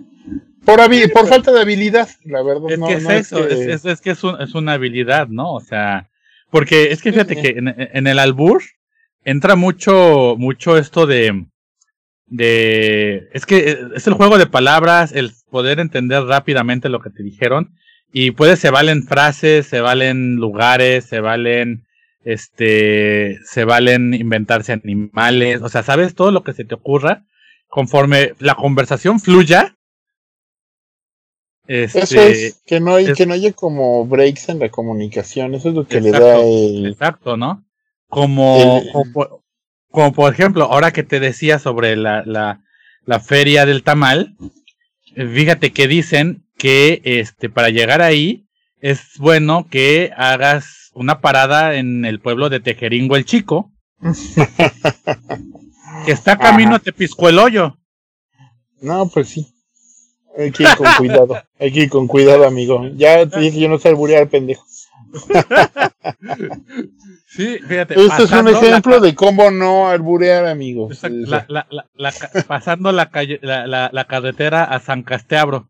Por, 0.77 1.11
por 1.11 1.27
falta 1.27 1.51
de 1.51 1.61
habilidad, 1.61 2.09
la 2.25 2.41
verdad. 2.43 2.71
Es 2.71 2.79
no, 2.79 2.87
que 2.87 2.93
es 2.93 3.03
no 3.03 3.11
eso, 3.11 3.47
que- 3.47 3.71
es, 3.91 4.01
que 4.01 4.11
es, 4.11 4.23
un- 4.23 4.41
es 4.41 4.53
una 4.55 4.73
habilidad, 4.73 5.27
¿no? 5.27 5.53
O 5.53 5.61
sea, 5.61 6.09
porque 6.49 6.91
es 6.91 7.01
que 7.01 7.11
fíjate 7.11 7.35
que 7.41 7.49
en, 7.49 7.67
en 7.77 8.07
el 8.07 8.19
albur 8.19 8.61
entra 9.23 9.55
mucho, 9.55 10.35
mucho 10.37 10.77
esto 10.77 11.05
de, 11.05 11.45
de, 12.27 13.27
es 13.33 13.45
que 13.45 13.77
es 13.95 14.07
el 14.07 14.13
juego 14.13 14.37
de 14.37 14.47
palabras, 14.47 15.11
el 15.13 15.31
poder 15.49 15.79
entender 15.79 16.23
rápidamente 16.23 16.89
lo 16.89 17.01
que 17.01 17.09
te 17.09 17.23
dijeron, 17.23 17.71
y 18.11 18.31
puede, 18.31 18.55
se 18.55 18.69
valen 18.69 19.03
frases, 19.03 19.67
se 19.67 19.81
valen 19.81 20.35
lugares, 20.35 21.05
se 21.05 21.19
valen, 21.19 21.85
este, 22.23 23.39
se 23.45 23.65
valen 23.65 24.13
inventarse 24.13 24.73
animales, 24.73 25.61
o 25.61 25.69
sea, 25.69 25.83
sabes 25.83 26.15
todo 26.15 26.31
lo 26.31 26.43
que 26.43 26.53
se 26.53 26.65
te 26.65 26.75
ocurra, 26.75 27.23
conforme 27.67 28.33
la 28.39 28.55
conversación 28.55 29.19
fluya, 29.19 29.75
este, 31.69 31.99
Eso 31.99 32.21
es, 32.21 32.61
que 32.65 32.79
no, 32.79 32.95
hay, 32.95 33.05
es- 33.05 33.17
que 33.17 33.25
no 33.27 33.33
haya 33.35 33.53
como 33.53 34.05
breaks 34.05 34.49
en 34.49 34.59
la 34.59 34.69
comunicación, 34.69 35.53
eso 35.53 35.69
es 35.69 35.75
lo 35.75 35.87
que 35.87 36.01
le 36.01 36.09
Exacto, 36.09 36.27
da 36.27 36.41
el... 36.43 36.85
Exacto, 36.87 37.37
¿no? 37.37 37.63
Como, 38.07 38.81
El- 38.83 38.91
como, 38.91 39.11
por- 39.13 39.41
como 39.91 40.11
por 40.13 40.33
ejemplo, 40.33 40.65
ahora 40.65 40.91
que 40.91 41.03
te 41.03 41.19
decía 41.19 41.59
sobre 41.59 41.95
la, 41.95 42.23
la, 42.25 42.61
la 43.05 43.19
feria 43.19 43.65
del 43.67 43.83
tamal, 43.83 44.35
fíjate 45.15 45.71
que 45.71 45.87
dicen 45.87 46.43
que 46.57 47.01
este 47.03 47.49
para 47.49 47.69
llegar 47.69 48.01
ahí 48.01 48.47
es 48.81 49.17
bueno 49.17 49.67
que 49.69 50.11
hagas 50.17 50.89
una 50.95 51.21
parada 51.21 51.75
en 51.75 52.03
el 52.05 52.19
pueblo 52.19 52.49
de 52.49 52.59
Tejeringo 52.59 53.15
el 53.15 53.25
Chico, 53.25 53.71
que 56.05 56.11
está 56.11 56.37
camino 56.37 56.69
Ajá. 56.71 56.77
a 56.77 56.79
Tepiscueloyo. 56.79 57.77
No, 58.81 59.09
pues 59.09 59.29
sí. 59.29 59.47
Hay 60.37 60.51
que 60.51 60.63
ir 60.63 60.69
con 60.77 60.87
cuidado, 60.97 61.43
hay 61.59 61.71
que 61.71 61.79
ir 61.81 61.89
con 61.89 62.07
cuidado, 62.07 62.45
amigo. 62.45 62.87
Ya 62.95 63.25
te 63.25 63.39
dije, 63.39 63.59
yo 63.59 63.67
no 63.69 63.77
sé 63.77 63.89
alburear, 63.89 64.27
pendejo. 64.29 64.65
sí, 67.27 67.59
fíjate. 67.67 67.99
Este 67.99 68.23
es 68.23 68.31
un 68.31 68.47
ejemplo 68.47 68.99
de 68.99 69.15
cómo 69.15 69.51
no 69.51 69.89
alburear, 69.89 70.45
amigos. 70.45 70.91
Exacto, 71.03 71.17
la- 71.47 71.67
la- 71.71 71.87
la- 71.95 72.13
pasando 72.47 72.91
la, 72.91 73.09
calle, 73.09 73.39
la, 73.41 74.05
carretera 74.07 74.63
a 74.63 74.79
San 74.79 75.03
Casteabro. 75.03 75.69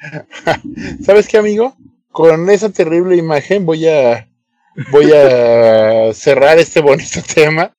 ¿Sabes 1.04 1.28
qué, 1.28 1.38
amigo? 1.38 1.76
Con 2.10 2.48
esa 2.50 2.70
terrible 2.70 3.16
imagen 3.16 3.64
voy 3.66 3.88
a 3.88 4.28
voy 4.90 5.10
a 5.12 6.12
cerrar 6.12 6.58
este 6.58 6.80
bonito 6.80 7.20
tema 7.34 7.74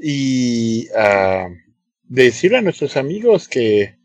y 0.00 0.88
a 0.96 1.48
decirle 2.04 2.58
a 2.58 2.62
nuestros 2.62 2.96
amigos 2.96 3.48
que 3.48 3.97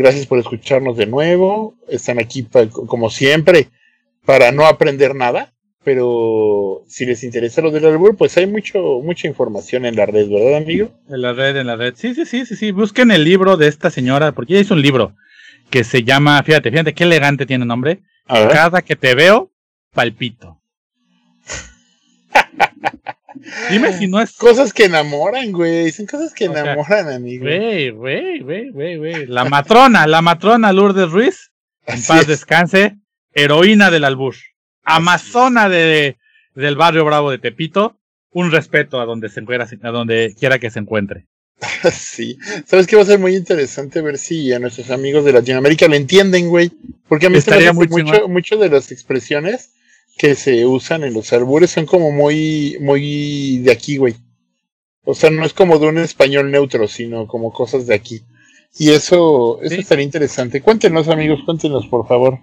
gracias 0.00 0.26
por 0.26 0.38
escucharnos 0.38 0.96
de 0.96 1.06
nuevo. 1.06 1.74
Están 1.88 2.18
aquí 2.18 2.42
pa- 2.42 2.68
como 2.68 3.10
siempre 3.10 3.68
para 4.24 4.52
no 4.52 4.66
aprender 4.66 5.14
nada, 5.14 5.52
pero 5.84 6.82
si 6.88 7.06
les 7.06 7.22
interesa 7.24 7.60
lo 7.62 7.70
del 7.70 7.86
albur, 7.86 8.16
pues 8.16 8.36
hay 8.36 8.46
mucho 8.46 9.00
mucha 9.02 9.28
información 9.28 9.86
en 9.86 9.96
la 9.96 10.06
red, 10.06 10.28
¿verdad, 10.28 10.56
amigo? 10.58 10.90
En 11.08 11.22
la 11.22 11.32
red, 11.32 11.56
en 11.56 11.66
la 11.66 11.76
red. 11.76 11.94
Sí, 11.96 12.14
sí, 12.14 12.26
sí, 12.26 12.44
sí, 12.46 12.56
sí. 12.56 12.70
Busquen 12.72 13.10
el 13.10 13.24
libro 13.24 13.56
de 13.56 13.68
esta 13.68 13.90
señora, 13.90 14.32
porque 14.32 14.52
ella 14.54 14.62
hizo 14.62 14.74
un 14.74 14.82
libro 14.82 15.14
que 15.70 15.84
se 15.84 16.02
llama, 16.02 16.42
fíjate, 16.42 16.70
fíjate 16.70 16.94
qué 16.94 17.04
elegante 17.04 17.46
tiene 17.46 17.64
nombre. 17.64 18.00
A 18.26 18.40
ver. 18.40 18.48
Cada 18.50 18.82
que 18.82 18.96
te 18.96 19.14
veo, 19.14 19.50
palpito. 19.92 20.60
Dime 23.70 23.92
si 23.96 24.06
no 24.06 24.20
es. 24.20 24.32
Cosas 24.36 24.72
que 24.72 24.84
enamoran, 24.84 25.52
güey. 25.52 25.90
Son 25.92 26.06
cosas 26.06 26.32
que 26.34 26.44
enamoran, 26.44 27.08
amigo. 27.08 27.44
Güey, 27.44 27.90
güey, 27.90 28.40
güey, 28.40 28.70
güey, 28.70 28.96
güey. 28.96 29.26
La 29.26 29.44
matrona, 29.44 30.06
la 30.06 30.22
matrona 30.22 30.72
Lourdes 30.72 31.10
Ruiz, 31.10 31.50
en 31.86 31.94
Así 31.94 32.08
paz 32.08 32.20
es. 32.22 32.26
descanse, 32.26 32.96
heroína 33.32 33.90
del 33.90 34.04
albur, 34.04 34.34
amazona 34.84 35.68
de, 35.68 36.16
del 36.54 36.76
barrio 36.76 37.04
bravo 37.04 37.30
de 37.30 37.38
Tepito, 37.38 37.98
un 38.30 38.50
respeto 38.50 39.00
a 39.00 39.04
donde 39.04 39.28
se 39.28 39.40
encuentra, 39.40 39.68
a 39.82 39.90
donde 39.90 40.34
quiera 40.38 40.58
que 40.58 40.70
se 40.70 40.78
encuentre. 40.78 41.26
Sí. 41.92 42.38
¿Sabes 42.66 42.86
qué 42.86 42.96
va 42.96 43.02
a 43.02 43.06
ser 43.06 43.18
muy 43.18 43.34
interesante 43.36 44.00
ver 44.00 44.18
si 44.18 44.52
a 44.52 44.58
nuestros 44.58 44.90
amigos 44.90 45.24
de 45.24 45.32
Latinoamérica 45.32 45.88
le 45.88 45.96
entienden, 45.96 46.48
güey? 46.48 46.72
Porque 47.08 47.26
a 47.26 47.30
mí 47.30 47.40
se 47.40 47.50
me 47.50 47.56
hace 47.68 47.72
mucho, 47.72 48.28
mucho 48.28 48.56
de 48.56 48.68
las 48.68 48.92
expresiones 48.92 49.72
que 50.20 50.34
se 50.34 50.66
usan 50.66 51.02
en 51.04 51.14
los 51.14 51.32
albures 51.32 51.70
son 51.70 51.86
como 51.86 52.12
muy, 52.12 52.76
muy 52.78 53.56
de 53.58 53.72
aquí, 53.72 53.96
güey. 53.96 54.14
O 55.04 55.14
sea, 55.14 55.30
no 55.30 55.46
es 55.46 55.54
como 55.54 55.78
de 55.78 55.86
un 55.88 55.96
español 55.96 56.50
neutro, 56.50 56.86
sino 56.88 57.26
como 57.26 57.50
cosas 57.50 57.86
de 57.86 57.94
aquí. 57.94 58.20
Y 58.78 58.90
eso, 58.90 59.58
eso 59.62 59.74
Sí. 59.76 59.80
estaría 59.80 60.04
interesante. 60.04 60.60
Cuéntenos, 60.60 61.08
amigos, 61.08 61.40
cuéntenos, 61.46 61.86
por 61.86 62.06
favor. 62.06 62.38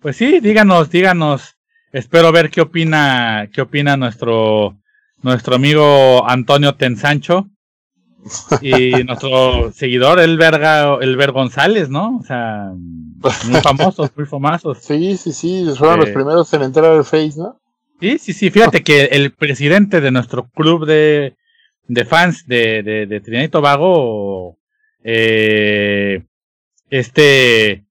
Pues 0.00 0.16
sí, 0.16 0.40
díganos, 0.40 0.90
díganos. 0.90 1.54
Espero 1.92 2.32
ver 2.32 2.50
qué 2.50 2.62
opina, 2.62 3.48
qué 3.54 3.60
opina 3.62 3.96
nuestro, 3.96 4.76
nuestro 5.22 5.54
amigo 5.54 6.28
Antonio 6.28 6.74
Tensancho 6.74 7.48
y 8.60 8.90
nuestro 9.04 9.72
seguidor, 9.72 10.20
el 10.20 10.36
Verga, 10.38 10.96
el 11.00 11.16
Ver 11.16 11.32
González, 11.32 11.88
¿no? 11.88 12.18
O 12.18 12.24
sea, 12.24 12.72
muy 12.74 13.60
famosos, 13.60 14.10
muy 14.16 14.26
famosos. 14.26 14.78
Sí, 14.82 15.16
sí, 15.16 15.32
sí, 15.32 15.66
fueron 15.76 16.00
los 16.00 16.08
Eh. 16.08 16.12
primeros 16.12 16.52
en 16.54 16.62
entrar 16.62 16.86
al 16.92 17.04
Face, 17.04 17.34
¿no? 17.36 17.58
Sí, 18.00 18.18
sí, 18.18 18.32
sí, 18.32 18.50
fíjate 18.50 18.82
que 18.82 19.04
el 19.06 19.32
presidente 19.32 20.00
de 20.00 20.10
nuestro 20.10 20.48
club 20.50 20.86
de, 20.86 21.36
de 21.86 22.04
fans 22.04 22.46
de, 22.46 22.82
de, 22.82 23.06
de 23.06 23.20
Trinidad 23.20 23.44
y 23.44 23.48
Tobago, 23.48 24.56
eh, 25.04 26.24
este, 26.90 27.84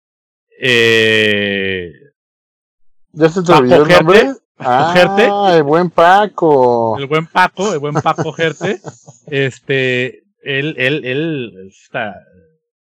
eh, 0.60 1.92
¿Ya 3.14 3.30
se 3.30 3.42
te 3.42 3.48
Paco 3.48 3.60
olvidó 3.60 3.84
el 3.84 3.90
nombre? 3.90 4.32
Ah, 4.64 4.92
Gerte. 4.94 5.28
el 5.58 5.64
buen 5.64 5.90
Paco. 5.90 6.98
el 7.00 7.08
buen 7.08 7.26
Paco, 7.26 7.74
el 7.74 7.80
buen 7.80 7.96
Paco 7.96 8.32
Gerte, 8.32 8.80
este, 9.28 10.21
él, 10.44 10.76
él, 10.78 11.06
él 11.06 11.70
está, 11.70 12.16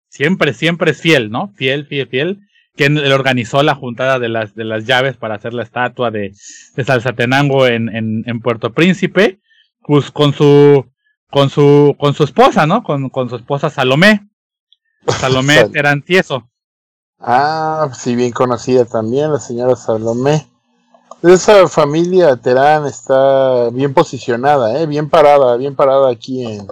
siempre, 0.10 0.54
siempre 0.54 0.92
es 0.92 1.02
fiel, 1.02 1.30
¿no? 1.32 1.52
Fiel, 1.56 1.86
fiel, 1.88 2.08
fiel. 2.08 2.40
Quien 2.76 2.96
le 2.96 3.14
organizó 3.14 3.62
la 3.64 3.76
juntada 3.76 4.20
de 4.20 4.30
las, 4.30 4.56
de 4.56 4.64
las 4.64 4.86
llaves 4.86 5.18
para 5.18 5.36
hacer 5.36 5.54
la 5.54 5.64
estatua 5.64 6.12
de, 6.12 6.34
de 6.76 6.84
Salsatenango 6.86 7.68
en, 7.68 7.94
en, 7.94 8.24
en 8.26 8.40
Puerto 8.40 8.72
Príncipe, 8.72 9.40
pues 9.82 10.12
con 10.12 10.34
su, 10.34 10.86
con 11.30 11.50
su, 11.50 11.96
con 12.00 12.14
su 12.14 12.24
esposa, 12.24 12.66
¿no? 12.66 12.84
Con, 12.84 13.10
con 13.10 13.30
su 13.30 13.36
esposa 13.36 13.70
Salomé. 13.70 14.30
Salomé 15.08 15.56
Sal- 15.56 15.72
Terantieso. 15.72 16.50
Ah, 17.20 17.90
sí, 17.94 18.16
bien 18.16 18.32
conocida 18.32 18.86
también, 18.86 19.34
la 19.34 19.40
señora 19.40 19.76
Salomé. 19.76 20.48
Esa 21.22 21.68
familia 21.68 22.38
Terán 22.38 22.86
está 22.86 23.70
bien 23.72 23.94
posicionada, 23.94 24.80
¿eh? 24.82 24.86
bien 24.86 25.10
parada, 25.10 25.58
bien 25.58 25.76
parada 25.76 26.10
aquí 26.10 26.46
en, 26.46 26.66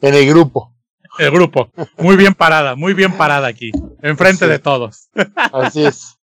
en 0.00 0.14
el 0.14 0.26
grupo. 0.26 0.72
El 1.18 1.30
grupo. 1.30 1.70
Muy 1.98 2.16
bien 2.16 2.34
parada, 2.34 2.74
muy 2.74 2.94
bien 2.94 3.12
parada 3.16 3.46
aquí. 3.48 3.72
Enfrente 4.02 4.46
de 4.46 4.58
todos. 4.58 5.08
Así 5.52 5.84
es. 5.84 6.18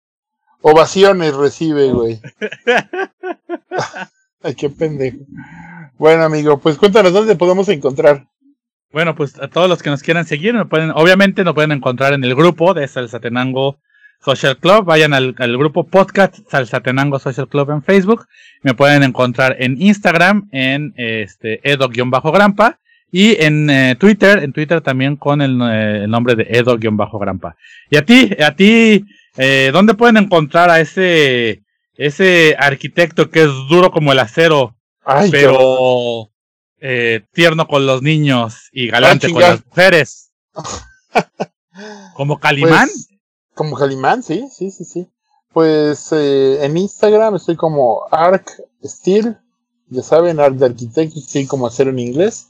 Ovaciones 0.61 1.33
recibe, 1.33 1.91
güey. 1.91 2.19
Ay, 4.43 4.55
qué 4.55 4.69
pendejo. 4.69 5.19
Bueno, 5.97 6.23
amigo, 6.23 6.59
pues 6.59 6.77
cuéntanos 6.77 7.13
dónde 7.13 7.35
podemos 7.35 7.69
encontrar. 7.69 8.27
Bueno, 8.91 9.15
pues 9.15 9.39
a 9.39 9.47
todos 9.47 9.69
los 9.69 9.81
que 9.81 9.89
nos 9.89 10.03
quieran 10.03 10.25
seguir, 10.25 10.53
me 10.53 10.65
pueden, 10.65 10.91
obviamente 10.91 11.43
nos 11.43 11.53
pueden 11.53 11.71
encontrar 11.71 12.13
en 12.13 12.23
el 12.23 12.35
grupo 12.35 12.73
de 12.73 12.87
Salsatenango 12.87 13.79
Social 14.19 14.57
Club. 14.57 14.83
Vayan 14.83 15.13
al, 15.13 15.35
al 15.37 15.57
grupo 15.57 15.87
podcast 15.87 16.37
Salsatenango 16.49 17.17
Social 17.17 17.47
Club 17.47 17.71
en 17.71 17.81
Facebook. 17.81 18.27
Me 18.61 18.73
pueden 18.73 19.03
encontrar 19.03 19.55
en 19.59 19.81
Instagram 19.81 20.49
en 20.51 20.93
este 20.97 21.61
edo-grampa 21.63 22.79
y 23.11 23.41
en 23.43 23.69
eh, 23.69 23.95
Twitter, 23.99 24.43
en 24.43 24.53
Twitter 24.53 24.81
también 24.81 25.15
con 25.15 25.41
el, 25.41 25.59
eh, 25.61 26.03
el 26.03 26.09
nombre 26.09 26.35
de 26.35 26.47
edo-grampa. 26.49 27.55
Y 27.89 27.97
a 27.97 28.05
ti, 28.05 28.31
a 28.41 28.55
ti, 28.55 29.05
eh, 29.37 29.69
¿dónde 29.73 29.93
pueden 29.93 30.17
encontrar 30.17 30.69
a 30.69 30.79
ese 30.79 31.63
ese 31.95 32.55
arquitecto 32.57 33.29
que 33.29 33.43
es 33.43 33.49
duro 33.69 33.91
como 33.91 34.11
el 34.11 34.19
acero, 34.19 34.75
Ay, 35.03 35.29
pero 35.29 36.31
eh, 36.79 37.23
tierno 37.31 37.67
con 37.67 37.85
los 37.85 38.01
niños 38.01 38.69
y 38.71 38.87
galante 38.87 39.31
con 39.31 39.41
las 39.41 39.65
mujeres. 39.65 40.31
Como 42.15 42.39
Calimán. 42.39 42.87
Pues, 42.87 43.07
como 43.55 43.75
Calimán, 43.75 44.21
sí, 44.21 44.47
sí, 44.51 44.69
sí, 44.71 44.83
sí. 44.83 45.07
Pues 45.53 46.11
eh, 46.11 46.63
en 46.63 46.77
Instagram 46.77 47.35
estoy 47.35 47.55
como 47.55 48.03
Arc 48.11 48.61
Steel, 48.83 49.37
ya 49.87 50.03
saben, 50.03 50.39
Arc 50.39 50.55
de 50.55 50.65
Arquitecto, 50.67 51.19
sí, 51.19 51.47
como 51.47 51.65
hacerlo 51.65 51.93
en 51.93 51.99
inglés. 51.99 52.47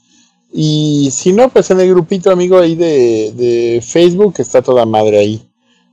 Y 0.52 1.10
si 1.12 1.32
no, 1.32 1.48
pues 1.48 1.70
en 1.70 1.80
el 1.80 1.88
grupito 1.88 2.30
amigo 2.30 2.58
ahí 2.58 2.74
de, 2.74 3.32
de 3.34 3.80
Facebook 3.82 4.34
está 4.38 4.60
toda 4.60 4.84
madre 4.84 5.18
ahí. 5.18 5.48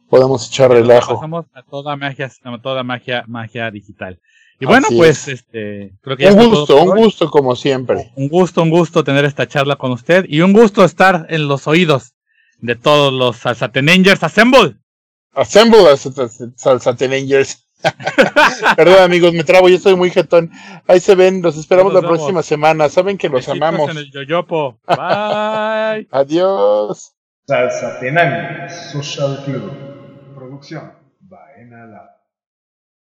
Podemos 0.09 0.47
echar 0.47 0.71
relajo. 0.71 1.15
Pasamos 1.15 1.45
a 1.53 1.63
toda 1.63 1.95
magia, 1.95 2.29
a 2.43 2.61
toda 2.61 2.83
magia, 2.83 3.23
magia 3.27 3.71
digital. 3.71 4.19
Y 4.59 4.65
bueno, 4.65 4.87
Así 4.87 4.97
pues 4.97 5.27
es. 5.29 5.39
este, 5.39 5.93
creo 6.01 6.17
que 6.17 6.27
Un 6.27 6.49
gusto, 6.49 6.83
un 6.83 6.89
hoy. 6.89 7.03
gusto 7.03 7.31
como 7.31 7.55
siempre. 7.55 8.11
Un 8.15 8.27
gusto, 8.27 8.61
un 8.61 8.69
gusto 8.69 9.03
tener 9.05 9.23
esta 9.23 9.47
charla 9.47 9.77
con 9.77 9.91
usted 9.91 10.25
y 10.27 10.41
un 10.41 10.51
gusto 10.51 10.83
estar 10.83 11.27
en 11.29 11.47
los 11.47 11.65
oídos 11.67 12.13
de 12.59 12.75
todos 12.75 13.13
los 13.13 13.37
Salsatenangers 13.37 14.21
Assemble. 14.23 14.75
Assemble 15.33 15.95
Salsatenangers. 16.57 17.65
Perdón 18.75 19.01
amigos, 19.03 19.33
me 19.33 19.43
trabo, 19.43 19.69
yo 19.69 19.75
estoy 19.77 19.95
muy 19.95 20.09
jetón. 20.09 20.51
Ahí 20.87 20.99
se 20.99 21.15
ven, 21.15 21.41
los 21.41 21.57
esperamos 21.57 21.93
Nos 21.93 22.01
la 22.03 22.07
vemos. 22.07 22.19
próxima 22.19 22.43
semana. 22.43 22.89
Saben 22.89 23.17
que 23.17 23.29
los 23.29 23.45
Besitos 23.45 23.55
amamos. 23.55 23.89
en 23.89 23.97
el 23.97 24.11
yoyopo. 24.11 24.79
Bye. 24.87 26.07
Adiós. 26.11 27.13
Salsa 27.47 27.99
Tenango 27.99 28.69
Social 28.91 29.41
Club. 29.45 29.71
Producción. 30.35 30.98